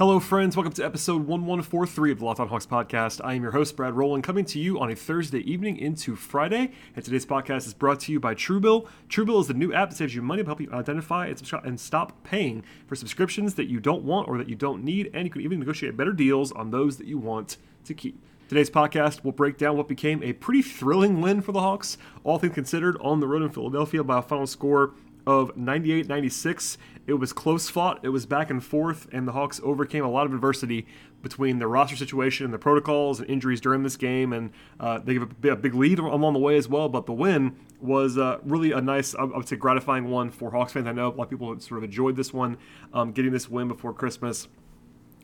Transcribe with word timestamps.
Hello, 0.00 0.18
friends. 0.18 0.56
Welcome 0.56 0.72
to 0.72 0.82
episode 0.82 1.26
1143 1.26 2.12
of 2.12 2.20
the 2.20 2.24
Locked 2.24 2.40
On 2.40 2.48
Hawks 2.48 2.64
podcast. 2.64 3.20
I 3.22 3.34
am 3.34 3.42
your 3.42 3.52
host, 3.52 3.76
Brad 3.76 3.92
Rowland, 3.92 4.24
coming 4.24 4.46
to 4.46 4.58
you 4.58 4.80
on 4.80 4.90
a 4.90 4.96
Thursday 4.96 5.40
evening 5.40 5.76
into 5.76 6.16
Friday. 6.16 6.72
And 6.96 7.04
today's 7.04 7.26
podcast 7.26 7.66
is 7.66 7.74
brought 7.74 8.00
to 8.00 8.12
you 8.12 8.18
by 8.18 8.34
Truebill. 8.34 8.88
Truebill 9.10 9.42
is 9.42 9.48
the 9.48 9.52
new 9.52 9.74
app 9.74 9.90
that 9.90 9.96
saves 9.96 10.14
you 10.14 10.22
money 10.22 10.42
to 10.42 10.48
help 10.48 10.58
you 10.58 10.72
identify 10.72 11.26
and 11.26 11.78
stop 11.78 12.24
paying 12.24 12.64
for 12.86 12.96
subscriptions 12.96 13.56
that 13.56 13.68
you 13.68 13.78
don't 13.78 14.02
want 14.02 14.26
or 14.26 14.38
that 14.38 14.48
you 14.48 14.56
don't 14.56 14.82
need. 14.82 15.10
And 15.12 15.26
you 15.26 15.30
can 15.30 15.42
even 15.42 15.58
negotiate 15.58 15.98
better 15.98 16.14
deals 16.14 16.50
on 16.50 16.70
those 16.70 16.96
that 16.96 17.06
you 17.06 17.18
want 17.18 17.58
to 17.84 17.92
keep. 17.92 18.24
Today's 18.48 18.70
podcast 18.70 19.22
will 19.22 19.32
break 19.32 19.58
down 19.58 19.76
what 19.76 19.86
became 19.86 20.22
a 20.22 20.32
pretty 20.32 20.62
thrilling 20.62 21.20
win 21.20 21.42
for 21.42 21.52
the 21.52 21.60
Hawks, 21.60 21.98
all 22.24 22.38
things 22.38 22.54
considered, 22.54 22.96
on 23.02 23.20
the 23.20 23.28
road 23.28 23.42
in 23.42 23.50
Philadelphia 23.50 24.02
by 24.02 24.20
a 24.20 24.22
final 24.22 24.46
score 24.46 24.94
of 25.26 25.56
98 25.56 26.08
96. 26.08 26.78
It 27.06 27.14
was 27.14 27.32
close 27.32 27.68
fought, 27.68 28.00
it 28.02 28.10
was 28.10 28.26
back 28.26 28.50
and 28.50 28.62
forth, 28.62 29.08
and 29.12 29.26
the 29.26 29.32
Hawks 29.32 29.60
overcame 29.64 30.04
a 30.04 30.10
lot 30.10 30.26
of 30.26 30.32
adversity 30.32 30.86
between 31.22 31.58
the 31.58 31.66
roster 31.66 31.96
situation 31.96 32.44
and 32.44 32.54
the 32.54 32.58
protocols 32.58 33.20
and 33.20 33.28
injuries 33.28 33.60
during 33.60 33.82
this 33.82 33.96
game. 33.96 34.32
And 34.32 34.52
uh, 34.78 34.98
they 34.98 35.14
gave 35.14 35.22
a, 35.22 35.56
big 35.56 35.74
lead 35.74 35.98
along 35.98 36.32
the 36.32 36.38
way 36.38 36.56
as 36.56 36.68
well. 36.68 36.88
But 36.88 37.06
the 37.06 37.12
win 37.12 37.56
was 37.80 38.16
uh, 38.16 38.38
really 38.42 38.72
a 38.72 38.80
nice, 38.80 39.14
I 39.14 39.24
would 39.24 39.48
say, 39.48 39.56
gratifying 39.56 40.08
one 40.08 40.30
for 40.30 40.50
Hawks 40.50 40.72
fans. 40.72 40.86
I 40.86 40.92
know 40.92 41.08
a 41.08 41.10
lot 41.10 41.24
of 41.24 41.30
people 41.30 41.58
sort 41.60 41.78
of 41.78 41.84
enjoyed 41.84 42.16
this 42.16 42.32
one, 42.32 42.56
um, 42.92 43.12
getting 43.12 43.32
this 43.32 43.48
win 43.48 43.68
before 43.68 43.92
Christmas. 43.92 44.48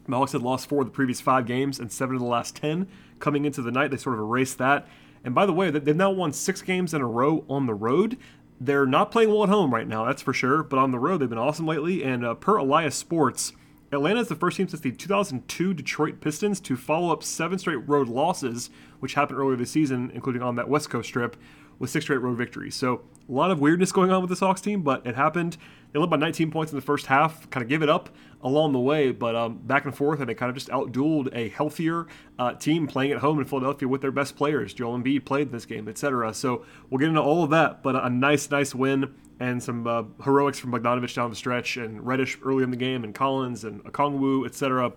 The 0.09 0.17
Hawks 0.17 0.33
had 0.33 0.43
lost 0.43 0.69
four 0.69 0.81
of 0.81 0.87
the 0.87 0.93
previous 0.93 1.21
five 1.21 1.47
games 1.47 1.81
and 1.81 1.91
seven 1.91 2.15
of 2.15 2.21
the 2.21 2.29
last 2.29 2.57
10 2.57 2.87
coming 3.19 3.45
into 3.45 3.63
the 3.63 3.73
night. 3.73 3.91
They 3.91 3.97
sort 3.97 4.15
of 4.15 4.21
erased 4.21 4.59
that. 4.59 4.87
And 5.25 5.35
by 5.35 5.45
the 5.45 5.53
way, 5.53 5.71
they've 5.71 5.97
now 5.97 6.13
won 6.13 6.33
six 6.33 6.63
games 6.63 6.95
in 6.95 7.01
a 7.01 7.07
row 7.07 7.45
on 7.49 7.67
the 7.67 7.75
road. 7.75 8.17
They're 8.61 8.87
not 8.87 9.11
playing 9.11 9.31
well 9.31 9.43
at 9.43 9.49
home 9.49 9.73
right 9.73 9.87
now, 9.87 10.05
that's 10.05 10.23
for 10.23 10.33
sure. 10.33 10.63
But 10.63 10.79
on 10.79 10.91
the 10.91 10.99
road, 10.99 11.19
they've 11.19 11.29
been 11.29 11.39
awesome 11.39 11.67
lately. 11.67 12.03
And 12.03 12.25
uh, 12.25 12.35
per 12.35 12.57
Elias 12.57 12.95
Sports, 12.95 13.53
Atlanta 13.93 14.21
is 14.21 14.29
the 14.29 14.35
first 14.35 14.57
team 14.57 14.69
since 14.69 14.83
the 14.83 14.93
2002 14.93 15.75
Detroit 15.75 16.21
Pistons 16.21 16.61
to 16.61 16.77
follow 16.77 17.13
up 17.13 17.23
seven 17.23 17.59
straight 17.59 17.87
road 17.89 18.09
losses, 18.09 18.71
which 19.01 19.15
happened 19.15 19.39
earlier 19.39 19.57
this 19.57 19.71
season, 19.71 20.11
including 20.15 20.43
on 20.43 20.57
that 20.57 20.69
West 20.69 20.91
Coast 20.91 21.13
trip, 21.13 21.37
with 21.79 21.91
six 21.91 22.05
straight 22.05 22.21
road 22.21 22.37
victories. 22.37 22.75
So 22.75 23.03
a 23.29 23.33
lot 23.33 23.51
of 23.51 23.61
weirdness 23.61 23.93
going 23.93 24.11
on 24.11 24.21
with 24.21 24.31
the 24.31 24.37
Sox 24.37 24.61
team, 24.61 24.83
but 24.83 25.07
it 25.07 25.15
happened. 25.15 25.57
They 25.93 25.99
led 25.99 26.11
by 26.11 26.17
19 26.17 26.51
points 26.51 26.73
in 26.73 26.77
the 26.77 26.85
first 26.85 27.07
half, 27.07 27.49
kind 27.51 27.63
of 27.63 27.69
give 27.69 27.83
it 27.83 27.89
up 27.89 28.11
along 28.43 28.73
the 28.73 28.79
way, 28.79 29.13
but 29.13 29.35
um, 29.35 29.59
back 29.59 29.85
and 29.85 29.95
forth, 29.95 30.21
and 30.21 30.29
they 30.29 30.35
kind 30.35 30.51
of 30.51 30.55
just 30.55 30.69
outdueled 30.69 31.29
a 31.33 31.49
healthier 31.49 32.07
uh, 32.39 32.53
team 32.55 32.87
playing 32.87 33.13
at 33.13 33.19
home 33.19 33.39
in 33.39 33.45
Philadelphia 33.45 33.89
with 33.89 34.03
their 34.03 34.11
best 34.11 34.37
players. 34.37 34.75
Joel 34.75 34.99
Embiid 34.99 35.25
played 35.25 35.51
this 35.53 35.65
game, 35.65 35.89
etc. 35.89 36.35
So 36.35 36.65
we'll 36.91 36.99
get 36.99 37.09
into 37.09 37.23
all 37.23 37.43
of 37.43 37.51
that, 37.51 37.83
but 37.83 37.97
a 37.97 38.11
nice, 38.11 38.51
nice 38.51 38.75
win 38.75 39.15
and 39.41 39.63
some 39.63 39.87
uh, 39.87 40.05
heroics 40.23 40.59
from 40.59 40.73
Bogdanovic 40.73 41.15
down 41.15 41.31
the 41.31 41.37
stretch 41.37 41.77
and 41.77 42.07
Reddish 42.07 42.39
early 42.45 42.63
in 42.63 42.71
the 42.71 42.77
game 42.77 43.05
and 43.05 43.15
Collins 43.15 43.65
and 43.65 43.85
Okongwu, 43.85 44.47
etc. 44.47 44.93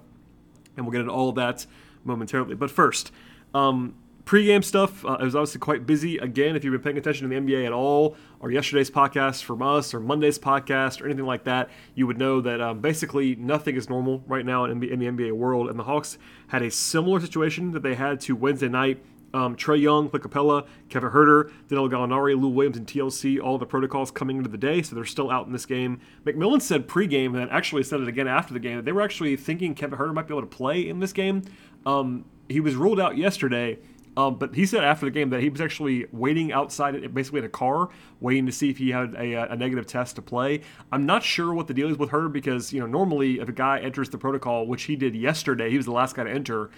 And 0.77 0.86
we'll 0.86 0.91
get 0.91 1.02
into 1.02 1.14
all 1.14 1.30
of 1.30 1.36
that 1.36 1.66
momentarily. 2.03 2.55
But 2.55 2.71
first, 2.71 3.11
um, 3.53 3.95
Pre-game 4.30 4.61
stuff, 4.61 5.03
uh, 5.05 5.17
it 5.19 5.23
was 5.23 5.35
obviously 5.35 5.59
quite 5.59 5.88
busy. 5.88 6.19
Again, 6.19 6.55
if 6.55 6.63
you've 6.63 6.72
been 6.72 6.83
paying 6.83 6.99
attention 6.99 7.27
to 7.27 7.35
the 7.35 7.41
NBA 7.41 7.66
at 7.66 7.73
all, 7.73 8.16
or 8.39 8.52
yesterday's 8.52 8.91
podcast 8.91 9.41
from 9.41 9.63
us, 9.63 9.91
or 9.91 9.99
Monday's 9.99 10.38
podcast, 10.38 11.02
or 11.02 11.05
anything 11.05 11.25
like 11.25 11.45
that, 11.45 11.71
you 11.95 12.05
would 12.05 12.19
know 12.19 12.39
that 12.39 12.61
um, 12.61 12.80
basically 12.80 13.36
nothing 13.38 13.75
is 13.75 13.89
normal 13.89 14.23
right 14.27 14.45
now 14.45 14.65
in, 14.65 14.83
in, 14.83 14.99
the 14.99 15.08
NBA 15.08 15.31
world. 15.31 15.67
And 15.67 15.80
the 15.80 15.83
Hawks 15.83 16.20
had 16.49 16.61
a 16.61 16.70
similar 16.70 17.20
situation 17.20 17.71
that 17.71 17.81
they 17.81 17.95
had 17.95 18.21
to 18.21 18.36
Wednesday 18.36 18.70
night. 18.70 19.03
Um, 19.33 19.55
Trae 19.55 19.81
Young, 19.81 20.11
Clint 20.11 20.23
Capela, 20.23 20.67
Kevin 20.89 21.09
Huerter, 21.09 21.52
Danilo 21.67 21.89
Gallinari, 21.89 22.39
Lou 22.39 22.49
Williams, 22.49 22.77
and 22.77 22.86
TLC, 22.86 23.42
all 23.42 23.58
the 23.58 23.65
protocols 23.65 24.11
coming 24.11 24.37
into 24.37 24.49
the 24.52 24.59
day, 24.59 24.83
so 24.83 24.93
they're 24.93 25.05
still 25.05 25.32
out 25.32 25.48
in 25.48 25.53
this 25.53 25.65
game. 25.65 26.02
McMillan 26.23 26.61
said 26.61 26.87
pre-game, 26.87 27.33
and 27.33 27.42
then 27.42 27.49
actually 27.49 27.82
said 27.82 27.99
it 27.99 28.08
again 28.08 28.27
after 28.27 28.53
the 28.53 28.59
game, 28.59 28.76
that 28.76 28.86
they 28.86 28.92
were 28.92 29.02
actually 29.02 29.36
thinking 29.36 29.73
Kevin 29.73 29.98
Huerter 29.98 30.14
might 30.14 30.27
be 30.27 30.36
able 30.36 30.42
to 30.42 30.48
play 30.48 30.87
in 30.87 30.99
this 30.99 31.14
game. 31.14 31.42
Um, 31.87 32.26
he 32.48 32.59
was 32.59 32.76
ruled 32.76 32.99
out 32.99 33.17
yesterday 33.17 33.80
um, 34.19 34.35
but 34.35 34.53
he 34.53 34.65
said 34.65 34.83
after 34.83 35.05
the 35.05 35.11
game 35.11 35.30
that 35.30 35.39
he 35.39 35.47
was 35.47 35.61
actually 35.61 36.05
waiting 36.11 36.52
outside, 36.52 37.13
basically 37.13 37.39
in 37.39 37.45
a 37.45 37.49
car, 37.49 37.87
waiting 38.19 38.45
to 38.47 38.52
see 38.52 38.69
if 38.69 38.77
he 38.77 38.89
had 38.89 39.15
a, 39.15 39.49
a, 39.49 39.55
negative 39.55 39.87
test 39.87 40.17
to 40.17 40.21
play. 40.21 40.59
I'm 40.91 41.05
not 41.05 41.23
sure 41.23 41.53
what 41.53 41.67
the 41.67 41.73
deal 41.73 41.89
is 41.89 41.97
with 41.97 42.09
her 42.09 42.27
because 42.27 42.73
you 42.73 42.81
know 42.81 42.85
normally 42.85 43.39
if 43.39 43.47
a 43.47 43.53
guy 43.53 43.79
enters 43.79 44.09
the 44.09 44.17
protocol, 44.17 44.67
which 44.67 44.83
he 44.83 44.97
did 44.97 45.15
yesterday, 45.15 45.69
he 45.69 45.77
was 45.77 45.85
the 45.85 45.93
last 45.93 46.17
guy 46.17 46.25
to 46.25 46.29
enter. 46.29 46.69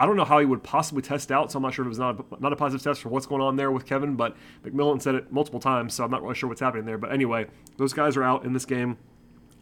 I 0.00 0.06
don't 0.06 0.16
know 0.16 0.24
how 0.24 0.38
he 0.38 0.46
would 0.46 0.62
possibly 0.62 1.02
test 1.02 1.30
out, 1.30 1.52
so 1.52 1.58
I'm 1.58 1.62
not 1.62 1.74
sure 1.74 1.82
if 1.82 1.86
it 1.86 1.90
was 1.90 1.98
not 1.98 2.18
a, 2.18 2.40
not 2.40 2.54
a 2.54 2.56
positive 2.56 2.82
test 2.82 3.02
for 3.02 3.10
what's 3.10 3.26
going 3.26 3.42
on 3.42 3.56
there 3.56 3.70
with 3.70 3.84
Kevin. 3.84 4.16
But 4.16 4.34
McMillan 4.64 5.02
said 5.02 5.16
it 5.16 5.30
multiple 5.30 5.60
times, 5.60 5.92
so 5.92 6.02
I'm 6.02 6.10
not 6.10 6.22
really 6.22 6.34
sure 6.34 6.48
what's 6.48 6.62
happening 6.62 6.86
there. 6.86 6.96
But 6.96 7.12
anyway, 7.12 7.46
those 7.76 7.92
guys 7.92 8.16
are 8.16 8.22
out 8.22 8.46
in 8.46 8.54
this 8.54 8.64
game, 8.64 8.96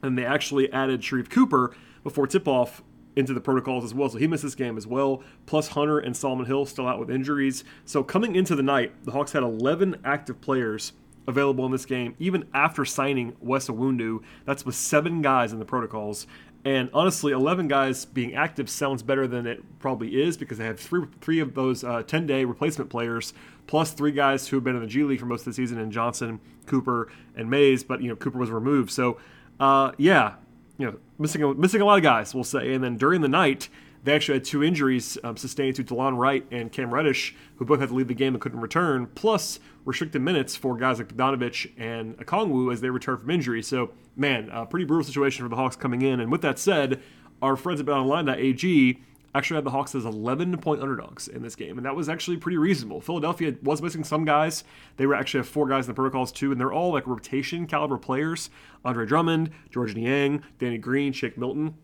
and 0.05 0.17
they 0.17 0.25
actually 0.25 0.73
added 0.73 1.01
Sharife 1.01 1.31
Cooper 1.31 1.75
before 2.05 2.29
tip 2.29 2.47
off 2.47 2.85
into 3.17 3.33
the 3.33 3.41
protocols 3.41 3.85
as 3.85 3.95
well. 3.95 4.09
So 4.09 4.19
he 4.19 4.27
missed 4.27 4.43
this 4.43 4.55
game 4.55 4.77
as 4.77 4.87
well. 4.87 5.23
Plus 5.47 5.69
Hunter 5.69 5.99
and 5.99 6.17
Solomon 6.17 6.47
Hill 6.47 6.67
still 6.67 6.89
out 6.89 6.99
with 6.99 7.11
injuries. 7.11 7.65
So 7.85 8.03
coming 8.03 8.37
into 8.37 8.55
the 8.55 8.63
night, 8.63 8.93
the 9.05 9.13
Hawks 9.13 9.33
had 9.33 9.43
11 9.43 10.01
active 10.05 10.41
players 10.41 10.93
available 11.27 11.65
in 11.65 11.73
this 11.73 11.87
game, 11.87 12.15
even 12.19 12.47
after 12.53 12.85
signing 12.85 13.35
Wes 13.41 13.69
Iwundu. 13.69 14.23
That's 14.45 14.67
with 14.67 14.75
seven 14.75 15.23
guys 15.23 15.53
in 15.53 15.59
the 15.59 15.65
protocols. 15.65 16.27
And 16.67 16.89
honestly, 16.95 17.33
11 17.33 17.69
guys 17.69 18.07
being 18.07 18.35
active 18.35 18.71
sounds 18.71 19.03
better 19.03 19.27
than 19.27 19.47
it 19.47 19.63
probably 19.81 20.23
is 20.23 20.37
because 20.39 20.57
they 20.57 20.65
have 20.65 20.81
three 20.81 21.07
three 21.21 21.41
of 21.41 21.55
those 21.55 21.83
10 21.83 21.91
uh, 21.91 22.27
day 22.27 22.45
replacement 22.47 22.89
players, 22.89 23.35
plus 23.67 23.93
three 23.93 24.13
guys 24.13 24.49
who 24.49 24.57
have 24.57 24.65
been 24.65 24.75
in 24.75 24.81
the 24.81 24.89
G 24.89 25.03
League 25.03 25.21
for 25.21 25.27
most 25.27 25.41
of 25.41 25.47
the 25.47 25.53
season 25.53 25.79
in 25.79 25.91
Johnson, 25.91 26.41
Cooper, 26.65 27.13
and 27.37 27.51
Mays. 27.51 27.85
But 27.85 28.01
you 28.01 28.09
know 28.09 28.17
Cooper 28.17 28.39
was 28.39 28.51
removed, 28.51 28.91
so 28.91 29.19
uh, 29.61 29.93
yeah, 29.99 30.37
you 30.79 30.87
know, 30.87 30.97
missing 31.19 31.43
a, 31.43 31.55
missing 31.55 31.81
a 31.81 31.85
lot 31.85 31.97
of 31.97 32.03
guys, 32.03 32.35
we'll 32.35 32.45
say. 32.45 32.75
And 32.75 32.83
then 32.83 32.97
during 32.97 33.21
the 33.21 33.29
night, 33.29 33.69
they 34.05 34.15
actually 34.15 34.35
had 34.35 34.45
two 34.45 34.63
injuries 34.63 35.17
um, 35.25 35.37
sustained 35.37 35.77
to 35.77 35.85
Delon 35.85 36.19
Wright 36.19 36.45
and 36.51 36.71
Cam 36.71 36.93
Reddish, 36.93 37.35
who 37.57 37.65
both 37.65 37.81
had 37.81 37.89
to 37.89 37.95
leave 37.95 38.09
the 38.09 38.15
game 38.15 38.35
and 38.35 38.41
couldn't 38.41 38.61
return, 38.61 39.07
plus 39.15 39.61
restricted 39.85 40.21
minutes 40.21 40.57
for 40.57 40.77
guys 40.77 40.99
like 40.99 41.09
Bogdanovic 41.09 41.73
and 41.79 42.17
Okongwu 42.19 42.73
as 42.73 42.81
they 42.81 42.91
return 42.91 43.19
from 43.19 43.31
injury. 43.31 43.63
So, 43.63 43.93
man, 44.15 44.51
a 44.53 44.67
pretty 44.67 44.85
brutal 44.85 45.05
situation 45.05 45.45
for 45.45 45.49
the 45.49 45.57
Hawks 45.57 45.77
coming 45.77 46.03
in. 46.03 46.21
And 46.21 46.31
with 46.31 46.43
that 46.43 46.59
said, 46.59 47.03
our 47.41 47.57
friends 47.57 47.81
at 47.81 47.87
BetOnline.ag 47.87 49.01
actually 49.35 49.57
had 49.57 49.65
the 49.65 49.71
Hawks 49.71 49.95
as 49.95 50.05
11 50.05 50.57
point 50.59 50.81
underdogs 50.81 51.29
in 51.29 51.43
this 51.43 51.57
game, 51.57 51.77
and 51.77 51.85
that 51.85 51.97
was 51.97 52.09
actually 52.09 52.37
pretty 52.37 52.57
reasonable. 52.57 53.01
Philadelphia 53.01 53.55
was 53.63 53.83
missing 53.83 54.05
some 54.05 54.25
guys. 54.25 54.65
They 54.97 55.07
were 55.07 55.15
actually 55.15 55.41
have 55.41 55.49
four 55.49 55.67
guys 55.69 55.87
in 55.87 55.91
the 55.91 55.95
protocols 55.95 56.31
too, 56.33 56.53
and 56.53 56.61
they're 56.61 56.73
all 56.73 56.93
like 56.93 57.07
rotation 57.07 57.67
caliber 57.67 57.99
players: 57.99 58.51
Andre 58.85 59.07
Drummond, 59.07 59.51
Georges 59.71 59.97
Niang, 59.97 60.43
Danny 60.59 60.79
Green, 60.79 61.13
Shake 61.13 61.37
Milton. 61.37 61.75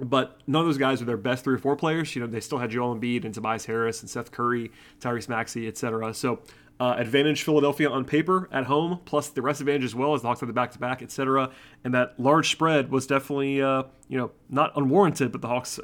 But 0.00 0.40
none 0.46 0.60
of 0.60 0.66
those 0.66 0.78
guys 0.78 1.02
are 1.02 1.06
their 1.06 1.16
best 1.16 1.42
three 1.42 1.56
or 1.56 1.58
four 1.58 1.74
players. 1.74 2.14
You 2.14 2.20
know, 2.20 2.28
they 2.28 2.38
still 2.40 2.58
had 2.58 2.70
Joel 2.70 2.94
Embiid 2.94 3.24
and 3.24 3.34
Tobias 3.34 3.64
Harris 3.64 4.00
and 4.00 4.08
Seth 4.08 4.30
Curry, 4.30 4.70
Tyrese 5.00 5.28
Maxey, 5.28 5.66
etc. 5.66 6.14
So 6.14 6.40
uh, 6.80 6.94
advantage 6.96 7.42
Philadelphia 7.42 7.90
on 7.90 8.04
paper 8.04 8.48
at 8.52 8.64
home, 8.64 9.00
plus 9.04 9.28
the 9.30 9.42
rest 9.42 9.60
advantage 9.60 9.84
as 9.84 9.94
well 9.94 10.14
as 10.14 10.22
the 10.22 10.28
Hawks 10.28 10.40
had 10.40 10.48
the 10.48 10.52
back 10.52 10.70
to 10.72 10.78
back, 10.78 11.02
etc. 11.02 11.50
And 11.82 11.92
that 11.94 12.18
large 12.18 12.50
spread 12.50 12.90
was 12.90 13.06
definitely, 13.06 13.60
uh, 13.60 13.84
you 14.08 14.16
know, 14.16 14.30
not 14.48 14.72
unwarranted, 14.76 15.32
but 15.32 15.40
the 15.40 15.48
Hawks 15.48 15.80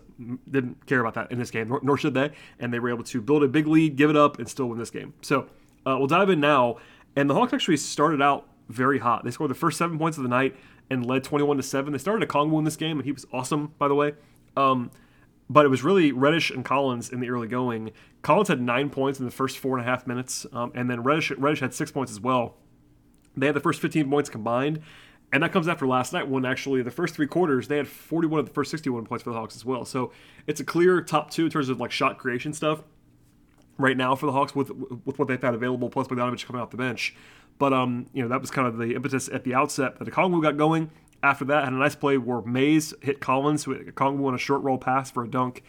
didn't 0.48 0.86
care 0.86 1.00
about 1.00 1.14
that 1.14 1.32
in 1.32 1.38
this 1.38 1.50
game, 1.50 1.68
nor, 1.68 1.80
nor, 1.82 1.98
should 1.98 2.14
they. 2.14 2.30
And 2.60 2.72
they 2.72 2.78
were 2.78 2.90
able 2.90 3.04
to 3.04 3.20
build 3.20 3.42
a 3.42 3.48
big 3.48 3.66
lead, 3.66 3.96
give 3.96 4.08
it 4.08 4.16
up, 4.16 4.38
and 4.38 4.48
still 4.48 4.66
win 4.66 4.78
this 4.78 4.90
game. 4.90 5.14
So 5.20 5.48
uh, 5.84 5.96
we'll 5.98 6.06
dive 6.06 6.30
in 6.30 6.40
now. 6.40 6.76
And 7.16 7.28
the 7.28 7.34
Hawks 7.34 7.52
actually 7.52 7.76
started 7.76 8.22
out 8.22 8.46
very 8.68 8.98
hot. 8.98 9.24
They 9.24 9.30
scored 9.30 9.50
the 9.50 9.56
first 9.56 9.78
seven 9.78 9.98
points 9.98 10.16
of 10.16 10.22
the 10.22 10.28
night 10.28 10.56
and 10.90 11.04
led 11.04 11.24
21 11.24 11.56
to 11.56 11.62
seven. 11.62 11.92
They 11.92 11.98
started 11.98 12.28
Okongwu 12.28 12.58
in 12.58 12.64
this 12.64 12.76
game, 12.76 12.98
and 12.98 13.04
he 13.04 13.12
was 13.12 13.26
awesome, 13.32 13.72
by 13.78 13.88
the 13.88 13.94
way. 13.94 14.14
Um, 14.56 14.90
but 15.48 15.64
it 15.64 15.68
was 15.68 15.82
really 15.82 16.12
Reddish 16.12 16.50
and 16.50 16.64
Collins 16.64 17.10
in 17.10 17.20
the 17.20 17.30
early 17.30 17.48
going. 17.48 17.92
Collins 18.22 18.48
had 18.48 18.60
nine 18.60 18.90
points 18.90 19.18
in 19.18 19.24
the 19.24 19.30
first 19.30 19.58
four 19.58 19.76
and 19.76 19.86
a 19.86 19.90
half 19.90 20.06
minutes, 20.06 20.46
um, 20.52 20.72
and 20.74 20.90
then 20.90 21.02
Reddish, 21.02 21.30
Reddish 21.32 21.60
had 21.60 21.74
six 21.74 21.90
points 21.90 22.10
as 22.10 22.20
well. 22.20 22.56
They 23.36 23.46
had 23.46 23.54
the 23.54 23.60
first 23.60 23.80
15 23.80 24.08
points 24.08 24.30
combined, 24.30 24.80
and 25.32 25.42
that 25.42 25.52
comes 25.52 25.68
after 25.68 25.86
last 25.86 26.12
night 26.12 26.28
when 26.28 26.44
actually 26.44 26.82
the 26.82 26.90
first 26.90 27.14
three 27.14 27.26
quarters 27.26 27.68
they 27.68 27.76
had 27.76 27.88
41 27.88 28.40
of 28.40 28.46
the 28.46 28.52
first 28.52 28.70
61 28.70 29.04
points 29.04 29.24
for 29.24 29.30
the 29.30 29.36
Hawks 29.36 29.56
as 29.56 29.64
well. 29.64 29.84
So 29.84 30.12
it's 30.46 30.60
a 30.60 30.64
clear 30.64 31.00
top 31.00 31.30
two 31.30 31.46
in 31.46 31.50
terms 31.50 31.68
of 31.68 31.80
like 31.80 31.90
shot 31.90 32.18
creation 32.18 32.52
stuff 32.52 32.82
right 33.76 33.96
now 33.96 34.14
for 34.14 34.26
the 34.26 34.32
Hawks 34.32 34.54
with 34.54 34.70
with 35.04 35.18
what 35.18 35.28
they've 35.28 35.42
had 35.42 35.54
available, 35.54 35.90
plus 35.90 36.06
Bogdanovic 36.06 36.44
coming 36.46 36.62
off 36.62 36.70
the 36.70 36.76
bench. 36.76 37.14
But 37.58 37.72
um, 37.72 38.06
you 38.12 38.22
know 38.22 38.28
that 38.28 38.40
was 38.40 38.50
kind 38.50 38.66
of 38.66 38.78
the 38.78 38.94
impetus 38.94 39.28
at 39.28 39.44
the 39.44 39.54
outset 39.54 39.98
that 39.98 40.04
the 40.04 40.10
Okongwu 40.10 40.42
got 40.42 40.56
going. 40.56 40.90
After 41.24 41.46
that, 41.46 41.64
had 41.64 41.72
a 41.72 41.76
nice 41.76 41.94
play 41.94 42.18
where 42.18 42.42
Mays 42.42 42.92
hit 43.00 43.18
Collins, 43.18 43.64
who 43.64 43.74
Okongwu 43.74 44.26
on 44.26 44.34
a 44.34 44.38
short 44.38 44.60
roll 44.60 44.76
pass 44.76 45.10
for 45.10 45.24
a 45.24 45.28
dunk, 45.28 45.62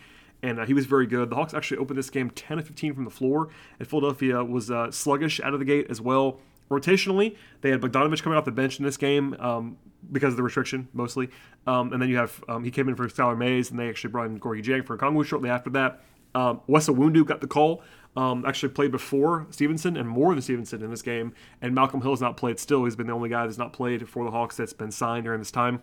and 0.43 0.59
uh, 0.59 0.65
he 0.65 0.73
was 0.73 0.85
very 0.85 1.07
good. 1.07 1.29
The 1.29 1.37
Hawks 1.37 1.53
actually 1.53 1.77
opened 1.77 1.97
this 1.97 2.09
game 2.09 2.29
10 2.29 2.59
of 2.59 2.67
15 2.67 2.93
from 2.93 3.05
the 3.05 3.09
floor, 3.09 3.47
and 3.79 3.87
Philadelphia 3.87 4.43
was 4.43 4.69
uh, 4.69 4.91
sluggish 4.91 5.39
out 5.39 5.53
of 5.53 5.59
the 5.59 5.65
gate 5.65 5.87
as 5.89 6.01
well. 6.01 6.41
rotationally, 6.69 7.37
they 7.61 7.69
had 7.69 7.79
Bogdanovic 7.79 8.21
coming 8.21 8.37
off 8.37 8.43
the 8.43 8.51
bench 8.51 8.79
in 8.79 8.85
this 8.85 8.97
game 8.97 9.33
um, 9.39 9.77
because 10.11 10.33
of 10.33 10.37
the 10.37 10.43
restriction, 10.43 10.89
mostly. 10.91 11.29
Um, 11.65 11.93
and 11.93 12.01
then 12.01 12.09
you 12.09 12.17
have, 12.17 12.43
um, 12.49 12.65
he 12.65 12.69
came 12.69 12.89
in 12.89 12.95
for 12.95 13.07
Skylar 13.07 13.37
Mays, 13.37 13.71
and 13.71 13.79
they 13.79 13.87
actually 13.87 14.11
brought 14.11 14.25
in 14.25 14.37
Gorgui 14.37 14.61
Dieng 14.61 14.85
for 14.85 14.97
Okongwu 14.97 15.23
shortly 15.25 15.49
after 15.49 15.69
that. 15.69 16.01
Um, 16.35 16.61
Wes 16.67 16.87
Iwundu 16.87 17.25
got 17.25 17.41
the 17.41 17.47
call. 17.47 17.81
Um, 18.17 18.45
actually 18.45 18.69
played 18.69 18.91
before 18.91 19.45
Stephenson 19.49 19.97
and 19.97 20.07
more 20.07 20.33
than 20.33 20.41
Stephenson 20.41 20.81
in 20.81 20.89
this 20.89 21.01
game. 21.01 21.33
And 21.61 21.75
Malcolm 21.75 22.01
Hill 22.01 22.11
has 22.11 22.21
not 22.21 22.37
played 22.37 22.59
still. 22.59 22.85
He's 22.85 22.95
been 22.95 23.07
the 23.07 23.13
only 23.13 23.29
guy 23.29 23.45
that's 23.45 23.57
not 23.57 23.73
played 23.73 24.07
for 24.07 24.23
the 24.23 24.31
Hawks 24.31 24.55
that's 24.55 24.71
been 24.71 24.91
signed 24.91 25.25
during 25.25 25.39
this 25.39 25.51
time. 25.51 25.81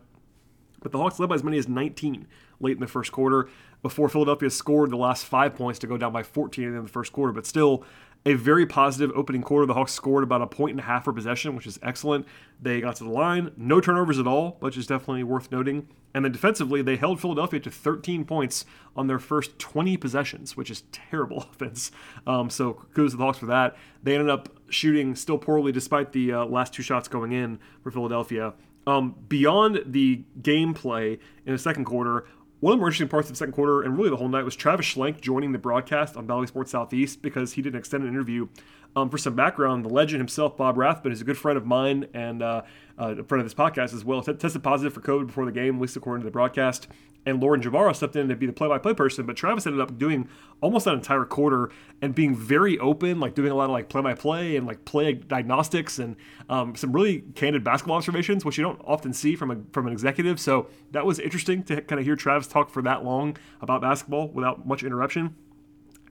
But 0.81 0.93
the 0.93 0.99
Hawks 0.99 1.19
led 1.19 1.29
by 1.29 1.35
as 1.35 1.45
many 1.45 1.59
as 1.59 1.69
19 1.69 2.27
late 2.61 2.77
in 2.77 2.81
the 2.81 2.87
first 2.87 3.13
quarter 3.13 3.49
before 3.83 4.09
Philadelphia 4.09 4.49
scored 4.49 4.91
the 4.91 4.97
last 4.97 5.27
five 5.27 5.55
points 5.55 5.79
to 5.81 5.87
go 5.87 5.97
down 5.97 6.13
by 6.13 6.23
14 6.23 6.65
in 6.65 6.83
the 6.83 6.89
first 6.89 7.13
quarter. 7.13 7.33
But 7.33 7.47
still, 7.47 7.85
a 8.25 8.35
very 8.35 8.67
positive 8.67 9.15
opening 9.17 9.43
quarter. 9.43 9.67
The 9.67 9.75
Hawks 9.75 9.93
scored 9.93 10.23
about 10.23 10.43
a 10.43 10.47
point 10.47 10.73
and 10.73 10.81
a 10.81 10.85
half 10.85 11.05
per 11.05 11.13
possession, 11.13 11.57
which 11.57 11.67
is 11.67 11.79
excellent. 11.83 12.27
They 12.61 12.81
got 12.81 12.97
to 12.97 13.05
the 13.05 13.11
line, 13.11 13.53
no 13.57 13.81
turnovers 13.81 14.19
at 14.19 14.27
all, 14.27 14.57
which 14.61 14.77
is 14.77 14.87
definitely 14.87 15.25
worth 15.25 15.51
noting. 15.51 15.89
And 16.15 16.25
then 16.25 16.33
defensively, 16.33 16.83
they 16.83 16.97
held 16.97 17.21
Philadelphia 17.21 17.59
to 17.61 17.71
13 17.71 18.25
points 18.25 18.65
on 18.95 19.07
their 19.07 19.19
first 19.19 19.59
20 19.59 19.97
possessions, 19.97 20.57
which 20.57 20.71
is 20.71 20.85
terrible 20.93 21.39
offense. 21.53 21.91
Um, 22.27 22.51
so 22.51 22.75
kudos 22.95 23.13
to 23.13 23.17
the 23.17 23.25
Hawks 23.25 23.39
for 23.39 23.47
that. 23.47 23.77
They 24.03 24.15
ended 24.15 24.31
up 24.31 24.49
shooting 24.69 25.15
still 25.17 25.39
poorly 25.39 25.73
despite 25.73 26.13
the 26.13 26.33
uh, 26.33 26.45
last 26.45 26.75
two 26.75 26.83
shots 26.83 27.09
going 27.09 27.33
in 27.33 27.59
for 27.83 27.91
Philadelphia. 27.91 28.55
Um, 28.87 29.15
beyond 29.29 29.83
the 29.87 30.25
gameplay 30.41 31.19
in 31.47 31.53
the 31.53 31.59
second 31.59 31.85
quarter, 31.85 32.27
one 32.63 32.73
of 32.73 32.79
the 32.79 32.81
more 32.81 32.89
interesting 32.91 33.09
parts 33.09 33.29
of 33.29 33.33
the 33.35 33.39
second 33.39 33.55
quarter 33.55 33.83
and 33.83 33.99
really 33.99 34.09
the 34.09 34.17
whole 34.17 34.29
night 34.29 34.45
was 34.45 34.55
Travis 34.55 34.87
Schlenk 34.87 35.21
joining 35.21 35.51
the 35.51 35.59
broadcast 35.59 36.17
on 36.17 36.27
Bally 36.27 36.47
Sports 36.47 36.71
Southeast 36.71 37.21
because 37.21 37.55
he 37.55 37.61
did 37.61 37.73
an 37.73 37.79
extended 37.81 38.07
interview. 38.07 38.47
Um, 38.95 39.11
for 39.11 39.19
some 39.19 39.35
background, 39.35 39.85
the 39.85 39.89
legend 39.89 40.21
himself, 40.21 40.57
Bob 40.57 40.79
Rathbun, 40.79 41.11
is 41.11 41.21
a 41.21 41.25
good 41.25 41.37
friend 41.37 41.59
of 41.59 41.67
mine 41.67 42.07
and 42.15 42.41
uh, 42.41 42.63
uh, 43.03 43.23
friend 43.25 43.41
of 43.41 43.45
this 43.45 43.55
podcast 43.55 43.95
as 43.95 44.05
well. 44.05 44.23
T- 44.23 44.35
tested 44.35 44.63
positive 44.63 44.93
for 44.93 45.01
COVID 45.01 45.29
before 45.29 45.45
the 45.45 45.53
game, 45.53 45.77
at 45.77 45.81
least 45.81 45.97
according 45.97 46.23
to 46.23 46.25
the 46.25 46.33
broadcast 46.33 46.89
and 47.25 47.41
Lauren 47.41 47.63
Jbara 47.63 47.95
stepped 47.95 48.17
in 48.17 48.29
to 48.29 48.37
be 48.37 48.47
the 48.47 48.53
play-by-play 48.53 48.95
person, 48.95 49.27
but 49.27 49.37
Travis 49.37 49.67
ended 49.67 49.81
up 49.81 49.97
doing 49.97 50.29
almost 50.61 50.85
that 50.87 50.95
entire 50.95 51.25
quarter 51.25 51.71
and 52.01 52.15
being 52.15 52.35
very 52.35 52.79
open, 52.79 53.21
like 53.21 53.35
doing 53.35 53.51
a 53.51 53.55
lot 53.55 53.65
of 53.65 53.71
like 53.71 53.89
play-by-play 53.89 54.57
and 54.57 54.67
like 54.67 54.85
play 54.85 55.13
diagnostics 55.15 55.99
and 55.99 56.17
um, 56.49 56.75
some 56.75 56.93
really 56.93 57.21
candid 57.35 57.63
basketball 57.63 57.97
observations, 57.97 58.45
which 58.45 58.59
you 58.59 58.65
don't 58.65 58.81
often 58.85 59.13
see 59.13 59.37
from 59.37 59.51
a 59.51 59.57
from 59.73 59.87
an 59.87 59.93
executive. 59.93 60.41
So 60.41 60.69
that 60.91 61.07
was 61.07 61.19
interesting 61.19 61.63
to 61.65 61.81
kind 61.83 62.01
of 62.01 62.05
hear 62.05 62.17
Travis 62.17 62.49
talk 62.49 62.71
for 62.71 62.83
that 62.83 63.05
long 63.05 63.37
about 63.61 63.81
basketball 63.83 64.29
without 64.29 64.67
much 64.67 64.83
interruption. 64.83 65.37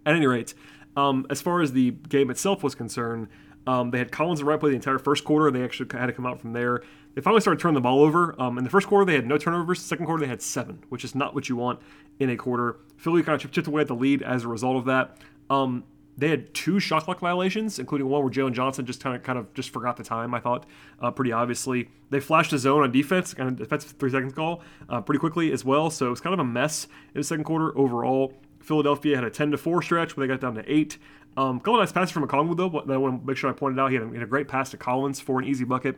At 0.05 0.15
any 0.15 0.25
rate, 0.25 0.53
um, 0.95 1.27
as 1.29 1.41
far 1.41 1.61
as 1.61 1.73
the 1.73 1.91
game 1.91 2.31
itself 2.31 2.63
was 2.63 2.73
concerned, 2.73 3.27
um, 3.67 3.91
they 3.91 3.99
had 3.99 4.11
Collins 4.11 4.39
and 4.39 4.47
Wright 4.47 4.59
play 4.59 4.71
the 4.71 4.75
entire 4.75 4.99
first 4.99 5.23
quarter, 5.23 5.47
and 5.47 5.55
they 5.55 5.63
actually 5.63 5.89
had 5.97 6.07
to 6.07 6.13
come 6.13 6.25
out 6.25 6.39
from 6.39 6.53
there. 6.53 6.81
They 7.13 7.21
finally 7.21 7.41
started 7.41 7.59
turning 7.59 7.75
the 7.75 7.81
ball 7.81 8.01
over. 8.01 8.39
Um, 8.41 8.57
in 8.57 8.63
the 8.63 8.69
first 8.69 8.87
quarter, 8.87 9.05
they 9.05 9.15
had 9.15 9.27
no 9.27 9.37
turnovers. 9.37 9.81
Second 9.81 10.05
quarter, 10.05 10.21
they 10.21 10.29
had 10.29 10.41
seven, 10.41 10.83
which 10.89 11.03
is 11.03 11.13
not 11.13 11.35
what 11.35 11.49
you 11.49 11.55
want 11.55 11.79
in 12.19 12.29
a 12.29 12.37
quarter. 12.37 12.77
Philly 12.97 13.21
kind 13.23 13.43
of 13.43 13.51
chipped 13.51 13.67
away 13.67 13.81
at 13.81 13.87
the 13.87 13.95
lead 13.95 14.21
as 14.21 14.43
a 14.43 14.47
result 14.47 14.77
of 14.77 14.85
that. 14.85 15.17
Um, 15.49 15.83
they 16.17 16.29
had 16.29 16.53
two 16.53 16.79
shot 16.79 17.03
clock 17.03 17.19
violations, 17.19 17.79
including 17.79 18.07
one 18.07 18.21
where 18.21 18.31
Jalen 18.31 18.53
Johnson 18.53 18.85
just 18.85 19.01
kind 19.01 19.15
of 19.15 19.23
kind 19.23 19.39
of 19.39 19.53
just 19.53 19.71
forgot 19.71 19.97
the 19.97 20.03
time. 20.03 20.33
I 20.33 20.39
thought 20.39 20.65
uh, 20.99 21.09
pretty 21.11 21.31
obviously 21.31 21.89
they 22.09 22.19
flashed 22.19 22.53
a 22.53 22.57
zone 22.57 22.83
on 22.83 22.91
defense, 22.91 23.33
kind 23.33 23.49
of 23.49 23.55
defensive 23.55 23.91
three 23.91 24.11
seconds 24.11 24.33
call, 24.33 24.61
uh, 24.89 25.01
pretty 25.01 25.19
quickly 25.19 25.51
as 25.51 25.65
well. 25.65 25.89
So 25.89 26.07
it 26.07 26.09
was 26.09 26.21
kind 26.21 26.33
of 26.33 26.39
a 26.39 26.45
mess 26.45 26.85
in 27.13 27.21
the 27.21 27.23
second 27.23 27.45
quarter 27.45 27.75
overall. 27.77 28.33
Philadelphia 28.59 29.15
had 29.15 29.23
a 29.23 29.29
10 29.29 29.51
to 29.51 29.57
4 29.57 29.81
stretch 29.81 30.15
where 30.15 30.27
they 30.27 30.31
got 30.31 30.39
down 30.39 30.53
to 30.55 30.71
8. 30.71 30.97
Um, 31.37 31.59
couple 31.59 31.77
nice 31.77 31.91
passes 31.91 32.11
from 32.11 32.27
Okongwu, 32.27 32.57
though, 32.57 32.69
but 32.69 32.89
I 32.89 32.97
want 32.97 33.21
to 33.21 33.27
make 33.27 33.37
sure 33.37 33.49
I 33.49 33.53
pointed 33.53 33.79
out 33.79 33.89
he 33.89 33.95
had, 33.95 34.03
a, 34.03 34.07
he 34.07 34.13
had 34.15 34.23
a 34.23 34.27
great 34.27 34.47
pass 34.47 34.69
to 34.71 34.77
Collins 34.77 35.19
for 35.19 35.39
an 35.39 35.45
easy 35.45 35.63
bucket. 35.63 35.97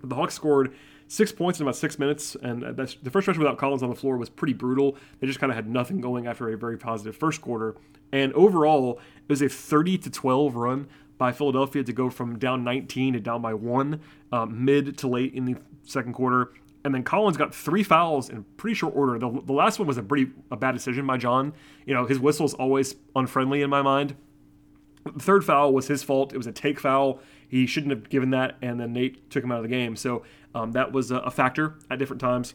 But 0.00 0.10
the 0.10 0.16
Hawks 0.16 0.34
scored 0.34 0.74
six 1.08 1.32
points 1.32 1.58
in 1.58 1.64
about 1.64 1.76
six 1.76 1.98
minutes, 1.98 2.36
and 2.36 2.62
the 2.62 3.10
first 3.10 3.24
stretch 3.24 3.38
without 3.38 3.58
Collins 3.58 3.82
on 3.82 3.90
the 3.90 3.96
floor 3.96 4.16
was 4.16 4.30
pretty 4.30 4.54
brutal. 4.54 4.96
They 5.20 5.26
just 5.26 5.40
kind 5.40 5.50
of 5.50 5.56
had 5.56 5.68
nothing 5.68 6.00
going 6.00 6.26
after 6.26 6.48
a 6.48 6.56
very 6.56 6.78
positive 6.78 7.16
first 7.16 7.40
quarter. 7.40 7.74
And 8.12 8.32
overall, 8.34 9.00
it 9.16 9.28
was 9.28 9.42
a 9.42 9.48
30 9.48 9.98
to 9.98 10.10
12 10.10 10.54
run 10.54 10.88
by 11.18 11.32
Philadelphia 11.32 11.82
to 11.84 11.92
go 11.92 12.10
from 12.10 12.38
down 12.38 12.64
19 12.64 13.14
to 13.14 13.20
down 13.20 13.42
by 13.42 13.54
one 13.54 14.00
um, 14.32 14.64
mid 14.64 14.98
to 14.98 15.08
late 15.08 15.34
in 15.34 15.44
the 15.44 15.56
second 15.84 16.12
quarter. 16.12 16.52
And 16.84 16.94
then 16.94 17.02
Collins 17.02 17.36
got 17.36 17.54
three 17.54 17.82
fouls 17.82 18.28
in 18.28 18.44
pretty 18.56 18.74
short 18.74 18.94
order. 18.94 19.18
The, 19.18 19.40
the 19.44 19.52
last 19.52 19.78
one 19.78 19.88
was 19.88 19.96
a 19.96 20.02
pretty 20.02 20.32
a 20.50 20.56
bad 20.56 20.72
decision 20.72 21.06
by 21.06 21.16
John. 21.16 21.54
You 21.86 21.94
know, 21.94 22.04
his 22.04 22.18
whistle 22.18 22.44
is 22.44 22.54
always 22.54 22.96
unfriendly 23.16 23.62
in 23.62 23.70
my 23.70 23.80
mind. 23.80 24.16
The 25.04 25.20
third 25.20 25.44
foul 25.44 25.72
was 25.72 25.88
his 25.88 26.02
fault. 26.02 26.32
It 26.32 26.36
was 26.38 26.46
a 26.46 26.52
take 26.52 26.80
foul. 26.80 27.20
He 27.48 27.66
shouldn't 27.66 27.90
have 27.90 28.08
given 28.08 28.30
that, 28.30 28.56
and 28.62 28.80
then 28.80 28.92
Nate 28.92 29.30
took 29.30 29.44
him 29.44 29.52
out 29.52 29.58
of 29.58 29.62
the 29.62 29.68
game. 29.68 29.96
So 29.96 30.24
um, 30.54 30.72
that 30.72 30.92
was 30.92 31.10
a, 31.10 31.30
factor 31.30 31.76
at 31.90 31.98
different 31.98 32.20
times. 32.20 32.54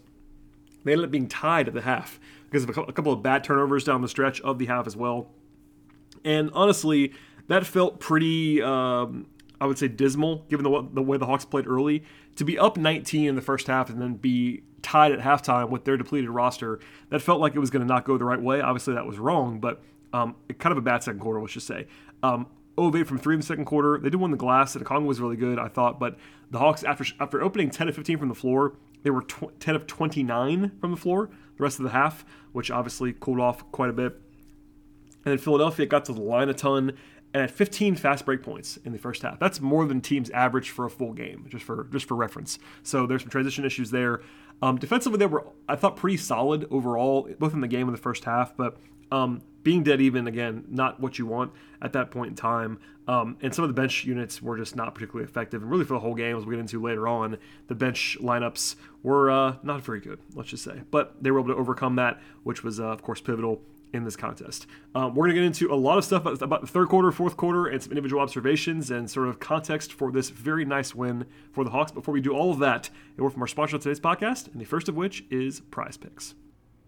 They 0.84 0.94
ended 0.94 1.06
up 1.06 1.12
being 1.12 1.28
tied 1.28 1.68
at 1.68 1.74
the 1.74 1.81
half 1.81 2.19
because 2.46 2.63
of 2.63 2.69
a 2.69 2.92
couple 2.92 3.13
of 3.13 3.22
bad 3.22 3.44
turnovers 3.44 3.84
down 3.84 4.01
the 4.01 4.07
stretch 4.07 4.42
of 4.42 4.57
the 4.57 4.66
half 4.66 4.88
as 4.88 4.96
well. 4.96 5.30
And 6.25 6.50
honestly, 6.54 7.13
that 7.48 7.66
felt 7.66 8.00
pretty, 8.00 8.62
um, 8.62 9.28
I 9.62 9.68
would 9.68 9.78
say, 9.78 9.88
dismal 9.88 10.46
given 10.50 10.63
the, 10.63 10.88
the 10.94 11.01
way 11.01 11.18
the 11.18 11.25
Hawks 11.25 11.46
played 11.46 11.68
early. 11.68 12.04
To 12.38 12.46
be 12.46 12.57
up 12.57 12.78
19 12.78 13.28
in 13.28 13.36
the 13.36 13.42
first 13.42 13.68
half 13.68 13.90
and 13.90 14.01
then 14.01 14.16
be 14.16 14.63
tied 14.81 15.12
at 15.12 15.19
halftime 15.19 15.69
with 15.69 15.84
their 15.84 15.98
depleted 15.98 16.30
roster, 16.30 16.80
that 17.10 17.22
felt 17.22 17.42
like 17.42 17.56
it 17.56 17.60
was 17.60 17.69
going 17.69 17.86
to 17.86 17.88
not 17.88 18.06
go 18.06 18.18
the 18.18 18.25
right 18.25 18.42
way. 18.42 18.62
Obviously, 18.62 18.94
that 18.94 19.06
was 19.06 19.19
wrong, 19.19 19.60
but 19.60 19.81
um, 20.13 20.36
kind 20.57 20.72
of 20.72 20.78
a 20.78 20.81
bad 20.81 21.04
second 21.04 21.19
quarter, 21.19 21.40
let's 21.42 21.54
just 21.54 21.68
say. 21.68 21.88
Um, 22.24 22.48
0 22.80 23.04
from 23.06 23.18
3 23.18 23.36
in 23.36 23.39
the 23.42 23.45
second 23.45 23.66
quarter. 23.66 23.98
They 23.98 24.10
did 24.10 24.19
win 24.19 24.31
the 24.31 24.38
glass, 24.38 24.75
and 24.75 24.86
Kong 24.86 25.06
was 25.06 25.19
really 25.19 25.36
good, 25.36 25.60
I 25.60 25.68
thought. 25.68 26.00
But 26.00 26.18
the 26.50 26.60
Hawks, 26.60 26.83
after 26.83 27.06
after 27.19 27.42
opening 27.42 27.69
10 27.69 27.89
of 27.89 27.95
15 27.95 28.18
from 28.18 28.30
the 28.30 28.36
floor, 28.36 28.75
they 29.04 29.10
were 29.10 29.21
tw- 29.24 29.60
10 29.60 29.75
of 29.75 29.88
29 29.88 30.71
from 30.80 30.92
the 30.92 30.98
floor 30.98 31.30
the 31.60 31.63
rest 31.63 31.77
of 31.77 31.83
the 31.83 31.92
half, 31.92 32.25
which 32.54 32.71
obviously 32.71 33.13
cooled 33.19 33.39
off 33.39 33.69
quite 33.71 33.89
a 33.89 33.94
bit. 33.94 34.13
And 35.25 35.33
then 35.33 35.38
Philadelphia 35.38 35.86
got 35.86 36.06
to 36.06 36.13
the 36.13 36.21
line 36.21 36.48
a 36.48 36.54
ton 36.54 36.94
and 37.33 37.42
had 37.42 37.51
15 37.51 37.95
fast 37.95 38.25
break 38.25 38.42
points 38.42 38.77
in 38.77 38.94
the 38.94 38.98
first 38.98 39.22
half. 39.22 39.39
That's 39.39 39.60
more 39.60 39.86
than 39.86 40.01
teams 40.01 40.30
average 40.31 40.69
for 40.69 40.86
a 40.86 40.89
full 40.89 41.13
game, 41.13 41.45
just 41.50 41.63
for 41.65 41.83
just 41.92 42.07
for 42.07 42.15
reference. 42.15 42.57
So 42.81 43.06
there's 43.06 43.22
some 43.22 43.30
transition 43.30 43.65
issues 43.65 43.92
there. 43.92 44.22
Um, 44.62 44.77
defensively, 44.77 45.19
they 45.19 45.25
were 45.25 45.45
I 45.68 45.75
thought 45.75 45.98
pretty 45.98 46.18
solid 46.18 46.65
overall, 46.72 47.30
both 47.38 47.54
in 47.54 47.60
the 47.60 47.68
game 47.68 47.88
and 47.88 47.95
the 47.95 48.01
first 48.01 48.24
half. 48.24 48.56
But 48.56 48.77
um, 49.12 49.42
being 49.64 49.84
dead 49.84 50.02
even 50.02 50.28
again, 50.28 50.66
not 50.70 51.00
what 51.00 51.20
you 51.20 51.26
want 51.26 51.52
at 51.82 51.94
that 51.94 52.12
point 52.12 52.30
in 52.30 52.36
time. 52.36 52.80
Um, 53.08 53.38
and 53.42 53.54
some 53.54 53.64
of 53.64 53.70
the 53.70 53.74
bench 53.74 54.06
units 54.06 54.42
were 54.42 54.58
just 54.58 54.76
not 54.76 54.94
particularly 54.94 55.28
effective. 55.28 55.62
And 55.62 55.72
really, 55.72 55.86
for 55.86 55.94
the 55.94 56.00
whole 56.00 56.13
game, 56.13 56.38
as 56.38 56.46
we 56.46 56.56
get 56.56 56.60
into 56.60 56.82
later 56.82 57.08
on, 57.08 57.38
the 57.68 57.75
bench 57.75 58.18
lineups 58.22 58.75
were 59.01 59.32
uh, 59.32 59.56
not 59.63 59.82
very 59.82 60.00
good. 60.00 60.20
Let's 60.36 60.50
just 60.50 60.63
say, 60.63 60.82
but 60.92 61.16
they 61.22 61.32
were 61.32 61.39
able 61.39 61.50
to 61.50 61.60
overcome 61.60 61.96
that, 61.96 62.20
which 62.44 62.63
was 62.63 62.80
uh, 62.80 62.86
of 62.86 63.01
course 63.01 63.20
pivotal 63.20 63.62
in 63.94 64.04
this 64.04 64.16
contest. 64.16 64.68
Um, 64.94 65.16
we're 65.16 65.25
going 65.25 65.36
to 65.36 65.42
get 65.42 65.46
into 65.46 65.74
a 65.74 65.75
lot 65.75 65.98
of 65.98 66.06
stuff 66.06 66.25
about, 66.25 66.62
the 66.62 66.68
third 66.68 66.89
quarter, 66.89 67.12
fourth 67.12 67.38
quarter, 67.38 67.68
and 67.68 67.82
some 67.82 67.92
individual 67.92 68.22
observations 68.22 68.92
and 68.92 69.10
sort 69.10 69.28
of 69.28 69.39
context 69.39 69.94
for 69.94 70.12
this 70.12 70.30
very 70.30 70.66
nice 70.66 70.94
win 70.94 71.25
for 71.51 71.63
the 71.63 71.72
Hawks. 71.72 71.92
Before 71.92 72.13
we 72.13 72.22
do 72.22 72.36
all 72.36 72.51
of 72.51 72.60
that, 72.60 72.89
word 73.18 73.34
from 73.34 73.42
our 73.42 73.48
sponsor 73.48 73.78
of 73.78 73.82
today's 73.82 74.00
podcast, 74.00 74.51
and 74.51 74.62
the 74.62 74.66
first 74.66 74.89
of 74.89 74.96
which 74.96 75.24
is 75.30 75.62
Prize 75.72 75.98
Picks. 75.98 76.36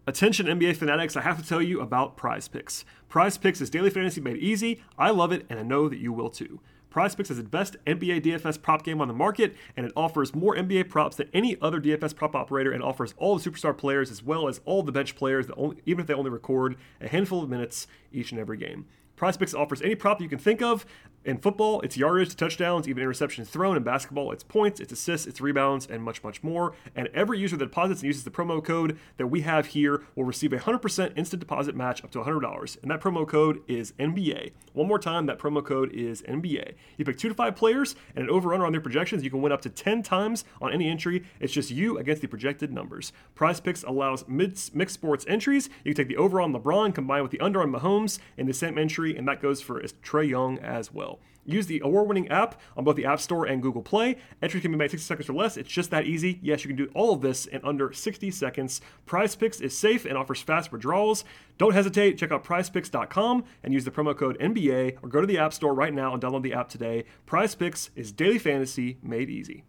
Attention 0.08 0.48
NBA 0.48 0.77
fanatics, 0.77 1.15
I 1.15 1.22
have 1.22 1.39
to 1.39 1.48
tell 1.48 1.62
you 1.62 1.79
about 1.79 2.17
Prize 2.17 2.48
Picks. 2.48 2.86
Prize 3.08 3.38
Picks 3.38 3.62
is 3.62 3.70
daily 3.70 3.91
fantasy 3.91 4.20
made 4.20 4.38
easy. 4.38 4.81
I 4.98 5.12
love 5.12 5.31
it, 5.31 5.46
and 5.48 5.60
I 5.60 5.63
know 5.63 5.88
that 5.88 6.00
you 6.00 6.12
will 6.12 6.31
too. 6.31 6.60
Prize 6.89 7.13
Picks 7.13 7.29
is 7.29 7.38
the 7.38 7.43
best 7.43 7.77
NBA 7.86 8.22
DFS 8.22 8.60
prop 8.60 8.84
game 8.84 9.00
on 9.00 9.08
the 9.08 9.13
market, 9.13 9.55
and 9.77 9.86
it 9.86 9.93
offers 9.96 10.34
more 10.34 10.55
NBA 10.55 10.89
props 10.89 11.17
than 11.17 11.29
any 11.36 11.55
other 11.62 11.79
DFS 11.79 12.15
prop 12.15 12.36
operator, 12.36 12.72
and 12.72 12.81
offers 12.81 13.13
all 13.17 13.38
the 13.38 13.48
superstar 13.48 13.77
players 13.77 14.10
as 14.10 14.24
well 14.24 14.48
as 14.48 14.60
all 14.65 14.81
the 14.81 14.91
bench 14.91 15.15
players, 15.15 15.46
that 15.46 15.55
only, 15.55 15.77
even 15.86 16.01
if 16.01 16.08
they 16.08 16.15
only 16.15 16.31
record 16.31 16.77
a 17.00 17.08
handful 17.08 17.43
of 17.43 17.50
minutes 17.50 17.86
each 18.12 18.31
and 18.31 18.41
every 18.41 18.58
game. 18.58 18.88
Prize 19.22 19.38
Picks 19.38 19.54
offers 19.54 19.84
any 19.84 19.94
prop 19.94 20.20
you 20.20 20.28
can 20.28 20.40
think 20.40 20.63
of. 20.63 20.84
In 21.24 21.38
football, 21.38 21.80
it's 21.82 21.96
yardage 21.96 22.30
to 22.30 22.36
touchdowns, 22.36 22.88
even 22.88 23.06
interceptions 23.06 23.46
thrown. 23.46 23.78
In 23.78 23.84
basketball, 23.84 24.32
it's 24.32 24.42
points, 24.42 24.80
it's 24.80 24.92
assists, 24.92 25.28
it's 25.28 25.40
rebounds, 25.40 25.86
and 25.86 26.01
much, 26.01 26.24
much 26.24 26.42
more. 26.42 26.74
And 26.96 27.08
every 27.13 27.38
user 27.38 27.56
that 27.58 27.66
deposits 27.66 28.01
and 28.01 28.08
uses 28.08 28.24
the 28.24 28.32
promo 28.32 28.63
code 28.63 28.98
that 29.18 29.28
we 29.28 29.42
have 29.42 29.68
here 29.68 30.01
will 30.16 30.24
receive 30.24 30.51
a 30.54 30.58
100% 30.58 31.16
instant 31.16 31.40
deposit 31.40 31.75
match 31.75 32.04
up 32.04 32.10
to 32.13 32.18
$100. 32.18 32.82
And 32.82 32.90
that 32.90 33.00
promo 33.00 33.28
code 33.28 33.62
is 33.68 33.92
NBA. 34.00 34.54
One 34.74 34.88
more 34.88 34.98
time, 34.98 35.28
that 35.28 35.38
promo 35.38 35.63
code 35.63 35.94
is 35.94 36.24
NBA. 36.24 36.74
You 36.98 37.06
pick 37.06 37.20
two 37.20 37.30
to 37.30 37.36
five 37.36 37.56
players 37.56 37.94
and 38.16 38.24
an 38.25 38.32
over-under 38.32 38.66
on 38.66 38.72
their 38.72 38.82
projections. 38.82 39.24
You 39.24 39.30
can 39.30 39.44
win 39.44 39.51
up 39.51 39.62
to 39.62 39.70
10 39.70 40.01
times 40.01 40.46
on 40.60 40.74
any 40.74 40.90
entry. 40.90 41.24
It's 41.40 41.54
just 41.54 41.70
you 41.70 42.00
against 42.00 42.24
the 42.24 42.28
projected 42.28 42.72
numbers. 42.72 43.13
Prize 43.36 43.60
Picks 43.60 43.84
allows 43.84 44.28
mixed 44.28 44.90
sports 44.90 45.25
entries. 45.28 45.70
You 45.84 45.94
can 45.94 46.06
take 46.06 46.08
the 46.08 46.18
over 46.18 46.42
on 46.42 46.51
LeBron 46.54 46.96
combined 46.96 47.22
with 47.22 47.32
the 47.32 47.40
under 47.40 47.62
on 47.62 47.72
Mahomes 47.72 48.18
in 48.38 48.48
the 48.48 48.54
same 48.54 48.80
entry, 48.80 49.11
and 49.18 49.27
that 49.27 49.41
goes 49.41 49.62
for 49.62 49.82
Trae 49.82 50.30
Young 50.30 50.60
as 50.60 50.91
well. 50.91 51.20
Use 51.44 51.65
the 51.65 51.82
award 51.84 52.08
winning 52.08 52.27
app 52.27 52.60
on 52.77 52.84
both 52.84 52.96
the 52.96 53.06
App 53.06 53.20
Store 53.20 53.46
and 53.46 53.62
Google 53.62 53.82
Play. 53.82 54.18
Entries 54.41 54.62
can 54.62 54.72
be 54.72 54.77
made 54.77 54.91
60 54.91 55.03
seconds 55.03 55.30
or 55.30 55.34
less. 55.34 55.58
It's 55.58 55.72
just 55.72 55.89
that 55.89 56.06
easy. 56.06 56.39
Yes, 56.41 56.63
you 56.63 56.68
can 56.68 56.77
do 56.77 56.91
all 56.94 57.13
of 57.13 57.22
this 57.22 57.48
in 57.48 57.62
under 57.63 57.91
60 57.91 58.30
seconds. 58.32 58.80
Prize 59.06 59.36
Picks 59.36 59.60
is 59.60 59.77
safe 59.77 60.06
and 60.06 60.18
offers 60.18 60.41
fast 60.41 60.72
withdrawals. 60.72 61.24
Don't 61.58 61.74
hesitate. 61.74 62.18
Check 62.18 62.32
out 62.32 62.44
prizepicks.com 62.44 63.44
and 63.63 63.74
use 63.74 63.86
the 63.86 63.91
promo 63.91 64.15
code 64.15 64.38
NBA 64.39 64.98
or 65.01 65.10
go 65.10 65.22
to 65.22 65.27
the 65.27 65.39
App 65.39 65.53
Store 65.53 65.74
right 65.74 65.94
now 65.94 66.13
and 66.13 66.22
download 66.22 66.44
the 66.44 66.53
app 66.53 66.70
today. 66.70 67.06
Prize 67.25 67.56
Picks 67.56 67.89
is 67.96 68.12
daily 68.12 68.38
fantasy 68.38 69.00
made 69.01 69.30
easy. 69.30 69.63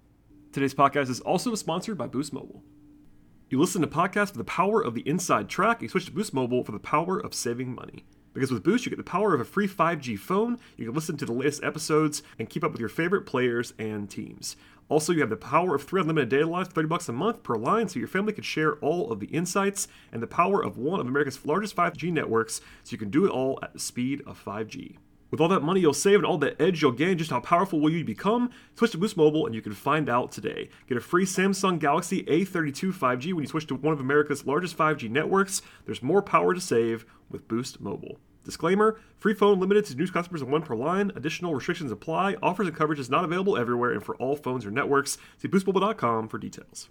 Today's 0.52 0.74
podcast 0.74 1.08
is 1.08 1.20
also 1.20 1.54
sponsored 1.54 1.96
by 1.96 2.06
Boost 2.06 2.34
Mobile. 2.34 2.62
You 3.48 3.58
listen 3.58 3.80
to 3.82 3.88
podcasts 3.88 4.32
for 4.32 4.38
the 4.38 4.44
power 4.44 4.82
of 4.82 4.94
the 4.94 5.06
inside 5.08 5.48
track. 5.48 5.80
You 5.82 5.88
switch 5.88 6.06
to 6.06 6.12
Boost 6.12 6.34
Mobile 6.34 6.64
for 6.64 6.72
the 6.72 6.78
power 6.78 7.18
of 7.18 7.34
saving 7.34 7.74
money. 7.74 8.04
Because 8.34 8.50
with 8.50 8.62
Boost, 8.62 8.84
you 8.86 8.90
get 8.90 8.96
the 8.96 9.02
power 9.02 9.34
of 9.34 9.40
a 9.40 9.44
free 9.44 9.68
5G 9.68 10.18
phone, 10.18 10.58
you 10.76 10.86
can 10.86 10.94
listen 10.94 11.16
to 11.18 11.26
the 11.26 11.32
latest 11.32 11.62
episodes, 11.62 12.22
and 12.38 12.48
keep 12.48 12.64
up 12.64 12.72
with 12.72 12.80
your 12.80 12.88
favorite 12.88 13.26
players 13.26 13.74
and 13.78 14.08
teams. 14.08 14.56
Also, 14.88 15.12
you 15.12 15.20
have 15.20 15.30
the 15.30 15.36
power 15.36 15.74
of 15.74 15.82
three 15.84 16.00
unlimited 16.00 16.28
data 16.28 16.46
lines, 16.46 16.68
30 16.68 16.88
bucks 16.88 17.08
a 17.08 17.12
month 17.12 17.42
per 17.42 17.56
line, 17.56 17.88
so 17.88 17.98
your 17.98 18.08
family 18.08 18.32
can 18.32 18.44
share 18.44 18.74
all 18.76 19.10
of 19.10 19.20
the 19.20 19.26
insights, 19.26 19.88
and 20.12 20.22
the 20.22 20.26
power 20.26 20.62
of 20.62 20.76
one 20.76 21.00
of 21.00 21.06
America's 21.06 21.44
largest 21.46 21.76
5G 21.76 22.12
networks, 22.12 22.60
so 22.84 22.92
you 22.92 22.98
can 22.98 23.10
do 23.10 23.24
it 23.24 23.30
all 23.30 23.58
at 23.62 23.72
the 23.72 23.78
speed 23.78 24.22
of 24.26 24.42
5G. 24.42 24.96
With 25.32 25.40
all 25.40 25.48
that 25.48 25.62
money 25.62 25.80
you'll 25.80 25.94
save 25.94 26.16
and 26.16 26.26
all 26.26 26.36
that 26.38 26.60
edge 26.60 26.82
you'll 26.82 26.92
gain, 26.92 27.16
just 27.16 27.30
how 27.30 27.40
powerful 27.40 27.80
will 27.80 27.90
you 27.90 28.04
become? 28.04 28.50
Switch 28.76 28.90
to 28.90 28.98
Boost 28.98 29.16
Mobile 29.16 29.46
and 29.46 29.54
you 29.54 29.62
can 29.62 29.72
find 29.72 30.10
out 30.10 30.30
today. 30.30 30.68
Get 30.86 30.98
a 30.98 31.00
free 31.00 31.24
Samsung 31.24 31.78
Galaxy 31.78 32.22
A32 32.24 32.92
5G 32.92 33.32
when 33.32 33.42
you 33.42 33.48
switch 33.48 33.66
to 33.68 33.74
one 33.74 33.94
of 33.94 34.00
America's 34.00 34.46
largest 34.46 34.76
5G 34.76 35.08
networks. 35.08 35.62
There's 35.86 36.02
more 36.02 36.20
power 36.20 36.52
to 36.52 36.60
save 36.60 37.06
with 37.30 37.48
Boost 37.48 37.80
Mobile. 37.80 38.18
Disclaimer 38.44 39.00
free 39.16 39.32
phone 39.32 39.58
limited 39.58 39.86
to 39.86 39.94
new 39.94 40.06
customers 40.06 40.42
and 40.42 40.52
one 40.52 40.60
per 40.60 40.76
line. 40.76 41.10
Additional 41.16 41.54
restrictions 41.54 41.90
apply. 41.90 42.36
Offers 42.42 42.66
and 42.66 42.76
coverage 42.76 43.00
is 43.00 43.08
not 43.08 43.24
available 43.24 43.56
everywhere 43.56 43.92
and 43.92 44.04
for 44.04 44.16
all 44.16 44.36
phones 44.36 44.66
or 44.66 44.70
networks. 44.70 45.16
See 45.38 45.48
boostmobile.com 45.48 46.28
for 46.28 46.36
details. 46.36 46.90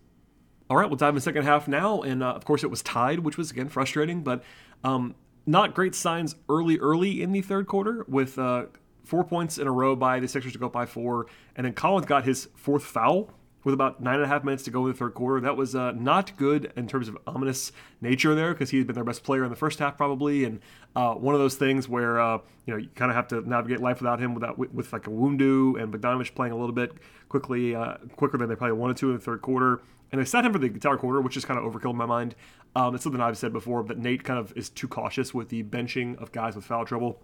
All 0.68 0.78
right, 0.78 0.90
we'll 0.90 0.98
dive 0.98 1.10
in 1.10 1.16
the 1.16 1.22
second 1.22 1.44
half 1.44 1.68
now. 1.68 2.02
And 2.02 2.24
uh, 2.24 2.32
of 2.32 2.46
course, 2.46 2.64
it 2.64 2.72
was 2.72 2.82
tied, 2.82 3.20
which 3.20 3.38
was 3.38 3.52
again 3.52 3.70
frustrating, 3.70 4.24
but 4.24 4.44
um, 4.84 5.14
not 5.46 5.74
great 5.74 5.96
signs 5.96 6.36
early, 6.50 6.78
early 6.80 7.22
in 7.22 7.32
the 7.32 7.42
third 7.42 7.68
quarter 7.68 8.06
with 8.08 8.38
uh, 8.38 8.66
four 9.04 9.24
points 9.24 9.58
in 9.58 9.68
a 9.68 9.72
row 9.72 9.96
by 9.96 10.20
the 10.20 10.28
Sixers 10.28 10.54
to 10.54 10.60
go 10.60 10.68
up 10.68 10.74
by 10.74 10.86
four. 10.86 11.28
And 11.56 11.66
then 11.66 11.74
Collins 11.74 12.06
got 12.06 12.24
his 12.24 12.48
fourth 12.56 12.84
foul 12.84 13.32
with 13.64 13.74
about 13.74 14.02
nine 14.02 14.16
and 14.16 14.24
a 14.24 14.28
half 14.28 14.44
minutes 14.44 14.64
to 14.64 14.72
go 14.72 14.86
in 14.86 14.92
the 14.92 14.98
third 14.98 15.14
quarter. 15.14 15.40
That 15.40 15.56
was 15.56 15.76
uh, 15.76 15.92
not 15.92 16.36
good 16.38 16.72
in 16.76 16.88
terms 16.88 17.08
of 17.08 17.18
ominous 17.28 17.72
nature 18.00 18.34
there 18.36 18.54
because 18.54 18.72
he 18.72 18.78
had 18.78 18.88
been 18.88 18.96
their 18.96 19.04
best 19.04 19.24
player 19.24 19.44
in 19.44 19.50
the 19.50 19.56
first 19.56 19.80
half 19.80 19.98
probably, 19.98 20.44
and 20.44 20.60
uh, 20.96 21.14
one 21.14 21.36
of 21.36 21.42
those 21.42 21.56
things 21.56 21.88
where 21.88 22.20
uh, 22.20 22.40
you 22.66 22.74
know 22.74 22.78
you 22.78 22.90
kind 22.96 23.12
of 23.12 23.16
have 23.16 23.28
to 23.30 23.48
navigate 23.48 23.80
life 23.80 24.02
without 24.02 24.20
him 24.20 24.34
without 24.34 24.58
with, 24.58 24.74
with 24.74 24.94
like 24.94 25.04
Iwundu 25.04 25.82
and 25.82 25.94
Bogdanovic 25.94 26.34
playing 26.36 26.54
a 26.54 26.58
little 26.58 26.76
bit 26.76 26.94
quickly 27.30 27.76
uh, 27.76 27.98
quicker 28.16 28.38
than 28.38 28.50
they 28.50 28.56
probably 28.56 28.78
wanted 28.78 28.98
to 28.98 29.10
in 29.10 29.16
the 29.16 29.22
third 29.22 29.42
quarter. 29.42 29.82
And 30.12 30.20
they 30.20 30.26
sat 30.26 30.46
him 30.46 30.52
for 30.52 30.60
the 30.60 30.68
entire 30.68 30.98
quarter, 30.98 31.22
which 31.22 31.38
is 31.38 31.46
kind 31.46 31.58
of 31.58 31.72
overkill 31.72 31.92
in 31.92 31.96
my 31.96 32.06
mind. 32.06 32.36
Um, 32.76 32.96
it's 32.96 33.04
something 33.04 33.22
I've 33.22 33.38
said 33.38 33.54
before, 33.54 33.82
that 33.84 33.98
Nate 33.98 34.26
kind 34.26 34.40
of 34.40 34.52
is 34.58 34.70
too 34.70 34.90
cautious 34.90 35.34
with 35.34 35.48
the 35.48 35.64
benching 35.64 36.22
of 36.22 36.34
guys 36.34 36.56
with 36.56 36.66
foul 36.66 36.84
trouble. 36.84 37.22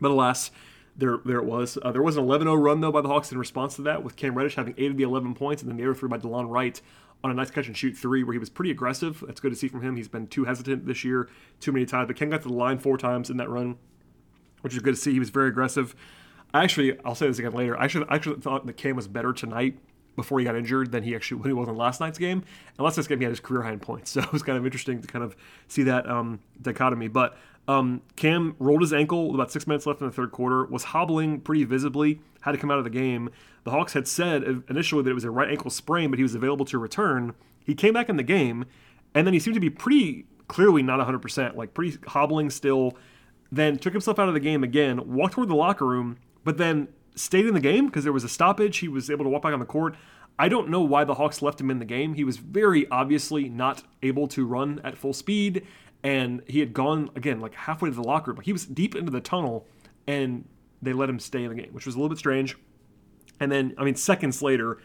But 0.00 0.10
alas, 0.10 0.50
there, 0.96 1.18
there 1.24 1.38
it 1.38 1.44
was. 1.44 1.78
Uh, 1.82 1.92
there 1.92 2.02
was 2.02 2.16
an 2.16 2.24
11-0 2.24 2.62
run 2.62 2.80
though 2.80 2.92
by 2.92 3.00
the 3.00 3.08
Hawks 3.08 3.30
in 3.30 3.38
response 3.38 3.76
to 3.76 3.82
that, 3.82 4.02
with 4.02 4.16
Cam 4.16 4.34
Reddish 4.34 4.54
having 4.54 4.74
eight 4.78 4.90
of 4.90 4.96
the 4.96 5.02
11 5.02 5.34
points, 5.34 5.62
and 5.62 5.70
then 5.70 5.76
the 5.76 5.84
other 5.84 5.94
three 5.94 6.08
by 6.08 6.18
Delon 6.18 6.48
Wright 6.48 6.80
on 7.24 7.30
a 7.30 7.34
nice 7.34 7.50
catch 7.50 7.66
and 7.66 7.76
shoot 7.76 7.96
three, 7.96 8.22
where 8.22 8.32
he 8.32 8.38
was 8.38 8.50
pretty 8.50 8.70
aggressive. 8.70 9.22
That's 9.26 9.40
good 9.40 9.50
to 9.50 9.56
see 9.56 9.68
from 9.68 9.82
him. 9.82 9.96
He's 9.96 10.08
been 10.08 10.26
too 10.26 10.44
hesitant 10.44 10.86
this 10.86 11.04
year, 11.04 11.28
too 11.60 11.72
many 11.72 11.86
times. 11.86 12.06
But 12.06 12.16
Cam 12.16 12.30
got 12.30 12.42
to 12.42 12.48
the 12.48 12.54
line 12.54 12.78
four 12.78 12.98
times 12.98 13.30
in 13.30 13.36
that 13.38 13.48
run, 13.48 13.76
which 14.60 14.74
is 14.74 14.80
good 14.80 14.94
to 14.94 15.00
see. 15.00 15.12
He 15.12 15.18
was 15.18 15.30
very 15.30 15.48
aggressive. 15.48 15.94
Actually, 16.54 16.98
I'll 17.04 17.14
say 17.14 17.26
this 17.26 17.38
again 17.38 17.52
later. 17.52 17.78
I 17.78 17.84
actually, 17.84 18.06
I 18.08 18.14
actually 18.14 18.40
thought 18.40 18.66
that 18.66 18.76
Cam 18.76 18.96
was 18.96 19.08
better 19.08 19.32
tonight 19.32 19.78
before 20.14 20.38
he 20.38 20.44
got 20.44 20.56
injured 20.56 20.90
than 20.92 21.02
he 21.02 21.14
actually 21.14 21.40
when 21.40 21.50
he 21.50 21.52
was 21.52 21.68
in 21.68 21.76
last 21.76 22.00
night's 22.00 22.18
game. 22.18 22.42
And 22.76 22.84
last 22.84 22.96
night's 22.96 23.06
game 23.06 23.18
he 23.18 23.24
had 23.24 23.30
his 23.30 23.40
career 23.40 23.62
high 23.62 23.72
in 23.72 23.80
points, 23.80 24.10
so 24.12 24.20
it 24.20 24.32
was 24.32 24.42
kind 24.42 24.58
of 24.58 24.64
interesting 24.64 25.00
to 25.00 25.06
kind 25.06 25.24
of 25.24 25.36
see 25.68 25.84
that 25.84 26.08
um, 26.08 26.40
dichotomy. 26.60 27.08
But 27.08 27.36
um, 27.68 28.02
Cam 28.14 28.54
rolled 28.58 28.80
his 28.80 28.92
ankle 28.92 29.26
with 29.26 29.34
about 29.34 29.50
six 29.50 29.66
minutes 29.66 29.86
left 29.86 30.00
in 30.00 30.06
the 30.06 30.12
third 30.12 30.30
quarter, 30.30 30.64
was 30.66 30.84
hobbling 30.84 31.40
pretty 31.40 31.64
visibly, 31.64 32.20
had 32.42 32.52
to 32.52 32.58
come 32.58 32.70
out 32.70 32.78
of 32.78 32.84
the 32.84 32.90
game. 32.90 33.30
The 33.64 33.72
Hawks 33.72 33.92
had 33.92 34.06
said 34.06 34.44
initially 34.68 35.02
that 35.02 35.10
it 35.10 35.14
was 35.14 35.24
a 35.24 35.30
right 35.30 35.50
ankle 35.50 35.70
sprain, 35.70 36.10
but 36.10 36.18
he 36.18 36.22
was 36.22 36.34
available 36.34 36.64
to 36.66 36.78
return. 36.78 37.34
He 37.64 37.74
came 37.74 37.94
back 37.94 38.08
in 38.08 38.16
the 38.16 38.22
game, 38.22 38.66
and 39.14 39.26
then 39.26 39.34
he 39.34 39.40
seemed 39.40 39.54
to 39.54 39.60
be 39.60 39.70
pretty 39.70 40.26
clearly 40.46 40.82
not 40.82 41.04
100%, 41.04 41.56
like 41.56 41.74
pretty 41.74 41.98
hobbling 42.06 42.50
still. 42.50 42.96
Then 43.50 43.78
took 43.78 43.92
himself 43.92 44.18
out 44.18 44.28
of 44.28 44.34
the 44.34 44.40
game 44.40 44.62
again, 44.62 45.12
walked 45.12 45.34
toward 45.34 45.48
the 45.48 45.54
locker 45.54 45.86
room, 45.86 46.18
but 46.44 46.58
then 46.58 46.88
stayed 47.16 47.46
in 47.46 47.54
the 47.54 47.60
game 47.60 47.86
because 47.86 48.04
there 48.04 48.12
was 48.12 48.24
a 48.24 48.28
stoppage. 48.28 48.78
He 48.78 48.88
was 48.88 49.10
able 49.10 49.24
to 49.24 49.28
walk 49.28 49.42
back 49.42 49.52
on 49.52 49.60
the 49.60 49.66
court. 49.66 49.96
I 50.38 50.48
don't 50.48 50.68
know 50.68 50.82
why 50.82 51.04
the 51.04 51.14
Hawks 51.14 51.40
left 51.40 51.60
him 51.60 51.70
in 51.70 51.78
the 51.78 51.84
game. 51.84 52.14
He 52.14 52.24
was 52.24 52.36
very 52.36 52.86
obviously 52.90 53.48
not 53.48 53.82
able 54.02 54.28
to 54.28 54.46
run 54.46 54.80
at 54.84 54.98
full 54.98 55.14
speed, 55.14 55.66
and 56.06 56.40
he 56.46 56.60
had 56.60 56.72
gone 56.72 57.10
again 57.16 57.40
like 57.40 57.52
halfway 57.52 57.90
to 57.90 57.96
the 57.96 58.02
locker 58.02 58.30
room. 58.30 58.40
He 58.40 58.52
was 58.52 58.64
deep 58.64 58.94
into 58.94 59.10
the 59.10 59.20
tunnel, 59.20 59.66
and 60.06 60.46
they 60.80 60.92
let 60.92 61.10
him 61.10 61.18
stay 61.18 61.42
in 61.42 61.48
the 61.48 61.60
game, 61.60 61.72
which 61.72 61.84
was 61.84 61.96
a 61.96 61.98
little 61.98 62.08
bit 62.08 62.18
strange. 62.18 62.56
And 63.40 63.50
then, 63.50 63.74
I 63.76 63.82
mean, 63.82 63.96
seconds 63.96 64.40
later, 64.40 64.78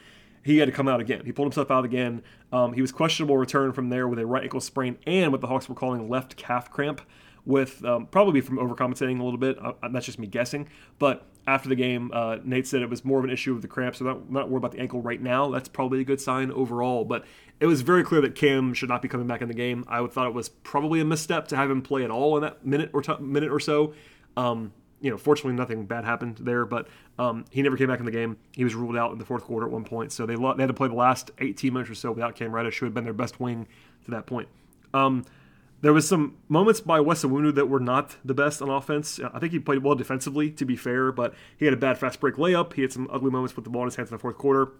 he 0.44 0.58
had 0.58 0.66
to 0.66 0.72
come 0.72 0.88
out 0.88 1.00
again. 1.00 1.22
He 1.24 1.32
pulled 1.32 1.46
himself 1.46 1.70
out 1.70 1.86
again. 1.86 2.24
Um, 2.52 2.74
he 2.74 2.82
was 2.82 2.92
questionable 2.92 3.38
return 3.38 3.72
from 3.72 3.90
there 3.90 4.08
with 4.08 4.18
a 4.18 4.26
right 4.26 4.42
ankle 4.42 4.62
sprain 4.62 4.98
and 5.06 5.32
what 5.32 5.42
the 5.42 5.48
Hawks 5.48 5.70
were 5.70 5.76
calling 5.76 6.10
left 6.10 6.38
calf 6.38 6.72
cramp, 6.72 7.02
with 7.46 7.86
um, 7.86 8.08
probably 8.08 8.42
from 8.42 8.58
overcompensating 8.58 9.20
a 9.20 9.24
little 9.24 9.38
bit. 9.38 9.64
Uh, 9.64 9.74
that's 9.92 10.08
just 10.08 10.18
me 10.18 10.26
guessing, 10.26 10.70
but 10.98 11.28
after 11.48 11.70
the 11.70 11.76
game, 11.76 12.12
uh, 12.14 12.38
Nate 12.44 12.68
said 12.68 12.82
it 12.82 12.90
was 12.90 13.04
more 13.04 13.20
of 13.20 13.26
an 13.26 13.32
issue 13.32 13.54
with 13.54 13.62
the 13.62 13.68
cramp, 13.68 13.96
so 13.96 14.06
not, 14.06 14.32
not 14.32 14.50
worried 14.50 14.60
about 14.60 14.72
the 14.74 14.80
ankle 14.80 15.02
right 15.02 15.22
now. 15.22 15.50
That's 15.50 15.68
probably 15.68 16.02
a 16.02 16.04
good 16.04 16.22
sign 16.22 16.52
overall. 16.52 17.04
But 17.04 17.26
it 17.60 17.66
was 17.66 17.82
very 17.82 18.04
clear 18.04 18.22
that 18.22 18.36
Cam 18.36 18.74
should 18.74 18.90
not 18.90 19.02
be 19.02 19.08
coming 19.08 19.28
back 19.28 19.42
in 19.42 19.48
the 19.48 19.54
game. 19.54 19.84
I 19.88 20.06
thought 20.08 20.28
it 20.28 20.34
was 20.34 20.50
probably 20.50 21.00
a 21.00 21.06
misstep 21.06 21.48
to 21.50 21.56
have 21.56 21.72
him 21.72 21.82
play 21.82 22.04
at 22.04 22.12
all 22.12 22.38
in 22.38 22.44
that 22.44 22.66
minute 22.66 22.92
or 22.94 23.02
t- 23.02 23.18
minute 23.20 23.52
or 23.52 23.60
so. 23.60 23.94
Um, 24.38 24.74
you 25.02 25.10
know, 25.10 25.18
fortunately, 25.18 25.54
nothing 25.54 25.86
bad 25.86 26.06
happened 26.06 26.38
there, 26.38 26.64
but 26.64 26.88
um, 27.18 27.46
he 27.50 27.64
never 27.64 27.76
came 27.76 27.88
back 27.88 28.00
in 28.00 28.06
the 28.06 28.12
game. 28.12 28.38
He 28.52 28.64
was 28.64 28.76
ruled 28.76 28.96
out 28.96 29.12
in 29.12 29.18
the 29.18 29.26
fourth 29.26 29.44
quarter 29.44 29.66
at 29.66 29.72
one 29.72 29.84
point, 29.84 30.12
so 30.12 30.28
they, 30.28 30.36
lo- 30.36 30.54
they 30.54 30.62
had 30.62 30.68
to 30.68 30.74
play 30.74 30.88
the 30.88 30.94
last 30.94 31.32
18 31.40 31.74
minutes 31.74 31.90
or 31.90 31.96
so 31.96 32.12
without 32.12 32.36
Cam 32.36 32.54
Reddish, 32.54 32.78
who 32.78 32.86
had 32.86 32.94
been 32.94 33.04
their 33.04 33.14
best 33.14 33.40
wing 33.40 33.68
to 34.06 34.12
that 34.12 34.28
point. 34.28 34.48
Um, 34.94 35.26
there 35.82 35.94
was 35.94 36.08
some 36.08 36.38
moments 36.48 36.80
by 36.80 37.00
Wes 37.00 37.24
Iwundu 37.24 37.56
that 37.56 37.68
were 37.68 37.80
not 37.80 38.16
the 38.24 38.34
best 38.34 38.62
on 38.62 38.70
offense. 38.70 39.20
I 39.34 39.40
think 39.40 39.52
he 39.52 39.60
played 39.60 39.84
well 39.84 39.96
defensively, 39.96 40.52
to 40.52 40.66
be 40.66 40.76
fair, 40.76 41.12
but 41.12 41.34
he 41.58 41.66
had 41.66 41.74
a 41.74 41.78
bad 41.78 41.98
fast 41.98 42.20
break 42.20 42.36
layup. 42.36 42.74
He 42.74 42.84
had 42.84 42.94
some 42.94 43.10
ugly 43.12 43.32
moments 43.32 43.56
with 43.56 43.66
the 43.66 43.72
ball 43.72 43.84
in 43.84 43.88
his 43.88 43.96
hands 43.96 44.10
in 44.10 44.16
the 44.16 44.20
fourth 44.20 44.38
quarter. 44.38 44.72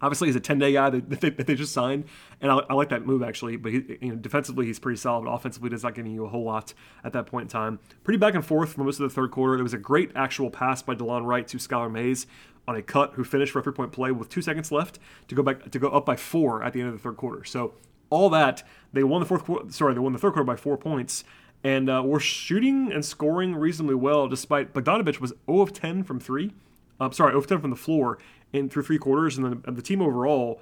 Obviously, 0.00 0.28
he's 0.28 0.36
a 0.36 0.40
10 0.40 0.58
day 0.58 0.72
guy 0.72 0.90
that 0.98 1.20
they, 1.20 1.30
that 1.30 1.46
they, 1.46 1.54
just 1.54 1.72
signed, 1.72 2.04
and 2.40 2.52
I, 2.52 2.58
I, 2.70 2.74
like 2.74 2.90
that 2.90 3.06
move 3.06 3.22
actually. 3.22 3.56
But 3.56 3.72
he, 3.72 3.98
you 4.00 4.10
know, 4.10 4.16
defensively, 4.16 4.66
he's 4.66 4.78
pretty 4.78 4.98
solid. 4.98 5.28
Offensively, 5.28 5.70
does 5.70 5.82
not 5.82 5.94
giving 5.94 6.12
you 6.12 6.24
a 6.24 6.28
whole 6.28 6.44
lot 6.44 6.74
at 7.02 7.12
that 7.14 7.26
point 7.26 7.44
in 7.44 7.48
time. 7.48 7.80
Pretty 8.04 8.18
back 8.18 8.34
and 8.34 8.44
forth 8.44 8.74
for 8.74 8.84
most 8.84 9.00
of 9.00 9.08
the 9.08 9.14
third 9.14 9.30
quarter. 9.30 9.56
There 9.56 9.64
was 9.64 9.74
a 9.74 9.78
great 9.78 10.12
actual 10.14 10.50
pass 10.50 10.82
by 10.82 10.94
Delon 10.94 11.24
Wright 11.24 11.48
to 11.48 11.56
Skylar 11.56 11.90
Mays 11.90 12.26
on 12.68 12.76
a 12.76 12.82
cut, 12.82 13.14
who 13.14 13.24
finished 13.24 13.52
for 13.52 13.60
a 13.60 13.62
three 13.62 13.72
point 13.72 13.92
play 13.92 14.12
with 14.12 14.28
two 14.28 14.42
seconds 14.42 14.70
left 14.70 14.98
to 15.26 15.34
go 15.34 15.42
back 15.42 15.70
to 15.70 15.78
go 15.78 15.88
up 15.88 16.04
by 16.04 16.16
four 16.16 16.62
at 16.62 16.74
the 16.74 16.80
end 16.80 16.90
of 16.90 16.94
the 16.94 17.00
third 17.00 17.16
quarter. 17.16 17.42
So 17.44 17.74
all 18.10 18.30
that 18.30 18.62
they 18.92 19.04
won 19.04 19.20
the 19.20 19.26
fourth 19.26 19.44
quarter. 19.44 19.70
Sorry, 19.70 19.94
they 19.94 20.00
won 20.00 20.12
the 20.12 20.18
third 20.18 20.32
quarter 20.32 20.44
by 20.44 20.56
four 20.56 20.76
points, 20.76 21.24
and 21.62 21.90
uh, 21.90 22.02
were 22.04 22.20
shooting 22.20 22.92
and 22.92 23.04
scoring 23.04 23.54
reasonably 23.54 23.94
well. 23.94 24.28
Despite 24.28 24.72
Bogdanovic 24.72 25.20
was 25.20 25.32
0 25.46 25.60
of 25.60 25.72
10 25.72 26.04
from 26.04 26.20
three. 26.20 26.52
Uh, 27.00 27.10
sorry, 27.10 27.30
0 27.30 27.38
of 27.38 27.46
10 27.46 27.60
from 27.60 27.70
the 27.70 27.76
floor 27.76 28.18
in 28.52 28.68
through 28.68 28.82
three 28.82 28.98
quarters, 28.98 29.36
and 29.36 29.62
then 29.64 29.74
the 29.74 29.82
team 29.82 30.00
overall 30.00 30.60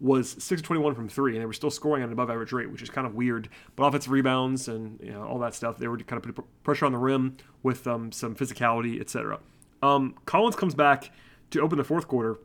was 0.00 0.36
6 0.42 0.60
of 0.60 0.66
21 0.66 0.94
from 0.94 1.08
three, 1.08 1.32
and 1.32 1.40
they 1.40 1.46
were 1.46 1.52
still 1.52 1.70
scoring 1.70 2.02
at 2.02 2.06
an 2.06 2.12
above 2.12 2.30
average 2.30 2.52
rate, 2.52 2.70
which 2.70 2.82
is 2.82 2.90
kind 2.90 3.06
of 3.06 3.14
weird. 3.14 3.48
But 3.76 3.84
offensive 3.84 4.12
rebounds 4.12 4.68
and 4.68 4.98
you 5.02 5.12
know, 5.12 5.24
all 5.24 5.38
that 5.40 5.54
stuff, 5.54 5.78
they 5.78 5.88
were 5.88 5.98
kind 5.98 6.24
of 6.24 6.34
putting 6.34 6.50
pressure 6.62 6.86
on 6.86 6.92
the 6.92 6.98
rim 6.98 7.36
with 7.62 7.86
um, 7.86 8.12
some 8.12 8.34
physicality, 8.34 9.00
etc. 9.00 9.40
Um, 9.82 10.14
Collins 10.24 10.56
comes 10.56 10.74
back 10.74 11.10
to 11.50 11.60
open 11.60 11.78
the 11.78 11.84
fourth 11.84 12.06
quarter, 12.06 12.38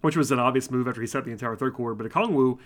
which 0.00 0.16
was 0.16 0.30
an 0.30 0.38
obvious 0.38 0.70
move 0.70 0.88
after 0.88 1.00
he 1.00 1.06
set 1.06 1.24
the 1.24 1.30
entire 1.30 1.56
third 1.56 1.74
quarter. 1.74 1.94
But 1.94 2.10
Okongwu 2.10 2.58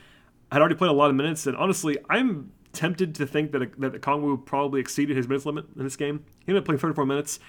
had 0.53 0.61
already 0.61 0.75
played 0.75 0.91
a 0.91 0.95
lot 0.95 1.11
of 1.11 1.17
minutes, 1.17 1.47
and 1.47 1.57
honestly, 1.57 1.99
I'm 2.09 2.53
tempted 2.73 3.15
to 3.17 3.27
think 3.27 3.53
that 3.53 3.81
that 3.81 4.01
Okongwu 4.01 4.45
probably 4.45 4.81
exceeded 4.81 5.17
his 5.17 5.29
minutes 5.29 5.47
limit 5.47 5.67
in 5.77 5.85
this 5.85 5.97
game. 5.97 6.25
He 6.41 6.53
ended 6.53 6.63
up 6.63 6.65
playing 6.67 6.79
34 6.79 7.07
minutes. 7.07 7.41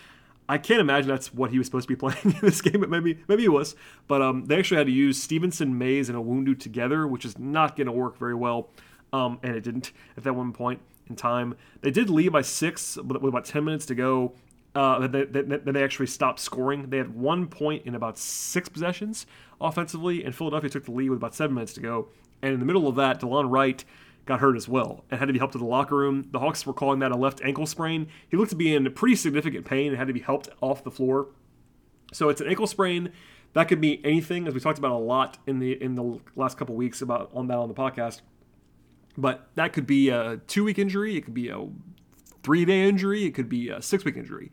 I 0.49 0.57
can't 0.57 0.81
imagine 0.81 1.07
that's 1.07 1.33
what 1.33 1.51
he 1.51 1.57
was 1.57 1.67
supposed 1.67 1.87
to 1.87 1.95
be 1.95 1.95
playing 1.99 2.17
in 2.23 2.39
this 2.41 2.61
game, 2.61 2.81
but 2.81 2.89
maybe 2.89 3.19
maybe 3.27 3.43
he 3.43 3.49
was. 3.49 3.75
But 4.07 4.21
um, 4.21 4.45
they 4.45 4.57
actually 4.57 4.77
had 4.77 4.87
to 4.87 4.93
use 4.93 5.21
Stephenson, 5.21 5.77
Mays, 5.77 6.09
and 6.09 6.17
Iwundu 6.17 6.59
together, 6.59 7.07
which 7.07 7.25
is 7.25 7.37
not 7.37 7.75
going 7.75 7.87
to 7.87 7.93
work 7.93 8.17
very 8.17 8.35
well, 8.35 8.69
um, 9.13 9.39
and 9.43 9.55
it 9.55 9.63
didn't 9.63 9.91
at 10.17 10.23
that 10.23 10.33
one 10.33 10.51
point 10.53 10.81
in 11.09 11.15
time. 11.15 11.55
They 11.81 11.91
did 11.91 12.09
lead 12.09 12.31
by 12.31 12.41
six 12.41 12.97
with 12.97 13.23
about 13.23 13.45
10 13.45 13.63
minutes 13.63 13.85
to 13.87 13.95
go. 13.95 14.33
Uh, 14.73 15.05
they, 15.05 15.25
they, 15.25 15.41
they, 15.41 15.83
actually 15.83 16.07
stopped 16.07 16.39
scoring. 16.39 16.89
They 16.89 16.97
had 16.97 17.13
one 17.13 17.47
point 17.47 17.85
in 17.85 17.93
about 17.93 18.17
six 18.17 18.69
possessions 18.69 19.25
offensively, 19.59 20.23
and 20.23 20.33
Philadelphia 20.33 20.69
took 20.69 20.85
the 20.85 20.91
lead 20.91 21.09
with 21.09 21.17
about 21.17 21.35
seven 21.35 21.55
minutes 21.55 21.73
to 21.73 21.81
go. 21.81 22.07
And 22.41 22.53
in 22.53 22.59
the 22.59 22.65
middle 22.65 22.87
of 22.87 22.95
that, 22.95 23.21
Delon 23.21 23.49
Wright 23.49 23.83
got 24.25 24.39
hurt 24.39 24.55
as 24.55 24.67
well 24.67 25.03
and 25.09 25.19
had 25.19 25.27
to 25.27 25.33
be 25.33 25.39
helped 25.39 25.53
to 25.53 25.59
the 25.59 25.65
locker 25.65 25.95
room. 25.95 26.27
The 26.31 26.39
Hawks 26.39 26.65
were 26.65 26.73
calling 26.73 26.99
that 26.99 27.11
a 27.11 27.17
left 27.17 27.41
ankle 27.43 27.65
sprain. 27.65 28.07
He 28.29 28.37
looked 28.37 28.51
to 28.51 28.55
be 28.55 28.73
in 28.73 28.91
pretty 28.93 29.15
significant 29.15 29.65
pain 29.65 29.87
and 29.89 29.97
had 29.97 30.07
to 30.07 30.13
be 30.13 30.19
helped 30.19 30.49
off 30.61 30.83
the 30.83 30.91
floor 30.91 31.27
So 32.13 32.29
it's 32.29 32.41
an 32.41 32.47
ankle 32.47 32.67
sprain. 32.67 33.11
That 33.53 33.67
could 33.67 33.81
be 33.81 33.99
anything, 34.05 34.47
as 34.47 34.53
we 34.53 34.59
talked 34.59 34.79
about 34.79 34.91
a 34.91 34.97
lot 34.97 35.37
in 35.45 35.59
the 35.59 35.81
in 35.81 35.95
the 35.95 36.19
last 36.35 36.57
couple 36.57 36.75
weeks 36.75 37.01
about 37.01 37.31
on 37.33 37.47
that 37.47 37.57
on 37.57 37.67
the 37.67 37.73
podcast. 37.73 38.21
But 39.17 39.49
that 39.55 39.73
could 39.73 39.85
be 39.85 40.09
a 40.09 40.37
two 40.47 40.63
week 40.63 40.79
injury. 40.79 41.17
It 41.17 41.25
could 41.25 41.33
be 41.33 41.49
a 41.49 41.67
three 42.43 42.63
day 42.65 42.87
injury. 42.87 43.25
It 43.25 43.31
could 43.31 43.49
be 43.49 43.69
a 43.69 43.81
six 43.81 44.05
week 44.05 44.15
injury. 44.15 44.51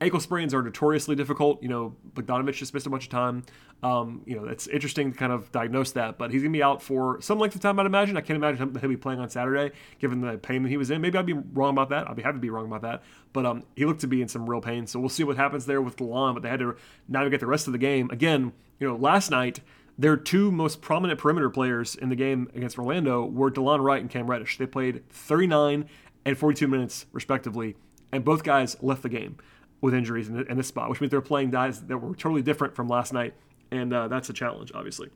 Ankle 0.00 0.20
sprains 0.20 0.52
are 0.52 0.62
notoriously 0.62 1.14
difficult. 1.14 1.62
You 1.62 1.68
know, 1.68 1.96
Bogdanovic 2.14 2.54
just 2.54 2.74
missed 2.74 2.86
a 2.86 2.90
bunch 2.90 3.04
of 3.04 3.10
time. 3.10 3.44
Um, 3.82 4.22
you 4.24 4.34
know, 4.34 4.44
it's 4.46 4.66
interesting 4.66 5.12
to 5.12 5.18
kind 5.18 5.32
of 5.32 5.52
diagnose 5.52 5.92
that, 5.92 6.18
but 6.18 6.30
he's 6.30 6.42
going 6.42 6.52
to 6.52 6.56
be 6.56 6.62
out 6.62 6.82
for 6.82 7.20
some 7.20 7.38
length 7.38 7.54
of 7.54 7.60
time, 7.60 7.78
I'd 7.78 7.86
imagine. 7.86 8.16
I 8.16 8.22
can't 8.22 8.36
imagine 8.36 8.74
he'll 8.80 8.88
be 8.88 8.96
playing 8.96 9.20
on 9.20 9.28
Saturday, 9.28 9.74
given 9.98 10.20
the 10.20 10.38
pain 10.38 10.62
that 10.62 10.68
he 10.70 10.76
was 10.76 10.90
in. 10.90 11.00
Maybe 11.00 11.18
I'd 11.18 11.26
be 11.26 11.34
wrong 11.34 11.70
about 11.70 11.90
that. 11.90 12.08
I'd 12.08 12.16
be 12.16 12.22
happy 12.22 12.36
to 12.36 12.40
be 12.40 12.50
wrong 12.50 12.66
about 12.66 12.82
that. 12.82 13.02
But 13.32 13.46
um, 13.46 13.64
he 13.76 13.84
looked 13.84 14.00
to 14.00 14.06
be 14.06 14.22
in 14.22 14.28
some 14.28 14.48
real 14.48 14.60
pain. 14.60 14.86
So 14.86 14.98
we'll 14.98 15.10
see 15.10 15.24
what 15.24 15.36
happens 15.36 15.66
there 15.66 15.82
with 15.82 15.96
DeLon, 15.96 16.34
but 16.34 16.42
they 16.42 16.48
had 16.48 16.60
to 16.60 16.76
navigate 17.08 17.40
the 17.40 17.46
rest 17.46 17.66
of 17.66 17.72
the 17.72 17.78
game. 17.78 18.10
Again, 18.10 18.52
you 18.80 18.88
know, 18.88 18.96
last 18.96 19.30
night, 19.30 19.60
their 19.98 20.16
two 20.16 20.50
most 20.50 20.80
prominent 20.80 21.20
perimeter 21.20 21.50
players 21.50 21.94
in 21.94 22.08
the 22.08 22.16
game 22.16 22.50
against 22.54 22.78
Orlando 22.78 23.24
were 23.24 23.50
DeLon 23.50 23.82
Wright 23.82 24.00
and 24.00 24.10
Cam 24.10 24.30
Reddish. 24.30 24.58
They 24.58 24.66
played 24.66 25.08
39 25.10 25.88
and 26.24 26.38
42 26.38 26.66
minutes, 26.66 27.06
respectively, 27.12 27.76
and 28.10 28.24
both 28.24 28.42
guys 28.42 28.76
left 28.82 29.02
the 29.02 29.08
game 29.08 29.36
with 29.84 29.92
injuries 29.92 30.30
in, 30.30 30.46
in 30.48 30.56
this 30.56 30.66
spot, 30.66 30.88
which 30.88 31.02
means 31.02 31.10
they're 31.10 31.20
playing 31.20 31.50
guys 31.50 31.82
that 31.82 31.98
were 31.98 32.16
totally 32.16 32.40
different 32.40 32.74
from 32.74 32.88
last 32.88 33.12
night, 33.12 33.34
and 33.70 33.92
uh, 33.92 34.08
that's 34.08 34.30
a 34.30 34.32
challenge, 34.32 34.72
obviously. 34.74 35.10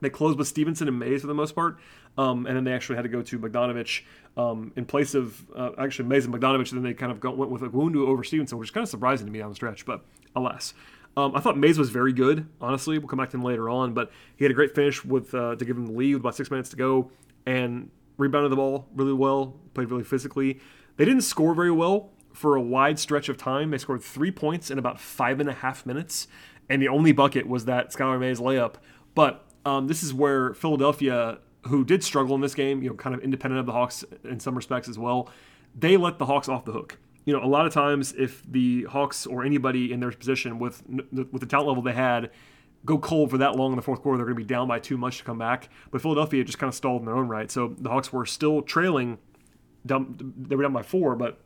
They 0.00 0.08
closed 0.08 0.38
with 0.38 0.46
Stephenson 0.46 0.86
and 0.86 0.96
Mays 0.96 1.22
for 1.22 1.26
the 1.26 1.34
most 1.34 1.56
part, 1.56 1.80
um, 2.16 2.46
and 2.46 2.56
then 2.56 2.62
they 2.62 2.72
actually 2.72 2.94
had 2.94 3.02
to 3.02 3.08
go 3.08 3.22
to 3.22 3.38
Bogdanovic 3.40 4.02
um, 4.36 4.72
in 4.76 4.84
place 4.84 5.14
of 5.14 5.44
uh, 5.56 5.70
actually 5.78 6.08
Mays 6.08 6.24
and 6.24 6.32
Bogdanovic. 6.32 6.70
And 6.70 6.78
then 6.78 6.82
they 6.84 6.94
kind 6.94 7.10
of 7.10 7.20
went 7.36 7.50
with 7.50 7.62
Iwundu 7.62 8.06
over 8.06 8.22
Stephenson, 8.22 8.56
which 8.58 8.68
is 8.68 8.70
kind 8.70 8.84
of 8.84 8.88
surprising 8.88 9.26
to 9.26 9.32
me 9.32 9.40
down 9.40 9.48
the 9.48 9.56
stretch, 9.56 9.84
but 9.84 10.04
alas. 10.36 10.74
Um, 11.16 11.34
I 11.34 11.40
thought 11.40 11.58
Mays 11.58 11.76
was 11.76 11.90
very 11.90 12.12
good, 12.12 12.46
honestly. 12.60 12.98
We'll 12.98 13.08
come 13.08 13.18
back 13.18 13.30
to 13.30 13.36
him 13.36 13.42
later 13.42 13.68
on, 13.68 13.94
but 13.94 14.12
he 14.36 14.44
had 14.44 14.52
a 14.52 14.54
great 14.54 14.76
finish 14.76 15.04
with 15.04 15.34
uh, 15.34 15.56
to 15.56 15.64
give 15.64 15.76
him 15.76 15.86
the 15.86 15.92
lead 15.92 16.14
with 16.14 16.22
about 16.22 16.36
six 16.36 16.52
minutes 16.52 16.68
to 16.68 16.76
go, 16.76 17.10
and 17.46 17.90
rebounded 18.16 18.52
the 18.52 18.56
ball 18.56 18.86
really 18.94 19.12
well, 19.12 19.56
played 19.74 19.90
really 19.90 20.04
physically. 20.04 20.60
They 20.96 21.04
didn't 21.04 21.22
score 21.22 21.54
very 21.54 21.72
well 21.72 22.10
for 22.38 22.54
a 22.54 22.62
wide 22.62 23.00
stretch 23.00 23.28
of 23.28 23.36
time. 23.36 23.72
They 23.72 23.78
scored 23.78 24.00
three 24.00 24.30
points 24.30 24.70
in 24.70 24.78
about 24.78 25.00
five 25.00 25.40
and 25.40 25.48
a 25.48 25.52
half 25.52 25.84
minutes, 25.84 26.28
and 26.68 26.80
the 26.80 26.86
only 26.86 27.10
bucket 27.10 27.48
was 27.48 27.64
that 27.64 27.92
Skylar 27.92 28.20
Mays 28.20 28.38
layup. 28.38 28.74
But 29.16 29.44
um, 29.64 29.88
this 29.88 30.04
is 30.04 30.14
where 30.14 30.54
Philadelphia, 30.54 31.38
who 31.66 31.84
did 31.84 32.04
struggle 32.04 32.36
in 32.36 32.40
this 32.40 32.54
game, 32.54 32.80
you 32.80 32.90
know, 32.90 32.94
kind 32.94 33.12
of 33.12 33.22
independent 33.22 33.58
of 33.58 33.66
the 33.66 33.72
Hawks 33.72 34.04
in 34.22 34.38
some 34.38 34.54
respects 34.54 34.88
as 34.88 34.96
well, 34.96 35.28
they 35.74 35.96
let 35.96 36.20
the 36.20 36.26
Hawks 36.26 36.48
off 36.48 36.64
the 36.64 36.70
hook. 36.70 36.98
You 37.24 37.32
know, 37.32 37.44
a 37.44 37.48
lot 37.48 37.66
of 37.66 37.74
times 37.74 38.14
if 38.16 38.44
the 38.48 38.84
Hawks 38.84 39.26
or 39.26 39.44
anybody 39.44 39.92
in 39.92 39.98
their 39.98 40.12
position 40.12 40.60
with 40.60 40.84
with 40.88 41.40
the 41.40 41.46
talent 41.46 41.68
level 41.68 41.82
they 41.82 41.92
had 41.92 42.30
go 42.84 42.98
cold 42.98 43.30
for 43.30 43.38
that 43.38 43.56
long 43.56 43.72
in 43.72 43.76
the 43.76 43.82
fourth 43.82 44.00
quarter, 44.00 44.16
they're 44.16 44.26
going 44.26 44.36
to 44.36 44.44
be 44.44 44.48
down 44.48 44.68
by 44.68 44.78
too 44.78 44.96
much 44.96 45.18
to 45.18 45.24
come 45.24 45.38
back. 45.38 45.68
But 45.90 46.00
Philadelphia 46.00 46.44
just 46.44 46.60
kind 46.60 46.68
of 46.68 46.74
stalled 46.76 47.02
in 47.02 47.06
their 47.06 47.16
own 47.16 47.26
right. 47.26 47.50
So 47.50 47.74
the 47.76 47.90
Hawks 47.90 48.12
were 48.12 48.24
still 48.24 48.62
trailing. 48.62 49.18
Down, 49.84 50.34
they 50.38 50.54
were 50.54 50.62
down 50.62 50.72
by 50.72 50.82
four, 50.82 51.16
but 51.16 51.40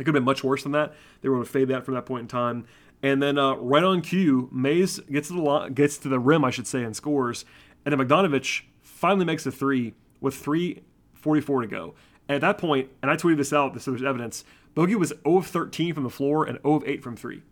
it 0.00 0.04
could 0.04 0.14
have 0.14 0.20
been 0.20 0.24
much 0.24 0.42
worse 0.42 0.62
than 0.62 0.72
that. 0.72 0.94
They 1.20 1.28
were 1.28 1.36
able 1.36 1.44
to 1.44 1.50
fade 1.50 1.68
that 1.68 1.84
from 1.84 1.94
that 1.94 2.06
point 2.06 2.22
in 2.22 2.28
time. 2.28 2.66
And 3.02 3.22
then 3.22 3.38
uh, 3.38 3.54
right 3.56 3.84
on 3.84 4.00
cue, 4.00 4.48
Mays 4.50 4.98
gets 5.00 5.28
to 5.28 5.34
the 5.34 5.68
gets 5.68 5.98
to 5.98 6.08
the 6.08 6.18
rim, 6.18 6.44
I 6.44 6.50
should 6.50 6.66
say, 6.66 6.82
and 6.82 6.96
scores. 6.96 7.44
And 7.84 7.92
then 7.92 8.06
Bogdanovich 8.06 8.62
finally 8.82 9.24
makes 9.24 9.44
a 9.46 9.52
three 9.52 9.94
with 10.20 10.34
3:44 10.34 11.62
to 11.62 11.66
go. 11.66 11.94
And 12.28 12.36
at 12.36 12.40
that 12.40 12.58
point, 12.58 12.88
and 13.02 13.10
I 13.10 13.16
tweeted 13.16 13.38
this 13.38 13.52
out, 13.52 13.80
so 13.80 13.90
there's 13.90 14.02
evidence. 14.02 14.44
Bogey 14.74 14.94
was 14.94 15.12
0 15.24 15.38
of 15.38 15.46
13 15.46 15.94
from 15.94 16.04
the 16.04 16.10
floor 16.10 16.44
and 16.44 16.58
0 16.62 16.76
of 16.76 16.84
8 16.86 17.02
from 17.02 17.16
three. 17.16 17.42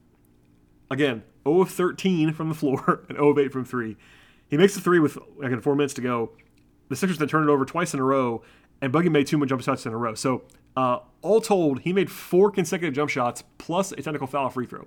Again, 0.90 1.24
0 1.46 1.62
of 1.62 1.70
13 1.70 2.32
from 2.32 2.48
the 2.48 2.54
floor 2.54 3.04
and 3.08 3.16
0 3.16 3.30
of 3.30 3.38
8 3.38 3.52
from 3.52 3.64
three. 3.64 3.96
He 4.48 4.56
makes 4.56 4.74
the 4.74 4.80
three 4.80 4.98
with 4.98 5.18
again 5.42 5.60
four 5.60 5.74
minutes 5.74 5.94
to 5.94 6.00
go. 6.00 6.32
The 6.88 6.96
Sixers 6.96 7.18
then 7.18 7.28
turn 7.28 7.46
it 7.46 7.52
over 7.52 7.66
twice 7.66 7.92
in 7.92 8.00
a 8.00 8.04
row, 8.04 8.42
and 8.80 8.90
Bogey 8.92 9.10
made 9.10 9.26
two 9.26 9.36
more 9.36 9.46
jump 9.46 9.62
shots 9.62 9.84
in 9.84 9.92
a 9.92 9.96
row. 9.96 10.14
So 10.14 10.42
uh, 10.78 11.00
all 11.22 11.40
told, 11.40 11.80
he 11.80 11.92
made 11.92 12.08
four 12.08 12.52
consecutive 12.52 12.94
jump 12.94 13.10
shots 13.10 13.42
plus 13.58 13.90
a 13.90 13.96
technical 13.96 14.28
foul 14.28 14.48
free 14.48 14.64
throw. 14.64 14.86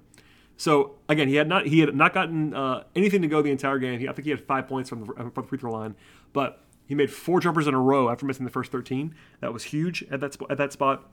So 0.55 0.95
again, 1.09 1.27
he 1.27 1.35
had 1.35 1.49
not 1.49 1.67
he 1.67 1.81
had 1.81 1.93
not 1.93 2.13
gotten 2.13 2.53
uh, 2.53 2.83
anything 2.95 3.21
to 3.23 3.27
go 3.27 3.41
the 3.41 3.51
entire 3.51 3.77
game. 3.77 3.99
He, 3.99 4.07
I 4.07 4.13
think 4.13 4.23
he 4.23 4.31
had 4.31 4.39
five 4.39 4.69
points 4.69 4.89
from 4.89 5.01
the, 5.01 5.13
from 5.13 5.31
the 5.35 5.43
free 5.43 5.57
throw 5.57 5.73
line, 5.73 5.95
but 6.31 6.63
he 6.87 6.95
made 6.95 7.11
four 7.11 7.41
jumpers 7.41 7.67
in 7.67 7.73
a 7.73 7.79
row 7.79 8.09
after 8.09 8.25
missing 8.25 8.45
the 8.45 8.51
first 8.51 8.71
13. 8.71 9.13
That 9.41 9.51
was 9.51 9.65
huge 9.65 10.05
at 10.09 10.21
that 10.21 10.37
at 10.49 10.57
that 10.57 10.71
spot. 10.71 11.09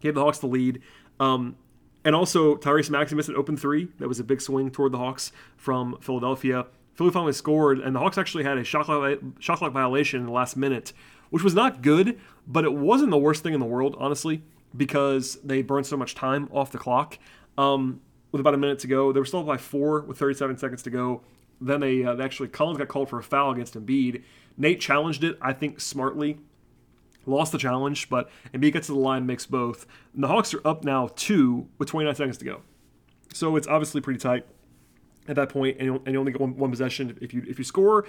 Gave 0.00 0.14
the 0.14 0.22
Hawks 0.22 0.38
the 0.38 0.46
lead. 0.46 0.80
Um, 1.20 1.56
and 2.02 2.14
also 2.14 2.56
Tyrese 2.56 2.88
Maxey 2.88 3.16
missed 3.16 3.28
an 3.28 3.36
open 3.36 3.56
three. 3.58 3.88
That 3.98 4.08
was 4.08 4.18
a 4.18 4.24
big 4.24 4.40
swing 4.40 4.70
toward 4.70 4.92
the 4.92 4.98
Hawks 4.98 5.30
from 5.58 5.98
Philadelphia. 6.00 6.66
Philly 6.94 7.10
finally 7.10 7.34
scored, 7.34 7.80
and 7.80 7.94
the 7.94 8.00
Hawks 8.00 8.16
actually 8.16 8.44
had 8.44 8.56
a 8.56 8.64
shot 8.64 8.86
clock, 8.86 9.18
shot 9.40 9.58
clock 9.58 9.72
violation 9.72 10.20
in 10.20 10.26
the 10.26 10.32
last 10.32 10.56
minute, 10.56 10.94
which 11.28 11.42
was 11.42 11.54
not 11.54 11.82
good, 11.82 12.18
but 12.46 12.64
it 12.64 12.72
wasn't 12.72 13.10
the 13.10 13.18
worst 13.18 13.42
thing 13.42 13.54
in 13.54 13.60
the 13.60 13.66
world, 13.66 13.96
honestly, 13.98 14.42
because 14.76 15.38
they 15.42 15.62
burned 15.62 15.86
so 15.86 15.96
much 15.96 16.14
time 16.14 16.48
off 16.52 16.70
the 16.70 16.78
clock. 16.78 17.18
Um, 17.58 18.00
with 18.32 18.40
about 18.40 18.54
a 18.54 18.58
minute 18.58 18.78
to 18.80 18.86
go, 18.86 19.12
they 19.12 19.20
were 19.20 19.26
still 19.26 19.40
up 19.40 19.46
by 19.46 19.56
four 19.56 20.02
with 20.02 20.18
37 20.18 20.58
seconds 20.58 20.82
to 20.82 20.90
go. 20.90 21.22
Then 21.60 21.80
they, 21.80 22.04
uh, 22.04 22.14
they 22.14 22.24
actually 22.24 22.48
Collins 22.48 22.78
got 22.78 22.88
called 22.88 23.08
for 23.08 23.18
a 23.18 23.22
foul 23.22 23.52
against 23.52 23.74
Embiid. 23.74 24.22
Nate 24.58 24.80
challenged 24.80 25.24
it, 25.24 25.38
I 25.40 25.52
think, 25.52 25.80
smartly. 25.80 26.38
Lost 27.24 27.52
the 27.52 27.58
challenge, 27.58 28.08
but 28.08 28.30
Embiid 28.52 28.74
gets 28.74 28.86
to 28.86 28.92
the 28.92 28.98
line, 28.98 29.26
makes 29.26 29.46
both. 29.46 29.86
And 30.14 30.22
the 30.22 30.28
Hawks 30.28 30.52
are 30.54 30.66
up 30.66 30.84
now 30.84 31.08
two 31.16 31.68
with 31.78 31.88
29 31.88 32.14
seconds 32.14 32.38
to 32.38 32.44
go. 32.44 32.62
So 33.32 33.56
it's 33.56 33.66
obviously 33.66 34.00
pretty 34.00 34.20
tight 34.20 34.46
at 35.28 35.36
that 35.36 35.48
point, 35.48 35.76
and 35.78 35.86
you, 35.86 36.02
and 36.04 36.12
you 36.12 36.18
only 36.18 36.32
get 36.32 36.40
one, 36.40 36.56
one 36.56 36.70
possession. 36.70 37.18
If 37.20 37.34
you 37.34 37.44
if 37.48 37.58
you 37.58 37.64
score, 37.64 38.06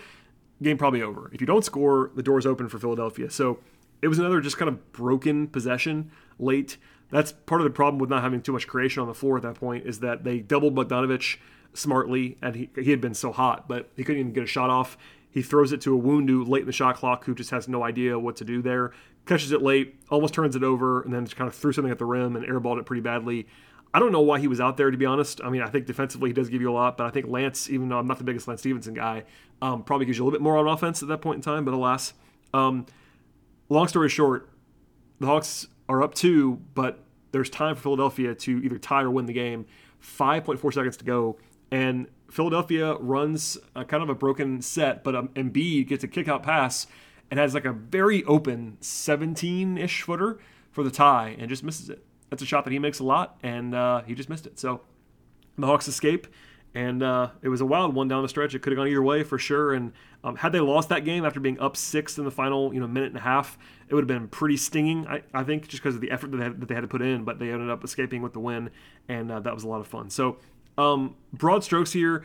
game 0.61 0.77
probably 0.77 1.01
over. 1.01 1.29
If 1.33 1.41
you 1.41 1.47
don't 1.47 1.65
score, 1.65 2.11
the 2.15 2.23
door's 2.23 2.45
open 2.45 2.69
for 2.69 2.79
Philadelphia. 2.79 3.29
So 3.29 3.59
it 4.01 4.07
was 4.07 4.19
another 4.19 4.41
just 4.41 4.57
kind 4.57 4.69
of 4.69 4.91
broken 4.91 5.47
possession 5.47 6.11
late. 6.39 6.77
That's 7.09 7.31
part 7.31 7.61
of 7.61 7.65
the 7.65 7.71
problem 7.71 7.99
with 7.99 8.09
not 8.09 8.21
having 8.21 8.41
too 8.41 8.51
much 8.51 8.67
creation 8.67 9.01
on 9.01 9.07
the 9.07 9.13
floor 9.13 9.37
at 9.37 9.43
that 9.43 9.55
point 9.55 9.85
is 9.85 9.99
that 10.01 10.23
they 10.23 10.39
doubled 10.39 10.75
Bogdanovic 10.75 11.37
smartly, 11.73 12.37
and 12.41 12.55
he, 12.55 12.69
he 12.75 12.91
had 12.91 12.99
been 12.99 13.13
so 13.13 13.31
hot, 13.31 13.67
but 13.67 13.89
he 13.95 14.03
couldn't 14.03 14.19
even 14.19 14.33
get 14.33 14.43
a 14.43 14.47
shot 14.47 14.69
off. 14.69 14.97
He 15.29 15.41
throws 15.41 15.71
it 15.71 15.81
to 15.81 15.97
Iwundu 15.97 16.47
late 16.47 16.61
in 16.61 16.67
the 16.67 16.73
shot 16.73 16.95
clock, 16.95 17.25
who 17.25 17.35
just 17.35 17.51
has 17.51 17.67
no 17.67 17.83
idea 17.83 18.17
what 18.17 18.35
to 18.37 18.45
do 18.45 18.61
there. 18.61 18.91
Catches 19.25 19.51
it 19.51 19.61
late, 19.61 19.95
almost 20.09 20.33
turns 20.33 20.55
it 20.55 20.63
over, 20.63 21.01
and 21.01 21.13
then 21.13 21.25
just 21.25 21.35
kind 21.35 21.47
of 21.47 21.55
threw 21.55 21.71
something 21.71 21.91
at 21.91 21.99
the 21.99 22.05
rim 22.05 22.35
and 22.35 22.45
airballed 22.45 22.79
it 22.79 22.85
pretty 22.85 23.01
badly. 23.01 23.47
I 23.93 23.99
don't 23.99 24.11
know 24.11 24.21
why 24.21 24.39
he 24.39 24.47
was 24.47 24.59
out 24.59 24.77
there, 24.77 24.91
to 24.91 24.97
be 24.97 25.05
honest. 25.05 25.39
I 25.43 25.49
mean, 25.49 25.61
I 25.61 25.69
think 25.69 25.85
defensively 25.85 26.29
he 26.29 26.33
does 26.33 26.49
give 26.49 26.61
you 26.61 26.71
a 26.71 26.73
lot, 26.73 26.97
but 26.97 27.05
I 27.05 27.09
think 27.09 27.27
Lance, 27.27 27.69
even 27.69 27.89
though 27.89 27.99
I'm 27.99 28.07
not 28.07 28.17
the 28.17 28.23
biggest 28.23 28.47
Lance 28.47 28.61
Stephenson 28.61 28.93
guy, 28.93 29.23
um, 29.61 29.83
probably 29.83 30.05
gives 30.05 30.17
you 30.17 30.23
a 30.23 30.25
little 30.25 30.37
bit 30.37 30.43
more 30.43 30.57
on 30.57 30.67
offense 30.67 31.01
at 31.01 31.07
that 31.09 31.21
point 31.21 31.37
in 31.37 31.41
time, 31.41 31.65
but 31.65 31.73
alas. 31.73 32.13
Um, 32.53 32.85
long 33.69 33.87
story 33.87 34.09
short, 34.09 34.49
the 35.19 35.27
Hawks 35.27 35.67
are 35.89 36.01
up 36.01 36.13
two, 36.13 36.61
but 36.73 36.99
there's 37.31 37.49
time 37.49 37.75
for 37.75 37.81
Philadelphia 37.81 38.35
to 38.35 38.63
either 38.63 38.77
tie 38.77 39.01
or 39.01 39.11
win 39.11 39.25
the 39.25 39.33
game. 39.33 39.65
5.4 40.01 40.73
seconds 40.73 40.97
to 40.97 41.05
go, 41.05 41.37
and 41.71 42.07
Philadelphia 42.29 42.95
runs 42.95 43.57
a 43.75 43.83
kind 43.83 44.03
of 44.03 44.09
a 44.09 44.15
broken 44.15 44.61
set, 44.61 45.03
but 45.03 45.15
um, 45.15 45.29
Embiid 45.29 45.87
gets 45.87 46.03
a 46.03 46.07
kick 46.07 46.27
out 46.27 46.43
pass 46.43 46.87
and 47.31 47.39
has 47.39 47.53
like 47.53 47.65
a 47.65 47.73
very 47.73 48.23
open 48.25 48.77
17 48.79 49.77
ish 49.77 50.01
footer 50.01 50.39
for 50.71 50.83
the 50.83 50.91
tie 50.91 51.35
and 51.39 51.49
just 51.49 51.63
misses 51.63 51.89
it. 51.89 52.03
That's 52.29 52.41
a 52.41 52.45
shot 52.45 52.65
that 52.65 52.71
he 52.71 52.79
makes 52.79 52.99
a 52.99 53.03
lot, 53.03 53.37
and 53.41 53.73
uh, 53.73 54.01
he 54.03 54.13
just 54.13 54.29
missed 54.29 54.45
it. 54.45 54.59
So 54.59 54.81
the 55.57 55.65
Hawks 55.65 55.87
escape, 55.87 56.27
and 56.77 57.01
uh, 57.01 57.31
it 57.41 57.49
was 57.49 57.59
a 57.59 57.65
wild 57.65 57.95
one 57.95 58.07
down 58.07 58.21
the 58.21 58.29
stretch. 58.29 58.53
It 58.53 58.61
could 58.61 58.71
have 58.71 58.77
gone 58.77 58.87
either 58.87 59.01
way 59.01 59.23
for 59.23 59.39
sure. 59.39 59.73
And 59.73 59.93
um, 60.23 60.35
had 60.35 60.51
they 60.51 60.59
lost 60.59 60.89
that 60.89 61.05
game 61.05 61.25
after 61.25 61.39
being 61.39 61.59
up 61.59 61.75
six 61.75 62.19
in 62.19 62.23
the 62.23 62.29
final, 62.29 62.71
you 62.71 62.79
know, 62.79 62.85
minute 62.85 63.07
and 63.07 63.17
a 63.17 63.21
half, 63.21 63.57
it 63.89 63.95
would 63.95 64.03
have 64.03 64.07
been 64.07 64.27
pretty 64.27 64.57
stinging. 64.57 65.07
I, 65.07 65.23
I 65.33 65.43
think 65.43 65.67
just 65.67 65.81
because 65.81 65.95
of 65.95 66.01
the 66.01 66.11
effort 66.11 66.29
that 66.29 66.37
they, 66.37 66.43
had, 66.43 66.61
that 66.61 66.67
they, 66.67 66.75
had, 66.75 66.81
to 66.81 66.87
put 66.87 67.01
in. 67.01 67.23
But 67.23 67.39
they 67.39 67.51
ended 67.51 67.71
up 67.71 67.83
escaping 67.83 68.21
with 68.21 68.33
the 68.33 68.39
win, 68.39 68.69
and 69.09 69.31
uh, 69.31 69.39
that 69.39 69.55
was 69.55 69.63
a 69.63 69.67
lot 69.67 69.79
of 69.79 69.87
fun. 69.87 70.11
So 70.11 70.37
um, 70.77 71.15
broad 71.33 71.63
strokes 71.63 71.93
here. 71.93 72.23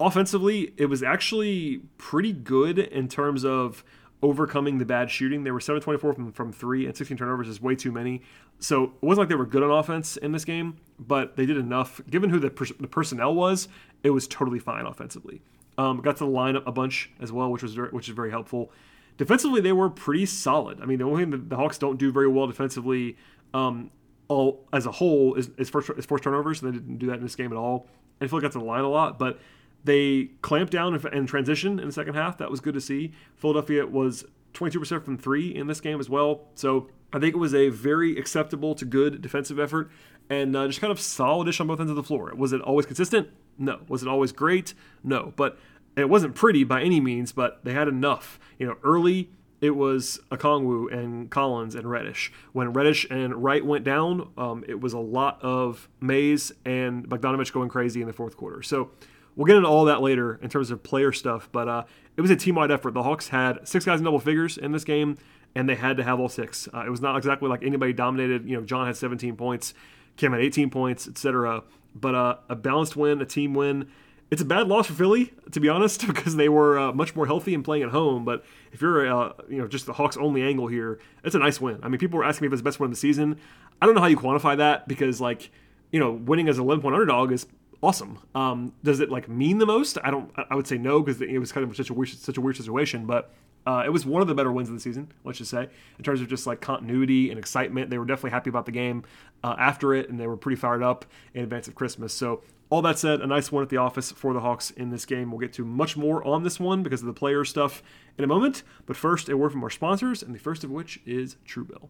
Offensively, 0.00 0.74
it 0.76 0.86
was 0.86 1.04
actually 1.04 1.82
pretty 1.96 2.32
good 2.32 2.80
in 2.80 3.06
terms 3.06 3.44
of 3.44 3.84
overcoming 4.22 4.78
the 4.78 4.84
bad 4.84 5.10
shooting. 5.10 5.44
They 5.44 5.50
were 5.50 5.60
724 5.60 6.12
from, 6.14 6.32
from 6.32 6.52
three, 6.52 6.86
and 6.86 6.96
16 6.96 7.16
turnovers 7.16 7.48
is 7.48 7.60
way 7.60 7.74
too 7.74 7.90
many. 7.90 8.22
So 8.60 8.84
it 8.84 8.90
wasn't 9.02 9.22
like 9.22 9.28
they 9.28 9.34
were 9.34 9.46
good 9.46 9.62
on 9.62 9.70
offense 9.70 10.16
in 10.16 10.32
this 10.32 10.44
game, 10.44 10.78
but 10.98 11.36
they 11.36 11.46
did 11.46 11.56
enough. 11.56 12.00
Given 12.08 12.30
who 12.30 12.38
the, 12.38 12.74
the 12.78 12.86
personnel 12.86 13.34
was, 13.34 13.68
it 14.02 14.10
was 14.10 14.28
totally 14.28 14.60
fine 14.60 14.86
offensively. 14.86 15.42
Um, 15.76 16.00
got 16.00 16.16
to 16.18 16.24
the 16.24 16.30
line 16.30 16.56
a 16.56 16.72
bunch 16.72 17.10
as 17.20 17.32
well, 17.32 17.50
which 17.50 17.62
was 17.62 17.76
which 17.76 18.08
is 18.08 18.14
very 18.14 18.30
helpful. 18.30 18.70
Defensively, 19.16 19.60
they 19.60 19.72
were 19.72 19.90
pretty 19.90 20.26
solid. 20.26 20.80
I 20.80 20.86
mean, 20.86 20.98
the 20.98 21.04
only 21.04 21.22
thing 21.22 21.30
that 21.30 21.48
the 21.48 21.56
Hawks 21.56 21.78
don't 21.78 21.98
do 21.98 22.12
very 22.12 22.28
well 22.28 22.46
defensively, 22.46 23.16
um, 23.52 23.90
all 24.28 24.66
as 24.72 24.86
a 24.86 24.92
whole, 24.92 25.34
is, 25.34 25.50
is, 25.58 25.68
forced, 25.68 25.90
is 25.96 26.06
forced 26.06 26.24
turnovers. 26.24 26.62
And 26.62 26.72
they 26.72 26.78
didn't 26.78 26.98
do 26.98 27.06
that 27.06 27.16
in 27.16 27.22
this 27.22 27.36
game 27.36 27.52
at 27.52 27.58
all. 27.58 27.86
I 28.20 28.26
feel 28.26 28.38
like 28.38 28.42
got 28.42 28.52
to 28.52 28.58
the 28.58 28.64
line 28.64 28.84
a 28.84 28.88
lot, 28.88 29.18
but 29.18 29.40
they 29.84 30.30
clamped 30.42 30.72
down 30.72 30.94
and 30.94 31.28
transition 31.28 31.78
in 31.78 31.86
the 31.86 31.92
second 31.92 32.14
half. 32.14 32.38
That 32.38 32.50
was 32.50 32.60
good 32.60 32.74
to 32.74 32.80
see. 32.80 33.12
Philadelphia 33.36 33.86
was 33.86 34.24
22% 34.54 35.04
from 35.04 35.18
three 35.18 35.54
in 35.54 35.66
this 35.66 35.80
game 35.80 35.98
as 35.98 36.08
well. 36.08 36.48
So 36.54 36.88
I 37.12 37.18
think 37.18 37.34
it 37.34 37.38
was 37.38 37.54
a 37.54 37.68
very 37.68 38.16
acceptable 38.16 38.74
to 38.76 38.84
good 38.84 39.20
defensive 39.20 39.58
effort 39.58 39.90
and 40.30 40.54
uh, 40.56 40.66
just 40.66 40.80
kind 40.80 40.90
of 40.90 40.98
solidish 40.98 41.60
on 41.60 41.66
both 41.66 41.80
ends 41.80 41.90
of 41.90 41.96
the 41.96 42.02
floor. 42.02 42.32
Was 42.36 42.52
it 42.52 42.60
always 42.60 42.86
consistent? 42.86 43.28
No. 43.58 43.80
Was 43.88 44.02
it 44.02 44.08
always 44.08 44.32
great? 44.32 44.74
No. 45.02 45.32
But 45.36 45.58
it 45.96 46.08
wasn't 46.08 46.34
pretty 46.34 46.64
by 46.64 46.82
any 46.82 47.00
means, 47.00 47.32
but 47.32 47.64
they 47.64 47.72
had 47.72 47.88
enough. 47.88 48.38
You 48.58 48.66
know, 48.66 48.76
early 48.82 49.30
it 49.60 49.76
was 49.76 50.20
Okongwu 50.32 50.92
and 50.92 51.30
Collins 51.30 51.76
and 51.76 51.88
Reddish. 51.88 52.32
When 52.52 52.72
Reddish 52.72 53.06
and 53.10 53.44
Wright 53.44 53.64
went 53.64 53.84
down, 53.84 54.32
um, 54.36 54.64
it 54.66 54.80
was 54.80 54.92
a 54.92 54.98
lot 54.98 55.40
of 55.40 55.88
Mays 56.00 56.50
and 56.64 57.08
Bogdanovic 57.08 57.52
going 57.52 57.68
crazy 57.68 58.00
in 58.00 58.08
the 58.08 58.12
fourth 58.12 58.36
quarter. 58.36 58.62
So 58.62 58.90
we'll 59.36 59.46
get 59.46 59.56
into 59.56 59.68
all 59.68 59.84
that 59.86 60.02
later 60.02 60.38
in 60.42 60.48
terms 60.48 60.70
of 60.70 60.82
player 60.82 61.12
stuff, 61.12 61.48
but 61.52 61.68
uh, 61.68 61.84
it 62.16 62.20
was 62.20 62.30
a 62.30 62.36
team 62.36 62.56
wide 62.56 62.70
effort. 62.70 62.94
The 62.94 63.02
Hawks 63.02 63.28
had 63.28 63.66
six 63.66 63.84
guys 63.84 63.98
in 63.98 64.04
double 64.04 64.20
figures 64.20 64.58
in 64.58 64.72
this 64.72 64.84
game, 64.84 65.16
and 65.54 65.68
they 65.68 65.74
had 65.74 65.96
to 65.96 66.04
have 66.04 66.20
all 66.20 66.28
six. 66.28 66.68
Uh, 66.72 66.84
it 66.86 66.90
was 66.90 67.00
not 67.00 67.16
exactly 67.16 67.48
like 67.48 67.62
anybody 67.62 67.92
dominated. 67.92 68.48
You 68.48 68.56
know, 68.56 68.62
John 68.64 68.86
had 68.86 68.96
17 68.96 69.36
points, 69.36 69.74
Cam 70.16 70.32
had 70.32 70.40
18 70.40 70.70
points, 70.70 71.08
etc. 71.08 71.62
But 71.94 72.14
uh, 72.14 72.36
a 72.48 72.56
balanced 72.56 72.96
win, 72.96 73.20
a 73.20 73.26
team 73.26 73.54
win. 73.54 73.88
It's 74.30 74.40
a 74.40 74.46
bad 74.46 74.66
loss 74.66 74.86
for 74.86 74.94
Philly, 74.94 75.32
to 75.50 75.60
be 75.60 75.68
honest, 75.68 76.06
because 76.06 76.36
they 76.36 76.48
were 76.48 76.78
uh, 76.78 76.92
much 76.92 77.14
more 77.14 77.26
healthy 77.26 77.54
and 77.54 77.64
playing 77.64 77.82
at 77.82 77.90
home. 77.90 78.24
But 78.24 78.44
if 78.72 78.80
you're, 78.80 79.06
uh, 79.06 79.32
you 79.48 79.58
know, 79.58 79.68
just 79.68 79.86
the 79.86 79.92
Hawks 79.92 80.16
only 80.16 80.42
angle 80.42 80.68
here, 80.68 81.00
it's 81.24 81.34
a 81.34 81.38
nice 81.38 81.60
win. 81.60 81.78
I 81.82 81.88
mean, 81.88 81.98
people 81.98 82.18
were 82.18 82.24
asking 82.24 82.44
me 82.44 82.46
if 82.48 82.52
it's 82.54 82.60
the 82.60 82.64
best 82.64 82.80
win 82.80 82.88
of 82.88 82.92
the 82.92 83.00
season. 83.00 83.38
I 83.80 83.86
don't 83.86 83.94
know 83.94 84.00
how 84.00 84.06
you 84.06 84.16
quantify 84.16 84.56
that 84.56 84.88
because, 84.88 85.20
like, 85.20 85.50
you 85.90 86.00
know, 86.00 86.12
winning 86.12 86.48
as 86.48 86.58
an 86.58 86.64
11 86.64 86.82
point 86.82 86.94
underdog 86.94 87.32
is 87.32 87.46
awesome. 87.82 88.18
Um, 88.34 88.72
does 88.82 89.00
it 89.00 89.10
like 89.10 89.28
mean 89.28 89.58
the 89.58 89.66
most? 89.66 89.98
I 90.02 90.10
don't. 90.10 90.30
I 90.50 90.54
would 90.54 90.66
say 90.66 90.78
no 90.78 91.00
because 91.00 91.20
it 91.20 91.38
was 91.38 91.52
kind 91.52 91.68
of 91.68 91.76
such 91.76 91.90
a 91.90 91.94
weird, 91.94 92.10
such 92.10 92.36
a 92.36 92.40
weird 92.40 92.56
situation. 92.56 93.06
But 93.06 93.32
uh, 93.66 93.82
it 93.84 93.90
was 93.90 94.04
one 94.04 94.22
of 94.22 94.28
the 94.28 94.34
better 94.34 94.52
wins 94.52 94.68
of 94.68 94.74
the 94.74 94.80
season, 94.80 95.12
let's 95.24 95.38
just 95.38 95.50
say, 95.50 95.68
in 95.98 96.04
terms 96.04 96.20
of 96.20 96.28
just 96.28 96.46
like 96.46 96.60
continuity 96.60 97.30
and 97.30 97.38
excitement. 97.38 97.90
They 97.90 97.98
were 97.98 98.04
definitely 98.04 98.30
happy 98.30 98.50
about 98.50 98.66
the 98.66 98.72
game 98.72 99.04
uh, 99.44 99.54
after 99.58 99.94
it, 99.94 100.08
and 100.08 100.18
they 100.18 100.26
were 100.26 100.36
pretty 100.36 100.56
fired 100.56 100.82
up 100.82 101.04
in 101.34 101.42
advance 101.42 101.68
of 101.68 101.74
Christmas. 101.74 102.12
So, 102.12 102.42
all 102.70 102.82
that 102.82 102.98
said, 102.98 103.20
a 103.20 103.26
nice 103.26 103.52
one 103.52 103.62
at 103.62 103.68
the 103.68 103.76
office 103.76 104.10
for 104.12 104.32
the 104.32 104.40
Hawks 104.40 104.70
in 104.70 104.90
this 104.90 105.04
game. 105.04 105.30
We'll 105.30 105.40
get 105.40 105.52
to 105.54 105.64
much 105.64 105.96
more 105.96 106.24
on 106.26 106.42
this 106.42 106.58
one 106.58 106.82
because 106.82 107.02
of 107.02 107.06
the 107.06 107.12
player 107.12 107.44
stuff 107.44 107.82
in 108.16 108.24
a 108.24 108.28
moment. 108.28 108.62
But 108.86 108.96
first, 108.96 109.28
a 109.28 109.36
word 109.36 109.52
from 109.52 109.62
our 109.62 109.70
sponsors, 109.70 110.22
and 110.22 110.34
the 110.34 110.38
first 110.38 110.64
of 110.64 110.70
which 110.70 111.00
is 111.04 111.36
Truebill. 111.46 111.88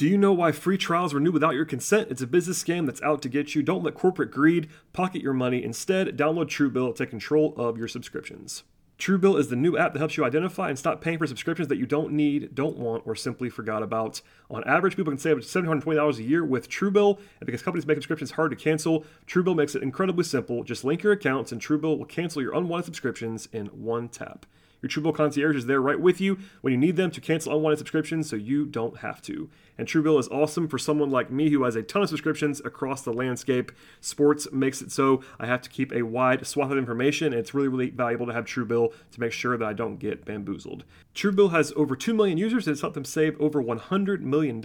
Do 0.00 0.08
you 0.08 0.16
know 0.16 0.32
why 0.32 0.52
free 0.52 0.78
trials 0.78 1.12
renew 1.12 1.30
without 1.30 1.52
your 1.52 1.66
consent? 1.66 2.10
It's 2.10 2.22
a 2.22 2.26
business 2.26 2.64
scam 2.64 2.86
that's 2.86 3.02
out 3.02 3.20
to 3.20 3.28
get 3.28 3.54
you. 3.54 3.62
Don't 3.62 3.82
let 3.82 3.92
corporate 3.92 4.30
greed 4.30 4.70
pocket 4.94 5.20
your 5.20 5.34
money. 5.34 5.62
Instead, 5.62 6.16
download 6.16 6.46
Truebill 6.46 6.94
to 6.94 7.04
take 7.04 7.10
control 7.10 7.52
of 7.58 7.76
your 7.76 7.86
subscriptions. 7.86 8.62
Truebill 8.98 9.38
is 9.38 9.48
the 9.48 9.56
new 9.56 9.76
app 9.76 9.92
that 9.92 9.98
helps 9.98 10.16
you 10.16 10.24
identify 10.24 10.70
and 10.70 10.78
stop 10.78 11.02
paying 11.02 11.18
for 11.18 11.26
subscriptions 11.26 11.68
that 11.68 11.76
you 11.76 11.84
don't 11.84 12.12
need, 12.12 12.54
don't 12.54 12.78
want, 12.78 13.06
or 13.06 13.14
simply 13.14 13.50
forgot 13.50 13.82
about. 13.82 14.22
On 14.50 14.64
average, 14.64 14.96
people 14.96 15.12
can 15.12 15.18
save 15.18 15.36
up 15.36 15.42
to 15.42 15.46
$720 15.46 16.16
a 16.16 16.22
year 16.22 16.46
with 16.46 16.70
Truebill, 16.70 17.18
and 17.18 17.44
because 17.44 17.60
companies 17.60 17.86
make 17.86 17.98
subscriptions 17.98 18.30
hard 18.30 18.52
to 18.52 18.56
cancel, 18.56 19.04
Truebill 19.26 19.54
makes 19.54 19.74
it 19.74 19.82
incredibly 19.82 20.24
simple. 20.24 20.64
Just 20.64 20.82
link 20.82 21.02
your 21.02 21.12
accounts, 21.12 21.52
and 21.52 21.60
Truebill 21.60 21.98
will 21.98 22.06
cancel 22.06 22.40
your 22.40 22.54
unwanted 22.54 22.86
subscriptions 22.86 23.50
in 23.52 23.66
one 23.66 24.08
tap. 24.08 24.46
Your 24.82 24.88
Truebill 24.88 25.14
concierge 25.14 25.56
is 25.56 25.66
there 25.66 25.80
right 25.80 26.00
with 26.00 26.20
you 26.20 26.38
when 26.60 26.72
you 26.72 26.78
need 26.78 26.96
them 26.96 27.10
to 27.10 27.20
cancel 27.20 27.54
unwanted 27.54 27.78
subscriptions 27.78 28.28
so 28.28 28.36
you 28.36 28.64
don't 28.64 28.98
have 28.98 29.20
to. 29.22 29.50
And 29.76 29.88
Truebill 29.88 30.20
is 30.20 30.28
awesome 30.28 30.68
for 30.68 30.78
someone 30.78 31.10
like 31.10 31.30
me 31.30 31.50
who 31.50 31.64
has 31.64 31.76
a 31.76 31.82
ton 31.82 32.02
of 32.02 32.08
subscriptions 32.08 32.60
across 32.64 33.02
the 33.02 33.12
landscape. 33.12 33.72
Sports 34.00 34.48
makes 34.52 34.82
it 34.82 34.92
so 34.92 35.22
I 35.38 35.46
have 35.46 35.62
to 35.62 35.70
keep 35.70 35.92
a 35.92 36.02
wide 36.02 36.46
swath 36.46 36.70
of 36.70 36.78
information, 36.78 37.28
and 37.28 37.40
it's 37.40 37.54
really, 37.54 37.68
really 37.68 37.90
valuable 37.90 38.26
to 38.26 38.32
have 38.32 38.44
Truebill 38.44 38.92
to 39.12 39.20
make 39.20 39.32
sure 39.32 39.56
that 39.56 39.66
I 39.66 39.72
don't 39.72 39.96
get 39.96 40.24
bamboozled. 40.24 40.84
Truebill 41.14 41.50
has 41.50 41.72
over 41.76 41.96
2 41.96 42.14
million 42.14 42.38
users 42.38 42.66
and 42.66 42.72
it's 42.72 42.82
helped 42.82 42.94
them 42.94 43.04
save 43.04 43.40
over 43.40 43.62
$100 43.62 44.20
million. 44.20 44.60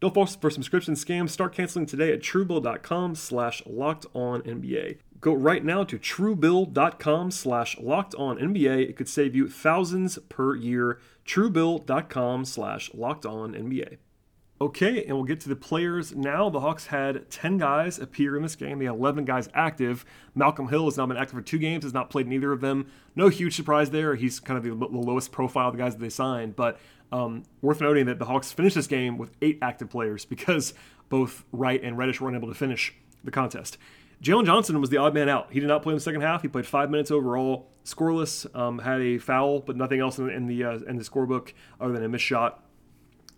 Don't 0.00 0.14
fall 0.14 0.26
for 0.26 0.50
subscription 0.50 0.94
scams. 0.94 1.30
Start 1.30 1.54
canceling 1.54 1.86
today 1.86 2.12
at 2.12 2.20
truebill.com 2.20 3.14
slash 3.14 3.62
locked 3.66 4.06
on 4.14 4.42
NBA. 4.42 4.98
Go 5.20 5.32
right 5.34 5.64
now 5.64 5.82
to 5.82 5.98
truebill.com 5.98 7.30
slash 7.32 7.78
locked 7.80 8.14
on 8.14 8.38
NBA. 8.38 8.88
It 8.88 8.96
could 8.96 9.08
save 9.08 9.34
you 9.34 9.48
thousands 9.48 10.18
per 10.28 10.54
year. 10.54 11.00
Truebill.com 11.26 12.44
slash 12.44 12.94
locked 12.94 13.26
on 13.26 13.54
NBA. 13.54 13.98
Okay, 14.60 15.04
and 15.04 15.14
we'll 15.14 15.24
get 15.24 15.38
to 15.40 15.48
the 15.48 15.54
players 15.54 16.16
now. 16.16 16.50
The 16.50 16.58
Hawks 16.58 16.86
had 16.86 17.30
10 17.30 17.58
guys 17.58 18.00
appear 18.00 18.36
in 18.36 18.42
this 18.42 18.56
game. 18.56 18.80
They 18.80 18.86
had 18.86 18.94
11 18.94 19.24
guys 19.24 19.48
active. 19.54 20.04
Malcolm 20.34 20.68
Hill 20.68 20.86
has 20.86 20.96
now 20.96 21.06
been 21.06 21.16
active 21.16 21.36
for 21.36 21.42
two 21.42 21.58
games, 21.58 21.84
has 21.84 21.94
not 21.94 22.10
played 22.10 22.26
in 22.26 22.32
either 22.32 22.50
of 22.50 22.60
them. 22.60 22.90
No 23.14 23.28
huge 23.28 23.54
surprise 23.54 23.90
there. 23.90 24.16
He's 24.16 24.40
kind 24.40 24.58
of 24.58 24.64
the, 24.64 24.70
the 24.70 24.98
lowest 24.98 25.30
profile 25.30 25.68
of 25.68 25.76
the 25.76 25.82
guys 25.82 25.94
that 25.94 26.00
they 26.00 26.08
signed. 26.08 26.56
But 26.56 26.80
um, 27.12 27.44
worth 27.62 27.80
noting 27.80 28.06
that 28.06 28.18
the 28.18 28.24
Hawks 28.24 28.50
finished 28.50 28.74
this 28.74 28.88
game 28.88 29.16
with 29.16 29.30
eight 29.40 29.58
active 29.62 29.90
players 29.90 30.24
because 30.24 30.74
both 31.08 31.44
Wright 31.52 31.80
and 31.80 31.96
Reddish 31.96 32.20
were 32.20 32.28
unable 32.28 32.48
to 32.48 32.54
finish 32.54 32.92
the 33.22 33.30
contest. 33.30 33.78
Jalen 34.22 34.46
Johnson 34.46 34.80
was 34.80 34.90
the 34.90 34.96
odd 34.96 35.14
man 35.14 35.28
out. 35.28 35.52
He 35.52 35.60
did 35.60 35.68
not 35.68 35.84
play 35.84 35.92
in 35.92 35.96
the 35.96 36.02
second 36.02 36.22
half. 36.22 36.42
He 36.42 36.48
played 36.48 36.66
five 36.66 36.90
minutes 36.90 37.12
overall, 37.12 37.68
scoreless. 37.84 38.52
Um, 38.56 38.80
had 38.80 39.00
a 39.00 39.18
foul, 39.18 39.60
but 39.60 39.76
nothing 39.76 40.00
else 40.00 40.18
in, 40.18 40.28
in 40.28 40.46
the 40.46 40.64
uh, 40.64 40.78
in 40.88 40.96
the 40.96 41.04
scorebook 41.04 41.52
other 41.80 41.92
than 41.92 42.02
a 42.02 42.08
missed 42.08 42.24
shot. 42.24 42.64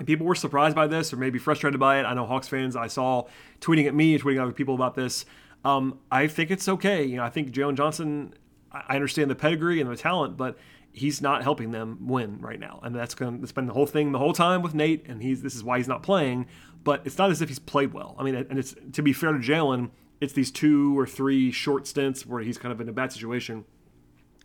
And 0.01 0.07
people 0.07 0.25
were 0.25 0.35
surprised 0.35 0.75
by 0.75 0.87
this, 0.87 1.13
or 1.13 1.19
maybe 1.19 1.39
frustrated 1.39 1.79
by 1.79 2.01
it. 2.01 2.05
I 2.05 2.15
know 2.15 2.25
Hawks 2.25 2.49
fans 2.49 2.75
I 2.75 2.87
saw 2.87 3.27
tweeting 3.61 3.87
at 3.87 3.95
me, 3.95 4.19
tweeting 4.19 4.37
at 4.37 4.45
other 4.45 4.53
people 4.53 4.75
about 4.75 4.95
this. 4.95 5.27
Um, 5.63 5.99
I 6.11 6.27
think 6.27 6.51
it's 6.51 6.67
okay. 6.71 7.05
You 7.05 7.17
know, 7.19 7.23
I 7.23 7.29
think 7.29 7.51
Jalen 7.53 7.77
Johnson. 7.77 8.33
I 8.73 8.95
understand 8.95 9.31
the 9.31 9.35
pedigree 9.35 9.79
and 9.79 9.91
the 9.91 9.97
talent, 9.97 10.39
but 10.39 10.57
he's 10.91 11.21
not 11.21 11.43
helping 11.43 11.73
them 11.73 11.99
win 12.09 12.41
right 12.41 12.59
now, 12.59 12.81
and 12.83 12.95
that's 12.95 13.15
going 13.15 13.43
to 13.43 13.47
spend 13.47 13.69
the 13.69 13.75
whole 13.75 13.85
thing 13.85 14.13
the 14.13 14.19
whole 14.19 14.33
time 14.33 14.63
with 14.63 14.75
Nate, 14.75 15.05
and 15.07 15.23
he's 15.23 15.43
this 15.43 15.55
is 15.55 15.63
why 15.63 15.77
he's 15.77 15.89
not 15.89 16.03
playing. 16.03 16.47
But 16.83 17.03
it's 17.05 17.19
not 17.19 17.31
as 17.31 17.43
if 17.43 17.51
he's 17.51 17.59
played 17.59 17.93
well. 17.93 18.17
I 18.19 18.23
mean, 18.23 18.35
and 18.35 18.59
it's 18.59 18.75
to 18.93 19.03
be 19.03 19.13
fair 19.13 19.33
to 19.33 19.39
Jalen, 19.39 19.91
it's 20.23 20.33
these 20.33 20.51
two 20.51 20.99
or 20.99 21.07
three 21.07 21.51
short 21.51 21.87
stints 21.87 22.25
where 22.25 22.41
he's 22.41 22.57
kind 22.57 22.73
of 22.73 22.81
in 22.81 22.89
a 22.89 22.93
bad 22.93 23.13
situation. 23.13 23.67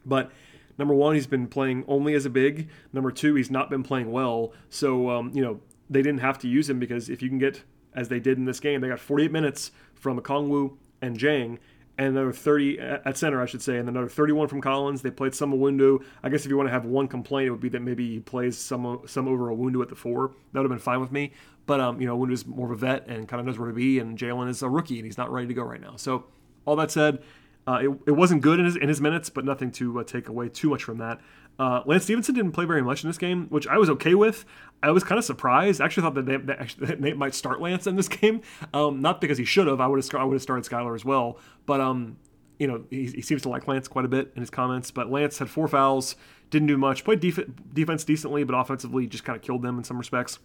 But 0.06 0.34
number 0.78 0.94
one, 0.94 1.16
he's 1.16 1.28
been 1.28 1.48
playing 1.48 1.84
only 1.88 2.14
as 2.14 2.26
a 2.26 2.30
big. 2.30 2.70
Number 2.94 3.12
two, 3.12 3.36
he's 3.36 3.52
not 3.52 3.70
been 3.70 3.84
playing 3.84 4.12
well. 4.12 4.54
So 4.70 5.10
um, 5.10 5.32
you 5.34 5.42
know 5.42 5.60
they 5.90 6.02
didn't 6.02 6.22
have 6.22 6.38
to 6.40 6.48
use 6.48 6.70
him 6.70 6.80
because 6.80 7.10
if 7.10 7.22
you 7.22 7.30
can 7.30 7.38
get 7.38 7.64
as 7.94 8.10
they 8.10 8.20
did 8.20 8.38
in 8.38 8.46
this 8.46 8.60
game, 8.60 8.82
they 8.82 8.90
got 8.90 9.00
48 9.00 9.32
minutes 9.32 9.72
from 9.94 10.20
Okongwu 10.20 10.76
and 11.02 11.18
Dieng, 11.18 11.58
and 11.98 12.08
another 12.08 12.34
30 12.34 12.80
at 12.80 13.18
center, 13.18 13.42
I 13.42 13.46
should 13.46 13.62
say, 13.62 13.78
and 13.78 13.88
another 13.88 14.10
31 14.10 14.50
from 14.50 14.60
Collins. 14.60 15.02
They 15.02 15.12
played 15.12 15.34
some 15.34 15.54
Iwundu. 15.54 16.04
I 16.24 16.30
guess 16.30 16.44
if 16.44 16.50
you 16.50 16.58
want 16.58 16.68
to 16.68 16.74
have 16.74 16.86
one 16.86 17.08
complaint, 17.08 17.48
it 17.48 17.52
would 17.52 17.62
be 17.62 17.70
that 17.70 17.82
maybe 17.82 18.16
he 18.16 18.20
plays 18.20 18.58
some 18.58 19.02
some 19.06 19.28
over 19.28 19.46
Iwundu 19.46 19.82
at 19.82 19.90
the 19.90 19.96
four. 19.96 20.32
That 20.52 20.60
would 20.60 20.70
have 20.70 20.78
been 20.78 20.80
fine 20.80 21.00
with 21.00 21.12
me. 21.12 21.32
But 21.66 21.80
um, 21.80 22.02
you 22.02 22.08
know, 22.08 22.18
Iwundu's 22.18 22.46
more 22.46 22.72
of 22.72 22.72
a 22.72 22.86
vet 22.86 23.08
and 23.08 23.28
kind 23.28 23.40
of 23.40 23.46
knows 23.46 23.58
where 23.58 23.70
to 23.70 23.74
be, 23.74 24.00
and 24.00 24.18
Jalen 24.18 24.50
is 24.50 24.62
a 24.62 24.70
rookie 24.70 24.98
and 24.98 25.06
he's 25.06 25.18
not 25.18 25.32
ready 25.32 25.48
to 25.48 25.54
go 25.54 25.64
right 25.64 25.82
now. 25.82 25.96
So 25.96 26.26
all 26.66 26.76
that 26.76 26.92
said, 26.92 27.24
uh, 27.68 27.80
it, 27.82 27.90
it 28.08 28.12
wasn't 28.12 28.42
good 28.42 28.60
in 28.60 28.66
his 28.66 28.76
in 28.76 28.90
his 28.90 29.02
minutes, 29.02 29.30
but 29.30 29.44
nothing 29.44 29.72
to 29.72 30.00
uh, 30.00 30.04
take 30.04 30.30
away 30.30 30.50
too 30.50 30.70
much 30.70 30.84
from 30.84 31.00
that. 31.00 31.20
Uh, 31.58 31.82
Lance 31.86 32.04
Stevenson 32.04 32.36
didn't 32.36 32.52
play 32.52 32.66
very 32.66 32.82
much 32.82 33.04
in 33.04 33.10
this 33.10 33.18
game, 33.18 33.48
which 33.48 33.66
I 33.66 33.78
was 33.78 33.90
okay 33.92 34.14
with. 34.14 34.46
I 34.84 34.92
was 34.92 35.04
kind 35.04 35.18
of 35.18 35.26
surprised. 35.26 35.80
I 35.80 35.86
actually 35.86 36.04
thought 36.04 36.16
that, 36.16 36.26
they, 36.26 36.38
that, 36.38 36.60
actually, 36.60 36.88
that 36.96 37.18
might 37.18 37.34
start 37.34 37.62
Lance 37.62 37.88
in 37.88 37.96
this 37.96 38.10
game, 38.10 38.42
um, 38.74 39.02
not 39.02 39.22
because 39.22 39.38
he 39.38 39.46
should 39.46 39.68
have. 39.68 39.80
I 39.80 39.88
would 39.88 40.04
have 40.04 40.16
I 40.16 40.24
would 40.24 40.34
have 40.34 40.42
started 40.42 40.70
Skylar 40.70 40.94
as 40.96 41.06
well, 41.06 41.40
but 41.66 41.82
um, 41.82 42.18
you 42.60 42.68
know, 42.68 42.84
he, 42.90 43.08
he, 43.08 43.22
seems 43.22 43.42
to 43.44 43.50
like 43.50 43.68
Lance 43.68 43.88
quite 43.88 44.06
a 44.06 44.10
bit 44.10 44.32
in 44.36 44.42
his 44.42 44.50
comments. 44.50 44.92
But 44.92 45.10
Lance 45.10 45.40
had 45.40 45.50
four 45.50 45.68
fouls, 45.68 46.16
didn't 46.52 46.68
do 46.68 46.78
much, 46.78 47.04
played 47.04 47.20
def- 47.20 47.50
defense 47.74 48.04
decently, 48.04 48.44
but 48.44 48.54
offensively 48.54 49.08
just 49.08 49.24
kind 49.24 49.36
of 49.36 49.42
killed 49.42 49.62
them 49.62 49.78
in 49.78 49.84
some 49.84 49.98
respects. 49.98 50.40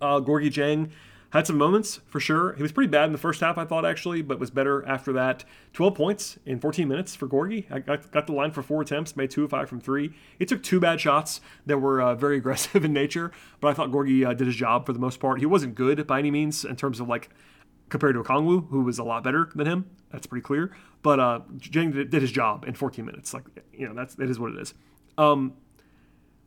Uh, 0.00 0.20
Gorgui 0.20 0.50
Dieng 0.50 0.90
had 1.32 1.46
some 1.46 1.56
moments 1.56 2.00
for 2.06 2.20
sure. 2.20 2.52
He 2.54 2.62
was 2.62 2.72
pretty 2.72 2.90
bad 2.90 3.06
in 3.06 3.12
the 3.12 3.18
first 3.18 3.40
half, 3.40 3.56
I 3.56 3.64
thought 3.64 3.86
actually, 3.86 4.20
but 4.20 4.38
was 4.38 4.50
better 4.50 4.86
after 4.86 5.12
that. 5.14 5.44
12 5.72 5.94
points 5.94 6.38
in 6.44 6.60
14 6.60 6.86
minutes 6.86 7.16
for 7.16 7.26
Gorgui. 7.26 7.64
I 7.70 7.78
got, 7.78 8.10
got 8.12 8.26
the 8.26 8.34
line 8.34 8.50
for 8.50 8.62
four 8.62 8.82
attempts, 8.82 9.16
made 9.16 9.30
two 9.30 9.44
of 9.44 9.50
five 9.50 9.68
from 9.68 9.80
three. 9.80 10.12
He 10.38 10.44
took 10.44 10.62
two 10.62 10.78
bad 10.78 11.00
shots 11.00 11.40
that 11.64 11.78
were 11.78 12.02
uh, 12.02 12.14
very 12.14 12.36
aggressive 12.38 12.84
in 12.84 12.92
nature, 12.92 13.32
but 13.60 13.68
I 13.68 13.74
thought 13.74 13.90
Gorgui 13.90 14.26
uh, 14.26 14.34
did 14.34 14.46
his 14.46 14.56
job 14.56 14.84
for 14.84 14.92
the 14.92 14.98
most 14.98 15.20
part. 15.20 15.40
He 15.40 15.46
wasn't 15.46 15.74
good 15.74 16.06
by 16.06 16.18
any 16.18 16.30
means 16.30 16.64
in 16.66 16.76
terms 16.76 17.00
of 17.00 17.08
like 17.08 17.30
compared 17.88 18.14
to 18.14 18.22
Okongwu, 18.22 18.68
who 18.68 18.82
was 18.82 18.98
a 18.98 19.04
lot 19.04 19.24
better 19.24 19.50
than 19.54 19.66
him. 19.66 19.90
That's 20.10 20.26
pretty 20.26 20.42
clear. 20.42 20.74
But 21.02 21.18
uh, 21.18 21.40
Dieng 21.56 21.94
did, 21.94 22.10
did 22.10 22.22
his 22.22 22.32
job 22.32 22.64
in 22.66 22.74
14 22.74 23.04
minutes. 23.04 23.32
Like 23.32 23.44
you 23.72 23.88
know, 23.88 23.94
that's 23.94 24.14
that 24.16 24.28
is 24.28 24.38
what 24.38 24.52
it 24.52 24.58
is. 24.58 24.74
Um, 25.16 25.54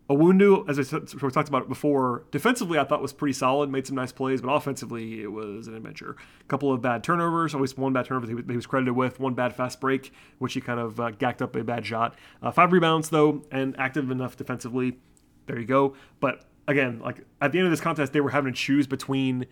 Iwundu, 0.09 0.69
as 0.69 0.77
I 0.77 0.97
of 0.97 1.33
talked 1.33 1.49
about 1.49 1.63
it 1.63 1.69
before, 1.69 2.25
defensively 2.29 2.77
I 2.77 2.83
thought 2.83 3.01
was 3.01 3.13
pretty 3.13 3.33
solid, 3.33 3.71
made 3.71 3.87
some 3.87 3.95
nice 3.95 4.11
plays, 4.11 4.39
but 4.39 4.49
offensively 4.49 5.23
it 5.23 5.31
was 5.31 5.67
an 5.67 5.73
adventure. 5.73 6.15
A 6.41 6.43
couple 6.43 6.71
of 6.71 6.79
bad 6.81 7.03
turnovers, 7.03 7.55
always 7.55 7.75
one 7.75 7.91
bad 7.91 8.05
turnover 8.05 8.27
he 8.27 8.35
was, 8.35 8.45
he 8.47 8.55
was 8.55 8.67
credited 8.67 8.95
with, 8.95 9.19
one 9.19 9.33
bad 9.33 9.55
fast 9.55 9.81
break, 9.81 10.13
which 10.37 10.53
he 10.53 10.61
kind 10.61 10.79
of 10.79 10.99
uh, 10.99 11.09
gacked 11.11 11.41
up 11.41 11.55
a 11.55 11.63
bad 11.63 11.87
shot. 11.87 12.15
Uh, 12.43 12.51
five 12.51 12.71
rebounds 12.71 13.09
though, 13.09 13.43
and 13.51 13.75
active 13.79 14.11
enough 14.11 14.37
defensively. 14.37 14.99
There 15.47 15.59
you 15.59 15.65
go. 15.65 15.95
But 16.19 16.45
again, 16.67 16.99
like 16.99 17.25
at 17.41 17.51
the 17.51 17.57
end 17.57 17.65
of 17.65 17.71
this 17.71 17.81
contest, 17.81 18.13
they 18.13 18.21
were 18.21 18.29
having 18.29 18.53
to 18.53 18.57
choose 18.57 18.85
between 18.85 19.47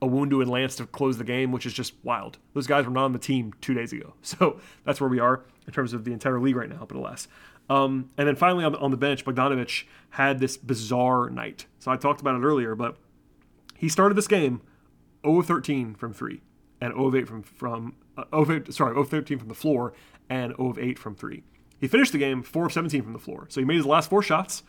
Iwundu 0.00 0.40
and 0.40 0.50
Lance 0.50 0.76
to 0.76 0.86
close 0.86 1.18
the 1.18 1.24
game, 1.24 1.52
which 1.52 1.66
is 1.66 1.74
just 1.74 1.92
wild. 2.02 2.38
Those 2.54 2.66
guys 2.66 2.86
were 2.86 2.90
not 2.90 3.04
on 3.04 3.12
the 3.12 3.18
team 3.18 3.52
two 3.60 3.74
days 3.74 3.92
ago. 3.92 4.14
So 4.22 4.60
that's 4.84 5.00
where 5.00 5.10
we 5.10 5.18
are 5.18 5.44
in 5.66 5.72
terms 5.72 5.92
of 5.92 6.04
the 6.04 6.12
entire 6.12 6.40
league 6.40 6.56
right 6.56 6.68
now, 6.68 6.86
but 6.88 6.96
alas. 6.96 7.28
Um, 7.70 8.10
and 8.18 8.26
then 8.26 8.34
finally 8.34 8.64
on 8.64 8.72
the, 8.72 8.78
on 8.78 8.90
the 8.90 8.96
bench, 8.96 9.24
Bogdanovic 9.24 9.84
had 10.10 10.40
this 10.40 10.56
bizarre 10.56 11.30
night. 11.30 11.66
So 11.78 11.92
I 11.92 11.96
talked 11.96 12.20
about 12.20 12.34
it 12.34 12.44
earlier, 12.44 12.74
but 12.74 12.96
he 13.76 13.88
started 13.88 14.16
this 14.16 14.26
game 14.26 14.60
0 15.24 15.40
13 15.42 15.94
from 15.94 16.12
three 16.12 16.42
and 16.80 16.92
0 16.92 17.14
8 17.14 17.28
from, 17.28 17.42
from 17.42 17.94
uh, 18.18 18.24
0 18.44 18.64
sorry 18.70 18.94
0 18.94 19.04
13 19.04 19.38
from 19.38 19.48
the 19.48 19.54
floor 19.54 19.92
and 20.28 20.54
0 20.56 20.70
of 20.70 20.78
8 20.78 20.98
from 20.98 21.14
three. 21.14 21.44
He 21.80 21.86
finished 21.86 22.12
the 22.12 22.18
game 22.18 22.42
4 22.42 22.66
of 22.66 22.72
17 22.72 23.02
from 23.02 23.12
the 23.12 23.20
floor, 23.20 23.46
so 23.48 23.60
he 23.60 23.64
made 23.64 23.76
his 23.76 23.86
last 23.86 24.10
four 24.10 24.22
shots. 24.22 24.64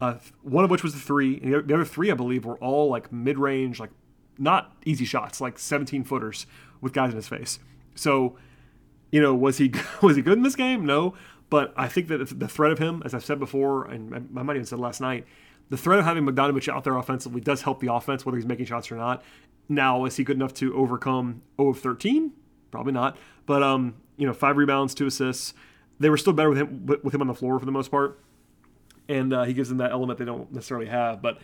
Uh, 0.00 0.14
one 0.42 0.64
of 0.64 0.70
which 0.70 0.82
was 0.82 0.94
the 0.94 1.00
three, 1.00 1.40
and 1.42 1.52
the 1.52 1.74
other 1.74 1.84
three, 1.84 2.10
I 2.10 2.14
believe, 2.14 2.44
were 2.44 2.56
all 2.58 2.88
like 2.88 3.12
mid-range, 3.12 3.80
like 3.80 3.90
not 4.38 4.72
easy 4.86 5.04
shots, 5.04 5.40
like 5.40 5.58
17 5.58 6.04
footers 6.04 6.46
with 6.80 6.92
guys 6.92 7.10
in 7.10 7.16
his 7.16 7.26
face. 7.26 7.58
So, 7.96 8.38
you 9.10 9.20
know, 9.20 9.34
was 9.34 9.58
he 9.58 9.72
was 10.02 10.16
he 10.16 10.22
good 10.22 10.38
in 10.38 10.44
this 10.44 10.56
game? 10.56 10.86
No, 10.86 11.14
but 11.50 11.72
I 11.76 11.88
think 11.88 12.08
that 12.08 12.38
the 12.38 12.48
threat 12.48 12.72
of 12.72 12.78
him, 12.78 13.02
as 13.04 13.14
I've 13.14 13.24
said 13.24 13.38
before, 13.38 13.86
and 13.86 14.14
I 14.36 14.42
might 14.42 14.56
even 14.56 14.66
said 14.66 14.78
last 14.78 15.00
night, 15.00 15.26
the 15.70 15.76
threat 15.76 15.98
of 15.98 16.04
having 16.04 16.24
Bogdanovic 16.26 16.68
out 16.68 16.84
there 16.84 16.96
offensively 16.96 17.40
does 17.40 17.62
help 17.62 17.80
the 17.80 17.92
offense, 17.92 18.24
whether 18.24 18.36
he's 18.36 18.46
making 18.46 18.66
shots 18.66 18.90
or 18.90 18.96
not. 18.96 19.22
Now, 19.68 20.04
is 20.04 20.16
he 20.16 20.24
good 20.24 20.36
enough 20.36 20.54
to 20.54 20.74
overcome 20.74 21.42
0 21.58 21.70
of 21.70 21.80
13? 21.80 22.32
Probably 22.70 22.92
not. 22.92 23.16
But 23.46 23.62
um, 23.62 23.94
you 24.16 24.26
know, 24.26 24.32
five 24.32 24.56
rebounds, 24.56 24.94
two 24.94 25.06
assists. 25.06 25.54
They 26.00 26.10
were 26.10 26.16
still 26.16 26.32
better 26.32 26.50
with 26.50 26.58
him 26.58 26.86
with 27.02 27.14
him 27.14 27.20
on 27.20 27.26
the 27.26 27.34
floor 27.34 27.58
for 27.58 27.66
the 27.66 27.72
most 27.72 27.90
part, 27.90 28.20
and 29.08 29.32
uh, 29.32 29.44
he 29.44 29.52
gives 29.52 29.68
them 29.68 29.78
that 29.78 29.90
element 29.90 30.18
they 30.18 30.24
don't 30.24 30.52
necessarily 30.52 30.86
have. 30.86 31.20
But 31.20 31.38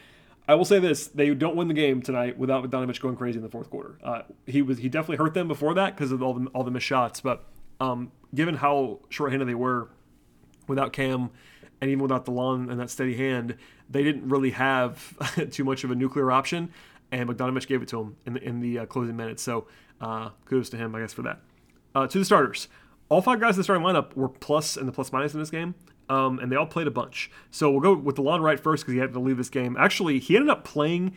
I 0.47 0.55
will 0.55 0.65
say 0.65 0.79
this: 0.79 1.09
they 1.09 1.33
don't 1.35 1.57
win 1.57 1.69
the 1.69 1.75
game 1.75 2.03
tonight 2.03 2.39
without 2.39 2.63
Bogdanovic 2.63 3.01
going 3.01 3.17
crazy 3.17 3.39
in 3.39 3.43
the 3.43 3.49
fourth 3.49 3.71
quarter. 3.71 3.99
Uh, 4.03 4.23
he 4.47 4.63
was 4.63 4.79
he 4.79 4.89
definitely 4.89 5.17
hurt 5.17 5.35
them 5.35 5.49
before 5.49 5.75
that 5.75 5.97
because 5.97 6.13
of 6.13 6.23
all 6.23 6.35
the 6.35 6.47
all 6.49 6.63
the 6.63 6.71
missed 6.71 6.87
shots. 6.87 7.21
But 7.21 7.45
um, 7.81 8.13
given 8.35 8.57
how 8.57 9.01
short-handed 9.09 9.49
they 9.49 9.55
were 9.55 9.89
without 10.67 10.93
Cam 10.93 11.31
and 11.81 11.91
even 11.91 12.03
without 12.03 12.25
DeLon 12.25 12.71
and 12.71 12.81
that 12.81 12.91
steady 12.91 13.17
hand, 13.17 13.57
they 13.91 14.03
didn't 14.03 14.29
really 14.29 14.51
have 14.51 15.51
too 15.51 15.65
much 15.65 15.85
of 15.85 15.91
a 15.91 15.95
nuclear 15.95 16.31
option. 16.31 16.71
And 17.13 17.29
Bogdanovic 17.29 17.67
gave 17.67 17.83
it 17.83 17.89
to 17.89 18.01
him 18.01 18.17
in 18.27 18.35
the, 18.35 18.43
in 18.43 18.61
the 18.61 18.79
uh, 18.81 18.87
closing 18.87 19.17
minutes. 19.17 19.43
So 19.43 19.67
uh, 20.01 20.31
kudos 20.47 20.71
to 20.71 20.77
him, 20.77 20.95
I 20.95 21.01
guess, 21.01 21.13
for 21.13 21.23
that. 21.23 21.41
Uh, 21.95 22.07
to 22.07 22.19
the 22.19 22.25
starters, 22.25 22.69
all 23.09 23.21
five 23.21 23.41
guys 23.41 23.55
in 23.55 23.59
the 23.59 23.65
starting 23.65 23.85
lineup 23.85 24.15
were 24.15 24.29
plus 24.29 24.77
and 24.77 24.89
the 24.89 24.93
plus 24.93 25.13
minus 25.13 25.35
in 25.35 25.41
this 25.41 25.51
game. 25.51 25.75
Um, 26.09 26.39
and 26.39 26.51
they 26.51 26.57
all 26.57 26.67
played 26.67 26.87
a 26.87 26.91
bunch. 26.91 27.31
So 27.51 27.71
we'll 27.71 27.81
go 27.81 27.95
with 27.95 28.17
DeLon 28.17 28.41
Wright 28.41 28.61
first 28.61 28.85
because 28.85 28.95
he 28.95 29.01
had 29.01 29.13
to 29.15 29.21
leave 29.21 29.37
this 29.37 29.49
game. 29.49 29.77
Actually, 29.79 30.19
he 30.19 30.37
ended 30.37 30.51
up 30.51 30.65
playing 30.65 31.17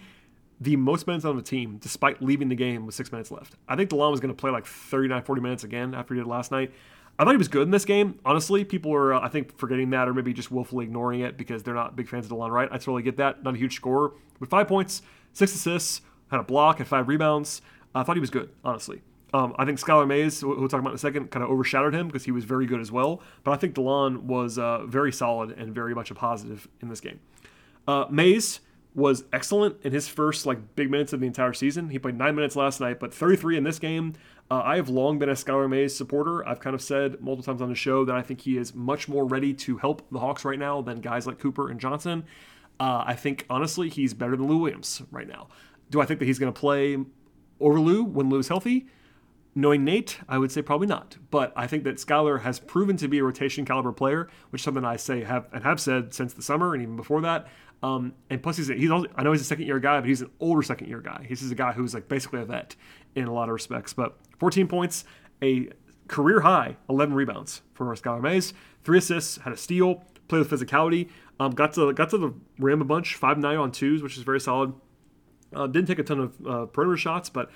the 0.60 0.76
most 0.76 1.08
minutes 1.08 1.26
on 1.26 1.36
the 1.36 1.42
team 1.42 1.78
despite 1.78 2.22
leaving 2.22 2.50
the 2.50 2.56
game 2.56 2.86
with 2.86 2.96
six 2.96 3.12
minutes 3.12 3.32
left. 3.32 3.56
I 3.68 3.76
think 3.76 3.90
DeLon 3.90 4.12
was 4.12 4.20
going 4.20 4.34
to 4.34 4.40
play 4.40 4.52
like 4.52 4.66
39, 4.66 5.24
40 5.24 5.42
minutes 5.42 5.64
again 5.64 5.94
after 5.94 6.14
he 6.14 6.20
did 6.20 6.28
last 6.28 6.52
night. 6.52 6.72
I 7.20 7.24
thought 7.24 7.32
he 7.32 7.38
was 7.38 7.48
good 7.48 7.64
in 7.64 7.72
this 7.72 7.86
game. 7.86 8.20
Honestly, 8.26 8.64
people 8.64 8.92
were, 8.92 9.14
uh, 9.14 9.20
I 9.20 9.28
think, 9.28 9.58
forgetting 9.58 9.90
that 9.90 10.08
or 10.08 10.14
maybe 10.14 10.34
just 10.34 10.52
willfully 10.52 10.86
ignoring 10.86 11.22
it 11.22 11.36
because 11.36 11.64
they're 11.64 11.74
not 11.74 11.96
big 11.96 12.08
fans 12.08 12.26
of 12.26 12.32
DeLon 12.32 12.52
Wright. 12.52 12.70
I 12.72 12.78
totally 12.78 13.02
get 13.02 13.18
that. 13.18 13.44
Not 13.44 13.56
a 13.56 13.58
huge 13.58 13.76
scorer, 13.76 14.14
but 14.40 14.50
five 14.50 14.68
points, 14.68 15.02
six 15.34 15.54
assists, 15.56 16.02
had 16.30 16.40
a 16.40 16.44
block, 16.44 16.78
had 16.78 16.88
five 16.88 17.08
rebounds. 17.08 17.62
I 17.96 18.04
thought 18.04 18.16
he 18.16 18.20
was 18.20 18.30
good, 18.30 18.50
honestly. 18.64 19.02
Um, 19.34 19.56
I 19.58 19.66
think 19.66 19.80
Skylar 19.80 20.08
Mays, 20.08 20.42
who 20.42 20.50
we'll 20.50 20.70
talk 20.70 20.80
about 20.80 20.92
in 20.92 20.96
a 20.96 21.00
second, 21.00 21.32
kind 21.32 21.44
of 21.44 21.50
overshadowed 21.50 21.94
him 21.94 22.08
because 22.08 22.24
he 22.24 22.32
was 22.32 22.46
very 22.46 22.66
good 22.66 22.80
as 22.80 22.92
well. 22.92 23.22
But 23.44 23.52
I 23.52 23.58
think 23.58 23.76
DeLon 23.76 24.24
was 24.24 24.58
uh, 24.58 24.86
very 24.86 25.12
solid 25.12 25.52
and 25.52 25.74
very 25.74 25.94
much 25.94 26.12
a 26.12 26.16
positive 26.16 26.68
in 26.82 26.90
this 26.90 27.02
game. 27.02 27.20
Uh, 27.88 28.06
Mays 28.10 28.60
was 28.98 29.26
excellent 29.32 29.78
in 29.84 29.94
his 29.94 30.08
first 30.08 30.48
like 30.48 30.76
big 30.76 30.90
minutes 30.90 31.14
of 31.14 31.20
the 31.20 31.28
entire 31.28 31.54
season. 31.54 31.90
He 31.90 32.00
played 32.00 32.18
nine 32.18 32.34
minutes 32.34 32.56
last 32.56 32.82
night, 32.82 33.00
but 33.00 33.14
33 33.14 33.56
in 33.56 33.64
this 33.64 33.78
game. 33.78 34.16
Uh, 34.50 34.64
I 34.66 34.78
have 34.78 34.90
long 34.90 35.20
been 35.20 35.30
a 35.30 35.34
Skylar 35.34 35.70
Mays 35.70 35.96
supporter. 35.96 36.46
I've 36.48 36.60
kind 36.60 36.74
of 36.74 36.82
said 36.82 37.22
multiple 37.22 37.44
times 37.44 37.62
on 37.62 37.70
the 37.70 37.76
show 37.76 38.06
that 38.06 38.16
I 38.16 38.24
think 38.24 38.42
he 38.42 38.58
is 38.58 38.74
much 38.74 39.08
more 39.08 39.24
ready 39.24 39.54
to 39.54 39.78
help 39.78 40.10
the 40.10 40.18
Hawks 40.18 40.44
right 40.44 40.58
now 40.58 40.82
than 40.82 41.00
guys 41.00 41.28
like 41.28 41.38
Cooper 41.38 41.70
and 41.70 41.80
Johnson. 41.80 42.26
Uh, 42.80 43.04
I 43.06 43.14
think 43.14 43.46
honestly 43.52 43.88
he's 43.88 44.16
better 44.16 44.36
than 44.36 44.48
Lou 44.48 44.58
Williams 44.58 45.04
right 45.12 45.28
now. 45.28 45.50
Do 45.92 46.02
I 46.02 46.06
think 46.06 46.20
that 46.20 46.26
he's 46.26 46.40
going 46.40 46.52
to 46.52 46.60
play 46.60 46.98
over 47.60 47.80
Lou 47.80 48.04
when 48.04 48.32
Lou's 48.32 48.48
healthy? 48.48 48.88
Knowing 49.54 49.84
Nate, 49.84 50.20
I 50.28 50.40
would 50.40 50.52
say 50.52 50.64
probably 50.64 50.88
not. 50.88 51.18
But 51.30 51.54
I 51.56 51.68
think 51.68 51.84
that 51.84 51.98
Skylar 51.98 52.42
has 52.42 52.60
proven 52.60 52.98
to 52.98 53.08
be 53.08 53.20
a 53.20 53.24
rotation 53.24 53.64
caliber 53.64 53.92
player, 53.92 54.28
which 54.50 54.62
is 54.62 54.66
something 54.66 54.86
I 54.86 54.96
say 54.96 55.24
have 55.24 55.48
and 55.54 55.64
have 55.64 55.80
said 55.80 56.16
since 56.16 56.34
the 56.34 56.42
summer 56.42 56.74
and 56.74 56.82
even 56.82 56.96
before 56.96 57.22
that. 57.22 57.48
Um, 57.84 58.14
and 58.30 58.42
plus, 58.42 58.58
he's, 58.58 58.70
a, 58.70 58.74
he's 58.74 58.90
also, 58.90 59.08
I 59.16 59.24
know 59.24 59.32
he's 59.32 59.42
a 59.42 59.46
second 59.46 59.66
year 59.66 59.80
guy, 59.80 60.00
but 60.00 60.08
he's 60.08 60.22
an 60.22 60.32
older 60.40 60.62
second 60.62 60.88
year 60.88 61.02
guy. 61.02 61.26
He's 61.28 61.40
just 61.40 61.52
a 61.52 61.56
guy 61.56 61.74
who's 61.74 61.94
like 61.94 62.08
basically 62.08 62.42
a 62.42 62.46
vet 62.46 62.76
in 63.16 63.26
a 63.26 63.34
lot 63.34 63.50
of 63.50 63.54
respects. 63.54 63.94
But 63.94 64.18
14 64.40 64.68
points, 64.68 65.06
a 65.44 65.70
career 66.08 66.42
high 66.42 66.78
11 66.90 67.14
rebounds 67.14 67.62
for 67.74 67.86
Skylar 67.96 68.22
Mays, 68.22 68.54
three 68.84 68.98
assists, 68.98 69.38
had 69.38 69.54
a 69.54 69.58
steal, 69.58 70.04
played 70.28 70.40
with 70.40 70.50
physicality, 70.50 71.10
um, 71.40 71.52
got 71.52 71.74
to 71.74 71.94
got 71.94 72.10
to 72.10 72.18
the 72.18 72.34
rim 72.58 72.82
a 72.82 72.86
bunch, 72.86 73.16
five 73.16 73.38
nine 73.38 73.58
on 73.58 73.72
twos, 73.72 74.02
which 74.02 74.18
is 74.18 74.24
very 74.24 74.40
solid. 74.40 74.74
Uh, 75.54 75.68
didn't 75.68 75.88
take 75.88 76.00
a 76.00 76.04
ton 76.04 76.20
of 76.20 76.48
uh, 76.48 76.66
perimeter 76.66 76.98
shots, 76.98 77.30
but 77.30 77.50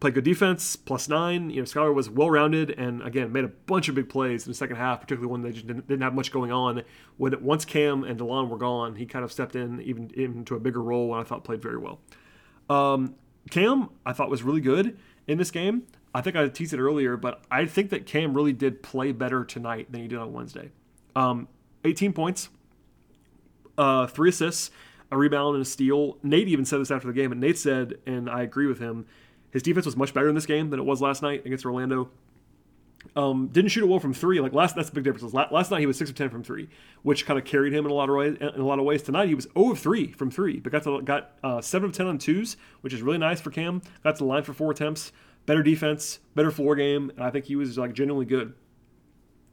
played 0.00 0.14
good 0.14 0.24
defense, 0.24 0.76
plus 0.76 1.08
nine. 1.08 1.50
You 1.50 1.62
know, 1.62 1.64
Skylar 1.64 1.94
was 1.94 2.08
well 2.08 2.30
rounded 2.30 2.70
and 2.70 3.02
again 3.02 3.32
made 3.32 3.44
a 3.44 3.48
bunch 3.48 3.88
of 3.88 3.94
big 3.94 4.08
plays 4.08 4.46
in 4.46 4.50
the 4.50 4.56
second 4.56 4.76
half, 4.76 5.00
particularly 5.00 5.30
when 5.30 5.42
they 5.42 5.52
just 5.52 5.66
didn't, 5.66 5.88
didn't 5.88 6.02
have 6.02 6.14
much 6.14 6.32
going 6.32 6.52
on. 6.52 6.82
When 7.16 7.42
once 7.42 7.64
Cam 7.64 8.04
and 8.04 8.18
DeLon 8.18 8.48
were 8.48 8.58
gone, 8.58 8.96
he 8.96 9.06
kind 9.06 9.24
of 9.24 9.32
stepped 9.32 9.56
in 9.56 9.80
even 9.82 10.10
into 10.14 10.54
a 10.54 10.60
bigger 10.60 10.82
role 10.82 11.12
and 11.14 11.20
I 11.20 11.24
thought 11.24 11.44
played 11.44 11.62
very 11.62 11.78
well. 11.78 12.00
Um, 12.70 13.14
Cam, 13.50 13.90
I 14.04 14.12
thought 14.12 14.30
was 14.30 14.42
really 14.42 14.60
good 14.60 14.98
in 15.26 15.38
this 15.38 15.50
game. 15.50 15.84
I 16.14 16.20
think 16.20 16.36
I 16.36 16.48
teased 16.48 16.72
it 16.72 16.80
earlier, 16.80 17.16
but 17.16 17.42
I 17.50 17.66
think 17.66 17.90
that 17.90 18.06
Cam 18.06 18.34
really 18.34 18.52
did 18.52 18.82
play 18.82 19.12
better 19.12 19.44
tonight 19.44 19.92
than 19.92 20.00
he 20.00 20.08
did 20.08 20.18
on 20.18 20.32
Wednesday. 20.32 20.70
Um, 21.14 21.48
18 21.84 22.12
points, 22.12 22.48
uh, 23.76 24.06
three 24.06 24.30
assists, 24.30 24.70
a 25.10 25.16
rebound, 25.16 25.56
and 25.56 25.62
a 25.62 25.68
steal. 25.68 26.18
Nate 26.22 26.48
even 26.48 26.64
said 26.64 26.80
this 26.80 26.90
after 26.90 27.08
the 27.08 27.14
game, 27.14 27.32
and 27.32 27.40
Nate 27.40 27.58
said, 27.58 27.98
and 28.06 28.28
I 28.28 28.42
agree 28.42 28.66
with 28.66 28.78
him, 28.78 29.06
his 29.50 29.62
defense 29.62 29.86
was 29.86 29.96
much 29.96 30.14
better 30.14 30.28
in 30.28 30.34
this 30.34 30.46
game 30.46 30.70
than 30.70 30.80
it 30.80 30.84
was 30.84 31.00
last 31.00 31.22
night 31.22 31.44
against 31.46 31.64
Orlando. 31.64 32.10
Um, 33.16 33.48
didn't 33.48 33.70
shoot 33.70 33.84
it 33.84 33.86
well 33.88 34.00
from 34.00 34.12
three. 34.12 34.40
Like 34.40 34.52
last, 34.52 34.76
that's 34.76 34.90
the 34.90 34.94
big 34.94 35.04
difference. 35.04 35.32
Last 35.32 35.70
night 35.70 35.80
he 35.80 35.86
was 35.86 35.96
six 35.96 36.10
of 36.10 36.16
ten 36.16 36.30
from 36.30 36.42
three, 36.42 36.68
which 37.02 37.26
kind 37.26 37.38
of 37.38 37.44
carried 37.44 37.72
him 37.72 37.84
in 37.84 37.90
a 37.90 37.94
lot 37.94 38.08
of 38.08 38.16
ways. 38.16 38.36
In 38.40 38.60
a 38.60 38.66
lot 38.66 38.78
of 38.78 38.84
ways, 38.84 39.02
tonight 39.02 39.28
he 39.28 39.34
was 39.34 39.46
0 39.54 39.72
of 39.72 39.78
three 39.78 40.12
from 40.12 40.30
three, 40.30 40.60
but 40.60 40.72
got 40.72 40.82
to, 40.84 41.00
got 41.02 41.32
uh, 41.42 41.60
seven 41.60 41.88
of 41.88 41.96
ten 41.96 42.06
on 42.06 42.18
twos, 42.18 42.56
which 42.82 42.92
is 42.92 43.02
really 43.02 43.18
nice 43.18 43.40
for 43.40 43.50
Cam. 43.50 43.82
Got 44.04 44.16
to 44.16 44.18
the 44.18 44.24
line 44.24 44.42
for 44.42 44.52
four 44.52 44.70
attempts. 44.70 45.12
Better 45.46 45.62
defense, 45.62 46.18
better 46.34 46.50
floor 46.50 46.76
game, 46.76 47.10
and 47.16 47.24
I 47.24 47.30
think 47.30 47.46
he 47.46 47.56
was 47.56 47.78
like 47.78 47.94
genuinely 47.94 48.26
good. 48.26 48.54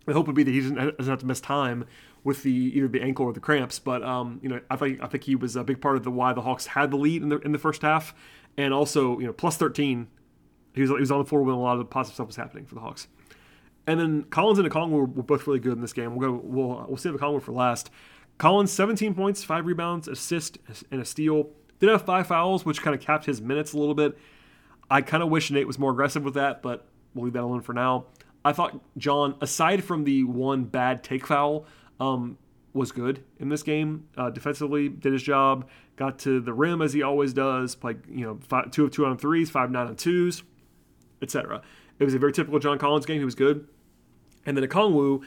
The 0.05 0.13
hope 0.13 0.27
would 0.27 0.35
be 0.35 0.43
that 0.43 0.51
he 0.51 0.59
doesn't, 0.59 0.75
doesn't 0.97 1.11
have 1.11 1.19
to 1.19 1.25
miss 1.25 1.39
time 1.39 1.85
with 2.23 2.43
the 2.43 2.51
either 2.51 2.87
the 2.87 3.01
ankle 3.01 3.25
or 3.25 3.33
the 3.33 3.39
cramps. 3.39 3.79
But 3.79 4.03
um, 4.03 4.39
you 4.43 4.49
know, 4.49 4.59
I 4.69 4.75
think 4.75 5.01
I 5.01 5.07
think 5.07 5.23
he 5.23 5.35
was 5.35 5.55
a 5.55 5.63
big 5.63 5.79
part 5.79 5.95
of 5.95 6.03
the 6.03 6.11
why 6.11 6.33
the 6.33 6.41
Hawks 6.41 6.65
had 6.65 6.91
the 6.91 6.97
lead 6.97 7.23
in 7.23 7.29
the 7.29 7.37
in 7.39 7.53
the 7.53 7.57
first 7.57 7.81
half, 7.81 8.13
and 8.57 8.73
also 8.73 9.19
you 9.19 9.25
know 9.25 9.33
plus 9.33 9.57
13 9.57 10.07
he 10.75 10.81
was, 10.81 10.89
he 10.89 10.95
was 10.95 11.11
on 11.11 11.19
the 11.19 11.25
floor 11.25 11.41
when 11.41 11.55
a 11.55 11.59
lot 11.59 11.73
of 11.73 11.79
the 11.79 11.85
positive 11.85 12.15
stuff 12.15 12.27
was 12.27 12.35
happening 12.35 12.65
for 12.65 12.75
the 12.75 12.81
Hawks. 12.81 13.07
And 13.87 13.99
then 13.99 14.23
Collins 14.23 14.59
and 14.59 14.69
Okongwu 14.69 14.91
were, 14.91 15.05
were 15.05 15.23
both 15.23 15.47
really 15.47 15.59
good 15.59 15.73
in 15.73 15.81
this 15.81 15.93
game. 15.93 16.15
We'll 16.15 16.31
go. 16.31 16.41
We'll 16.43 16.85
we'll 16.87 16.97
save 16.97 17.13
Okongwu 17.13 17.41
for 17.41 17.53
last. 17.53 17.89
Collins, 18.37 18.71
17 18.71 19.13
points, 19.13 19.43
five 19.43 19.65
rebounds, 19.65 20.07
assist, 20.09 20.57
and 20.91 20.99
a 20.99 21.05
steal. 21.05 21.49
Did 21.79 21.89
have 21.89 22.01
five 22.05 22.27
fouls, 22.27 22.65
which 22.65 22.81
kind 22.81 22.93
of 22.93 23.01
capped 23.01 23.25
his 23.25 23.41
minutes 23.41 23.71
a 23.71 23.77
little 23.77 23.95
bit. 23.95 24.17
I 24.89 25.01
kind 25.01 25.23
of 25.23 25.29
wish 25.29 25.51
Nate 25.51 25.65
was 25.65 25.79
more 25.79 25.91
aggressive 25.91 26.23
with 26.23 26.33
that, 26.33 26.61
but 26.61 26.85
we'll 27.13 27.25
leave 27.25 27.33
that 27.33 27.43
alone 27.43 27.61
for 27.61 27.73
now. 27.73 28.07
I 28.43 28.51
thought 28.51 28.79
John, 28.97 29.35
aside 29.39 29.83
from 29.83 30.03
the 30.03 30.25
one 30.25 30.65
bad 30.65 31.03
take 31.03 31.25
foul, 31.25 31.65
um, 31.99 32.37
was 32.75 32.91
good 32.91 33.23
in 33.39 33.49
this 33.49 33.63
game. 33.63 34.07
Uh, 34.15 34.29
defensively, 34.29 34.89
did 34.89 35.13
his 35.13 35.23
job. 35.23 35.67
Got 35.95 36.19
to 36.19 36.39
the 36.39 36.53
rim 36.53 36.81
as 36.81 36.93
he 36.93 37.01
always 37.01 37.33
does. 37.33 37.73
Played 37.73 38.01
you 38.07 38.25
know 38.25 38.39
five, 38.47 38.69
two 38.69 38.83
of 38.83 38.91
two 38.91 39.05
on 39.05 39.17
threes, 39.17 39.49
five 39.49 39.71
nine 39.71 39.87
on 39.87 39.95
twos 39.95 40.43
etc. 41.21 41.61
It 41.99 42.05
was 42.05 42.13
a 42.13 42.19
very 42.19 42.31
typical 42.31 42.59
John 42.59 42.77
Collins 42.77 43.05
game. 43.05 43.19
He 43.19 43.25
was 43.25 43.35
good. 43.35 43.67
And 44.45 44.55
then 44.55 44.63
Okongwu, 44.65 45.23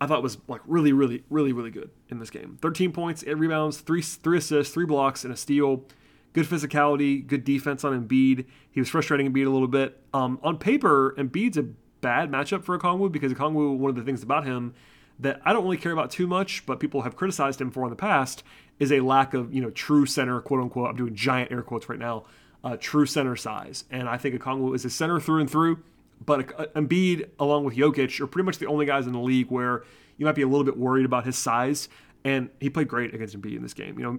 I 0.00 0.06
thought 0.06 0.22
was 0.22 0.38
like 0.48 0.60
really, 0.66 0.92
really, 0.92 1.24
really, 1.30 1.52
really 1.52 1.70
good 1.70 1.90
in 2.08 2.18
this 2.18 2.30
game. 2.30 2.58
13 2.62 2.92
points, 2.92 3.22
eight 3.26 3.38
rebounds, 3.38 3.78
three 3.78 4.02
three 4.02 4.38
assists, 4.38 4.72
three 4.72 4.86
blocks, 4.86 5.24
and 5.24 5.32
a 5.32 5.36
steal. 5.36 5.84
Good 6.32 6.46
physicality, 6.46 7.26
good 7.26 7.44
defense 7.44 7.84
on 7.84 8.08
Embiid. 8.08 8.46
He 8.70 8.80
was 8.80 8.88
frustrating 8.88 9.30
Embiid 9.30 9.46
a 9.46 9.50
little 9.50 9.68
bit. 9.68 10.00
Um, 10.14 10.40
on 10.42 10.56
paper, 10.56 11.14
Embiid's 11.18 11.58
a 11.58 11.64
bad 12.00 12.30
matchup 12.30 12.64
for 12.64 12.74
a 12.74 12.78
Okongwu 12.78 13.12
because 13.12 13.34
Okongwu, 13.34 13.76
one 13.76 13.90
of 13.90 13.96
the 13.96 14.02
things 14.02 14.22
about 14.22 14.46
him 14.46 14.74
that 15.22 15.40
I 15.44 15.52
don't 15.52 15.64
really 15.64 15.78
care 15.78 15.92
about 15.92 16.10
too 16.10 16.26
much, 16.26 16.66
but 16.66 16.78
people 16.78 17.02
have 17.02 17.16
criticized 17.16 17.60
him 17.60 17.70
for 17.70 17.84
in 17.84 17.90
the 17.90 17.96
past, 17.96 18.42
is 18.78 18.92
a 18.92 19.00
lack 19.00 19.34
of 19.34 19.52
you 19.54 19.62
know 19.62 19.70
true 19.70 20.06
center, 20.06 20.40
quote 20.40 20.60
unquote. 20.60 20.90
I'm 20.90 20.96
doing 20.96 21.14
giant 21.14 21.50
air 21.50 21.62
quotes 21.62 21.88
right 21.88 21.98
now 21.98 22.24
uh, 22.64 22.76
true 22.78 23.06
center 23.06 23.36
size. 23.36 23.84
And 23.90 24.08
I 24.08 24.16
think 24.16 24.40
Okongwu 24.40 24.74
is 24.74 24.84
a 24.84 24.90
center 24.90 25.20
through 25.20 25.40
and 25.40 25.50
through. 25.50 25.82
But 26.24 26.58
uh, 26.58 26.66
Embiid, 26.76 27.30
along 27.38 27.64
with 27.64 27.76
Jokic, 27.76 28.20
are 28.20 28.26
pretty 28.26 28.46
much 28.46 28.58
the 28.58 28.66
only 28.66 28.86
guys 28.86 29.06
in 29.06 29.12
the 29.12 29.20
league 29.20 29.50
where 29.50 29.84
you 30.16 30.26
might 30.26 30.34
be 30.34 30.42
a 30.42 30.46
little 30.46 30.64
bit 30.64 30.76
worried 30.76 31.04
about 31.04 31.24
his 31.24 31.36
size. 31.36 31.88
And 32.24 32.50
he 32.60 32.70
played 32.70 32.88
great 32.88 33.14
against 33.14 33.40
Embiid 33.40 33.56
in 33.56 33.62
this 33.62 33.74
game. 33.74 33.98
You 33.98 34.04
know, 34.04 34.18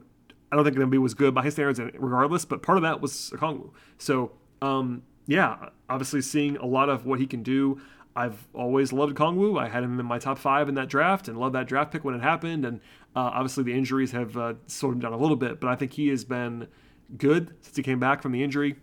I 0.52 0.56
don't 0.56 0.66
think 0.66 0.78
Embiid 0.78 1.02
was 1.02 1.13
good 1.13 1.34
by 1.34 1.44
his 1.44 1.54
standards, 1.54 1.80
regardless. 1.96 2.44
But 2.44 2.62
part 2.62 2.78
of 2.78 2.82
that 2.82 3.02
was 3.02 3.32
Okongwu. 3.36 3.72
So, 3.98 4.32
um, 4.62 5.04
yeah, 5.26 5.70
obviously 5.89 6.22
seeing 6.22 6.58
a 6.58 6.66
lot 6.66 6.89
of 6.89 7.06
what 7.06 7.20
he 7.20 7.26
can 7.26 7.44
do. 7.44 7.82
I've 8.15 8.47
always 8.54 8.93
loved 8.93 9.15
Okongwu. 9.15 9.60
I 9.60 9.69
had 9.69 9.84
him 9.84 9.99
in 9.99 10.06
my 10.06 10.19
top 10.19 10.38
five 10.38 10.69
in 10.69 10.76
that 10.76 10.88
draft 10.88 11.28
and 11.28 11.38
loved 11.38 11.56
that 11.56 11.67
draft 11.67 11.91
pick 11.91 12.04
when 12.04 12.13
it 12.15 12.21
happened. 12.21 12.63
And 12.65 12.80
uh, 13.15 13.32
obviously 13.34 13.63
the 13.63 13.73
injuries 13.73 14.12
have 14.12 14.38
uh, 14.38 14.54
slowed 14.67 14.93
him 14.93 14.99
down 14.99 15.13
a 15.13 15.17
little 15.17 15.36
bit, 15.36 15.60
but 15.60 15.69
I 15.69 15.76
think 15.76 15.93
he 15.93 16.10
has 16.10 16.23
been 16.23 16.67
good 17.17 17.56
since 17.62 17.76
he 17.76 17.84
came 17.84 17.99
back 17.99 18.21
from 18.21 18.32
the 18.32 18.43
injury. 18.43 18.76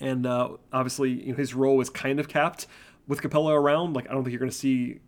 and 0.00 0.26
uh, 0.26 0.50
obviously 0.72 1.10
you 1.10 1.32
know, 1.32 1.36
his 1.36 1.54
role 1.54 1.80
is 1.80 1.90
kind 1.90 2.18
of 2.18 2.28
capped 2.28 2.66
with 3.06 3.22
Capela 3.22 3.52
around. 3.52 3.94
Like 3.94 4.08
I 4.08 4.12
don't 4.12 4.24
think 4.24 4.32
you're 4.32 4.40
going 4.40 4.50
to 4.50 4.56
see 4.56 5.00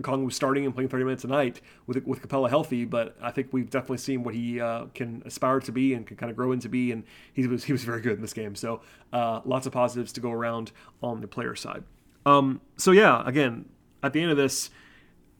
Okongwu 0.00 0.32
starting 0.32 0.64
and 0.64 0.74
playing 0.74 0.88
30 0.88 1.04
minutes 1.04 1.24
a 1.24 1.26
night 1.26 1.60
with 1.86 2.04
with 2.06 2.22
Capela 2.22 2.48
healthy, 2.48 2.84
but 2.84 3.16
I 3.20 3.30
think 3.32 3.48
we've 3.52 3.68
definitely 3.68 3.98
seen 3.98 4.22
what 4.22 4.34
he 4.34 4.60
uh, 4.60 4.86
can 4.94 5.22
aspire 5.26 5.60
to 5.60 5.72
be 5.72 5.94
and 5.94 6.06
can 6.06 6.16
kind 6.16 6.30
of 6.30 6.36
grow 6.36 6.52
into 6.52 6.68
be, 6.68 6.92
and 6.92 7.02
he 7.32 7.46
was 7.46 7.64
he 7.64 7.72
was 7.72 7.84
very 7.84 8.00
good 8.00 8.12
in 8.12 8.20
this 8.20 8.32
game. 8.32 8.54
So 8.54 8.80
uh, 9.12 9.40
lots 9.44 9.66
of 9.66 9.72
positives 9.72 10.12
to 10.12 10.20
go 10.20 10.30
around 10.30 10.70
on 11.02 11.20
the 11.20 11.26
player 11.26 11.56
side. 11.56 11.82
Um, 12.28 12.60
so 12.76 12.90
yeah, 12.90 13.22
again, 13.26 13.64
at 14.02 14.12
the 14.12 14.20
end 14.20 14.30
of 14.30 14.36
this, 14.36 14.70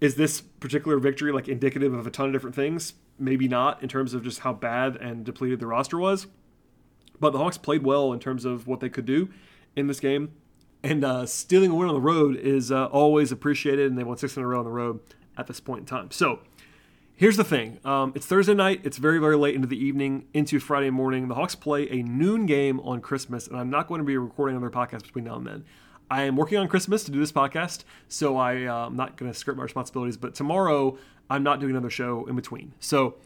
is 0.01 0.15
this 0.15 0.41
particular 0.41 0.99
victory 0.99 1.33
like 1.33 1.49
indicative 1.49 1.93
of 1.93 2.07
a 2.07 2.11
ton 2.11 2.27
of 2.27 2.33
different 2.33 2.57
things? 2.57 2.95
Maybe 3.19 3.49
not 3.49 3.83
in 3.83 3.89
terms 3.89 4.15
of 4.15 4.23
just 4.23 4.41
how 4.41 4.53
bad 4.53 4.97
and 4.97 5.25
depleted 5.25 5.61
the 5.61 5.67
roster 5.67 5.99
was, 5.99 6.29
but 7.21 7.31
the 7.33 7.39
Hawks 7.39 7.59
played 7.59 7.83
well 7.83 8.13
in 8.13 8.21
terms 8.21 8.45
of 8.45 8.67
what 8.67 8.81
they 8.81 8.89
could 8.89 9.05
do 9.05 9.29
in 9.77 9.87
this 9.87 10.01
game. 10.01 10.33
And 10.83 11.05
uh, 11.05 11.27
stealing 11.27 11.73
a 11.73 11.75
win 11.75 11.89
on 11.89 11.95
the 11.95 12.01
road 12.01 12.37
is 12.37 12.71
uh, 12.71 12.87
always 12.87 13.33
appreciated, 13.33 13.91
and 13.91 13.99
they 13.99 14.05
won 14.05 14.17
six 14.17 14.37
in 14.37 14.43
a 14.45 14.47
row 14.47 14.61
on 14.61 14.65
the 14.65 14.71
road 14.71 15.01
at 15.37 15.49
this 15.49 15.59
point 15.59 15.81
in 15.81 15.87
time. 15.87 16.13
So 16.13 16.39
here's 17.17 17.37
the 17.37 17.45
thing 17.45 17.81
um, 17.85 18.13
it's 18.15 18.27
Thursday 18.27 18.55
night, 18.55 18.81
it's 18.85 18.97
very, 18.97 19.19
very 19.19 19.37
late 19.37 19.57
into 19.57 19.67
the 19.67 19.77
evening, 19.77 20.27
into 20.33 20.61
Friday 20.61 20.91
morning. 20.91 21.27
The 21.27 21.35
Hawks 21.35 21.57
play 21.57 21.91
a 21.91 22.05
noon 22.05 22.47
game 22.47 22.79
on 22.81 23.01
Christmas, 23.01 23.49
and 23.49 23.59
I'm 23.59 23.69
not 23.69 23.89
going 23.89 23.99
to 23.99 24.05
be 24.05 24.17
recording 24.17 24.57
another 24.57 24.71
podcast 24.71 25.03
between 25.03 25.25
now 25.25 25.35
and 25.35 25.47
then. 25.47 25.65
I 26.11 26.23
am 26.23 26.37
working 26.37 26.59
on 26.59 26.69
Christmas 26.69 27.05
to 27.05 27.11
do 27.11 27.19
this 27.21 27.33
podcast, 27.33 27.85
so 28.09 28.37
I, 28.37 28.65
uh, 28.65 28.87
I'm 28.87 28.97
not 28.97 29.17
going 29.17 29.31
to 29.31 29.39
skirt 29.39 29.57
my 29.57 29.63
responsibilities, 29.63 30.17
but 30.17 30.35
tomorrow 30.35 30.97
I'm 31.29 31.43
not 31.43 31.61
doing 31.61 31.73
another 31.73 31.91
show 31.91 32.25
in 32.27 32.35
between. 32.35 32.73
So 32.81 33.17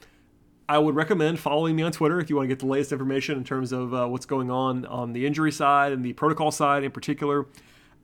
I 0.68 0.78
would 0.78 0.96
recommend 0.96 1.38
following 1.38 1.76
me 1.76 1.82
on 1.82 1.92
Twitter 1.92 2.18
if 2.20 2.28
you 2.28 2.36
want 2.36 2.48
to 2.48 2.48
get 2.48 2.58
the 2.58 2.66
latest 2.66 2.92
information 2.92 3.36
in 3.36 3.44
terms 3.44 3.72
of 3.72 3.94
uh, 3.94 4.06
what's 4.06 4.26
going 4.26 4.50
on 4.50 4.84
on 4.86 5.12
the 5.12 5.26
injury 5.26 5.52
side 5.52 5.92
and 5.92 6.04
the 6.04 6.12
protocol 6.14 6.50
side 6.50 6.82
in 6.82 6.90
particular. 6.90 7.46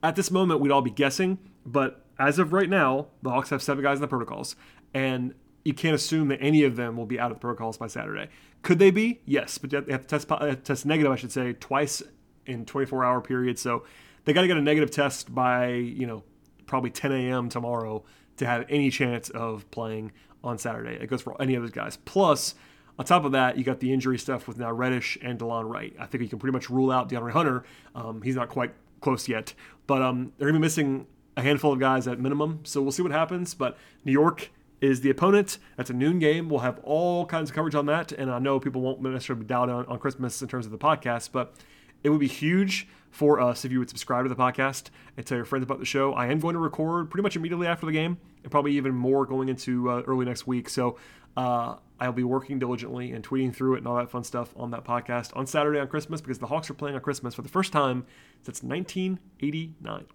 At 0.01 0.15
this 0.15 0.31
moment, 0.31 0.61
we'd 0.61 0.71
all 0.71 0.81
be 0.81 0.91
guessing, 0.91 1.39
but 1.65 2.05
as 2.17 2.39
of 2.39 2.53
right 2.53 2.69
now, 2.69 3.07
the 3.21 3.31
Hawks 3.31 3.49
have 3.49 3.61
seven 3.61 3.83
guys 3.83 3.97
in 3.97 4.01
the 4.01 4.07
protocols, 4.07 4.55
and 4.93 5.33
you 5.65 5.73
can't 5.73 5.95
assume 5.95 6.29
that 6.29 6.39
any 6.41 6.63
of 6.63 6.77
them 6.77 6.95
will 6.95 7.05
be 7.05 7.19
out 7.19 7.31
of 7.31 7.37
the 7.37 7.41
protocols 7.41 7.77
by 7.77 7.87
Saturday. 7.87 8.29
Could 8.61 8.79
they 8.79 8.91
be? 8.91 9.19
Yes, 9.25 9.57
but 9.57 9.69
they 9.69 9.91
have 9.91 10.01
to 10.01 10.07
test, 10.07 10.31
uh, 10.31 10.55
test 10.55 10.85
negative, 10.85 11.11
I 11.11 11.15
should 11.17 11.31
say, 11.33 11.53
twice 11.53 12.01
in 12.45 12.65
24 12.65 13.03
hour 13.03 13.21
period. 13.21 13.59
So 13.59 13.83
they 14.29 14.33
got 14.33 14.41
to 14.41 14.47
get 14.47 14.57
a 14.57 14.61
negative 14.61 14.91
test 14.91 15.33
by 15.33 15.69
you 15.69 16.05
know 16.05 16.23
probably 16.67 16.91
10 16.91 17.11
a.m. 17.11 17.49
tomorrow 17.49 18.03
to 18.37 18.45
have 18.45 18.63
any 18.69 18.91
chance 18.91 19.31
of 19.31 19.69
playing 19.71 20.11
on 20.43 20.59
Saturday. 20.59 20.93
It 21.01 21.07
goes 21.07 21.23
for 21.23 21.41
any 21.41 21.55
of 21.55 21.63
those 21.63 21.71
guys. 21.71 21.97
Plus, 22.05 22.53
on 22.99 23.05
top 23.05 23.25
of 23.25 23.31
that, 23.31 23.57
you 23.57 23.63
got 23.63 23.79
the 23.79 23.91
injury 23.91 24.19
stuff 24.19 24.47
with 24.47 24.59
now 24.59 24.71
Reddish 24.71 25.17
and 25.23 25.39
Delon 25.39 25.67
Wright. 25.67 25.95
I 25.99 26.05
think 26.05 26.21
you 26.21 26.29
can 26.29 26.37
pretty 26.37 26.53
much 26.53 26.69
rule 26.69 26.91
out 26.91 27.09
DeAndre 27.09 27.31
Hunter. 27.31 27.63
Um, 27.95 28.21
he's 28.21 28.35
not 28.35 28.49
quite 28.49 28.71
close 29.01 29.27
yet, 29.27 29.55
but 29.87 30.03
um, 30.03 30.31
they're 30.37 30.47
gonna 30.47 30.59
be 30.59 30.61
missing 30.61 31.07
a 31.35 31.41
handful 31.41 31.73
of 31.73 31.79
guys 31.79 32.07
at 32.07 32.19
minimum. 32.19 32.59
So 32.65 32.83
we'll 32.83 32.91
see 32.91 33.01
what 33.01 33.11
happens. 33.11 33.55
But 33.55 33.77
New 34.05 34.11
York 34.11 34.51
is 34.79 35.01
the 35.01 35.09
opponent. 35.09 35.57
That's 35.75 35.89
a 35.89 35.93
noon 35.93 36.19
game. 36.19 36.49
We'll 36.49 36.59
have 36.59 36.79
all 36.83 37.25
kinds 37.25 37.49
of 37.49 37.55
coverage 37.55 37.73
on 37.73 37.87
that, 37.87 38.11
and 38.11 38.29
I 38.29 38.37
know 38.37 38.59
people 38.59 38.81
won't 38.81 39.01
necessarily 39.01 39.43
be 39.43 39.47
dialed 39.47 39.71
on, 39.71 39.87
on 39.87 39.97
Christmas 39.97 40.39
in 40.39 40.47
terms 40.47 40.67
of 40.67 40.71
the 40.71 40.77
podcast, 40.77 41.31
but 41.31 41.55
it 42.03 42.09
would 42.09 42.19
be 42.19 42.27
huge 42.27 42.87
for 43.11 43.39
us 43.39 43.65
if 43.65 43.71
you 43.71 43.79
would 43.79 43.89
subscribe 43.89 44.25
to 44.25 44.29
the 44.29 44.35
podcast 44.35 44.89
and 45.17 45.25
tell 45.25 45.37
your 45.37 45.45
friends 45.45 45.63
about 45.63 45.79
the 45.79 45.85
show. 45.85 46.13
I 46.13 46.27
am 46.27 46.39
going 46.39 46.53
to 46.53 46.59
record 46.59 47.09
pretty 47.09 47.23
much 47.23 47.35
immediately 47.35 47.67
after 47.67 47.85
the 47.85 47.91
game, 47.91 48.17
and 48.43 48.51
probably 48.51 48.73
even 48.73 48.93
more 48.93 49.25
going 49.25 49.49
into 49.49 49.89
uh, 49.89 50.03
early 50.05 50.25
next 50.25 50.47
week. 50.47 50.69
So 50.69 50.97
uh, 51.35 51.75
I'll 51.99 52.11
be 52.11 52.23
working 52.23 52.59
diligently 52.59 53.11
and 53.11 53.27
tweeting 53.27 53.53
through 53.53 53.75
it 53.75 53.77
and 53.79 53.87
all 53.87 53.97
that 53.97 54.09
fun 54.09 54.23
stuff 54.23 54.53
on 54.55 54.71
that 54.71 54.83
podcast 54.85 55.35
on 55.35 55.47
Saturday 55.47 55.79
on 55.79 55.87
Christmas 55.87 56.21
because 56.21 56.39
the 56.39 56.47
Hawks 56.47 56.69
are 56.69 56.73
playing 56.73 56.95
on 56.95 57.01
Christmas 57.01 57.33
for 57.33 57.41
the 57.41 57.49
first 57.49 57.71
time 57.71 58.05
since 58.43 58.63
1989. 58.63 60.05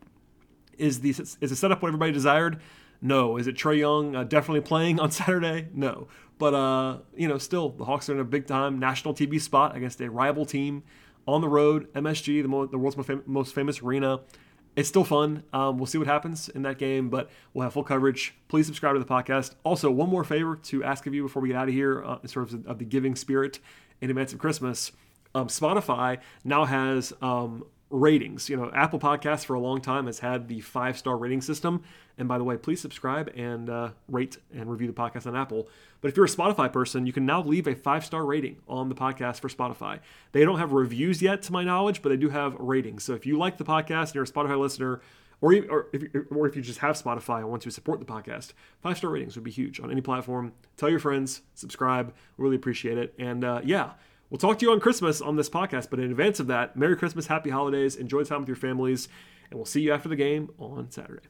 Is 0.78 1.00
the 1.00 1.11
is 1.11 1.37
the 1.38 1.57
setup 1.57 1.83
what 1.83 1.88
everybody 1.88 2.12
desired? 2.12 2.61
No. 3.00 3.37
Is 3.37 3.46
it 3.46 3.57
Trae 3.57 3.78
Young 3.78 4.16
uh, 4.16 4.24
definitely 4.24 4.62
playing 4.62 4.98
on 4.98 5.11
Saturday? 5.12 5.68
No. 5.72 6.09
But 6.38 6.54
uh, 6.54 6.98
you 7.16 7.28
know, 7.28 7.38
still 7.38 7.70
the 7.70 7.85
Hawks 7.85 8.09
are 8.09 8.14
in 8.14 8.20
a 8.20 8.24
big 8.24 8.46
time 8.46 8.78
national 8.78 9.14
TV 9.14 9.40
spot 9.40 9.76
against 9.76 10.00
a 10.00 10.11
rival 10.11 10.44
team 10.44 10.83
on 11.26 11.40
the 11.40 11.48
road, 11.48 11.92
MSG, 11.94 12.42
the, 12.42 12.48
mo- 12.48 12.66
the 12.66 12.78
world's 12.78 12.96
most, 12.96 13.06
fam- 13.06 13.22
most, 13.26 13.54
famous 13.54 13.82
arena. 13.82 14.20
It's 14.76 14.88
still 14.88 15.04
fun. 15.04 15.44
Um, 15.52 15.78
we'll 15.78 15.87
see 15.87 15.98
what 15.98 16.08
happens 16.08 16.48
in 16.48 16.62
that 16.62 16.78
game, 16.78 17.08
but 17.08 17.30
we'll 17.52 17.62
have 17.62 17.72
full 17.72 17.84
coverage. 17.84 18.34
Please 18.48 18.66
subscribe 18.66 18.94
to 18.94 18.98
the 18.98 19.04
podcast. 19.04 19.54
Also, 19.62 19.90
one 19.90 20.08
more 20.08 20.24
favor 20.24 20.56
to 20.56 20.82
ask 20.82 21.06
of 21.06 21.14
you 21.14 21.22
before 21.22 21.40
we 21.40 21.48
get 21.48 21.56
out 21.56 21.68
of 21.68 21.74
here, 21.74 22.04
uh, 22.04 22.18
in 22.22 22.28
sort 22.28 22.52
of, 22.52 22.66
of 22.66 22.78
the 22.78 22.84
giving 22.84 23.14
spirit 23.14 23.60
in 24.00 24.10
advance 24.10 24.32
of 24.32 24.38
Christmas. 24.40 24.90
Um, 25.34 25.46
Spotify 25.46 26.18
now 26.44 26.64
has 26.64 27.12
um, 27.22 27.64
ratings. 27.90 28.48
You 28.48 28.56
know, 28.56 28.70
Apple 28.74 28.98
Podcasts 28.98 29.44
for 29.44 29.54
a 29.54 29.60
long 29.60 29.80
time 29.80 30.06
has 30.06 30.18
had 30.18 30.48
the 30.48 30.60
five 30.60 30.98
star 30.98 31.16
rating 31.16 31.40
system. 31.40 31.82
And 32.18 32.28
by 32.28 32.38
the 32.38 32.44
way, 32.44 32.56
please 32.56 32.80
subscribe 32.80 33.32
and 33.37 33.68
uh, 33.70 33.90
rate 34.08 34.38
and 34.52 34.70
review 34.70 34.87
the 34.87 34.92
podcast 34.92 35.26
on 35.26 35.37
Apple. 35.37 35.68
But 36.05 36.11
if 36.11 36.19
you're 36.19 36.27
a 36.27 36.29
Spotify 36.29 36.71
person, 36.71 37.07
you 37.07 37.14
can 37.14 37.25
now 37.25 37.43
leave 37.43 37.67
a 37.67 37.75
five 37.75 38.05
star 38.05 38.27
rating 38.27 38.59
on 38.69 38.90
the 38.90 38.95
podcast 38.95 39.40
for 39.40 39.49
Spotify. 39.49 40.01
They 40.33 40.45
don't 40.45 40.59
have 40.59 40.75
reviews 40.75 41.23
yet, 41.23 41.40
to 41.45 41.53
my 41.53 41.64
knowledge, 41.64 42.03
but 42.03 42.11
they 42.11 42.19
do 42.19 42.29
have 42.29 42.55
ratings. 42.57 43.05
So 43.05 43.14
if 43.14 43.25
you 43.25 43.38
like 43.38 43.57
the 43.57 43.64
podcast 43.64 44.09
and 44.09 44.17
you're 44.17 44.25
a 44.25 44.27
Spotify 44.27 44.61
listener, 44.61 45.01
or, 45.40 45.55
or, 45.71 45.87
if, 45.95 46.03
or 46.31 46.47
if 46.47 46.57
you 46.57 46.61
just 46.61 46.81
have 46.81 46.97
Spotify 46.97 47.38
and 47.38 47.49
want 47.49 47.62
to 47.62 47.71
support 47.71 48.01
the 48.01 48.05
podcast, 48.05 48.53
five 48.83 48.99
star 48.99 49.12
ratings 49.12 49.35
would 49.35 49.45
be 49.45 49.51
huge 49.51 49.81
on 49.81 49.90
any 49.90 50.03
platform. 50.03 50.53
Tell 50.77 50.90
your 50.90 50.99
friends, 50.99 51.40
subscribe. 51.55 52.12
Really 52.37 52.57
appreciate 52.57 52.99
it. 52.99 53.14
And 53.19 53.43
uh, 53.43 53.62
yeah, 53.64 53.93
We'll 54.29 54.38
talk 54.38 54.59
to 54.59 54.67
you 54.67 54.73
on 54.73 54.81
Christmas 54.81 55.23
on 55.23 55.37
this 55.37 55.49
podcast, 55.49 55.88
but 55.88 56.01
in 56.01 56.11
advance 56.11 56.40
of 56.40 56.49
that, 56.49 56.77
Merry 56.77 56.97
Christmas, 56.97 57.29
Happy 57.29 57.51
Holidays, 57.51 57.95
enjoy 57.95 58.25
time 58.25 58.40
with 58.40 58.49
your 58.49 58.57
families, 58.57 59.09
and 59.49 59.59
we'll 59.59 59.64
see 59.64 59.81
you 59.83 59.93
after 59.93 60.09
the 60.09 60.17
game 60.17 60.51
on 60.59 60.90
Saturday. 60.90 61.29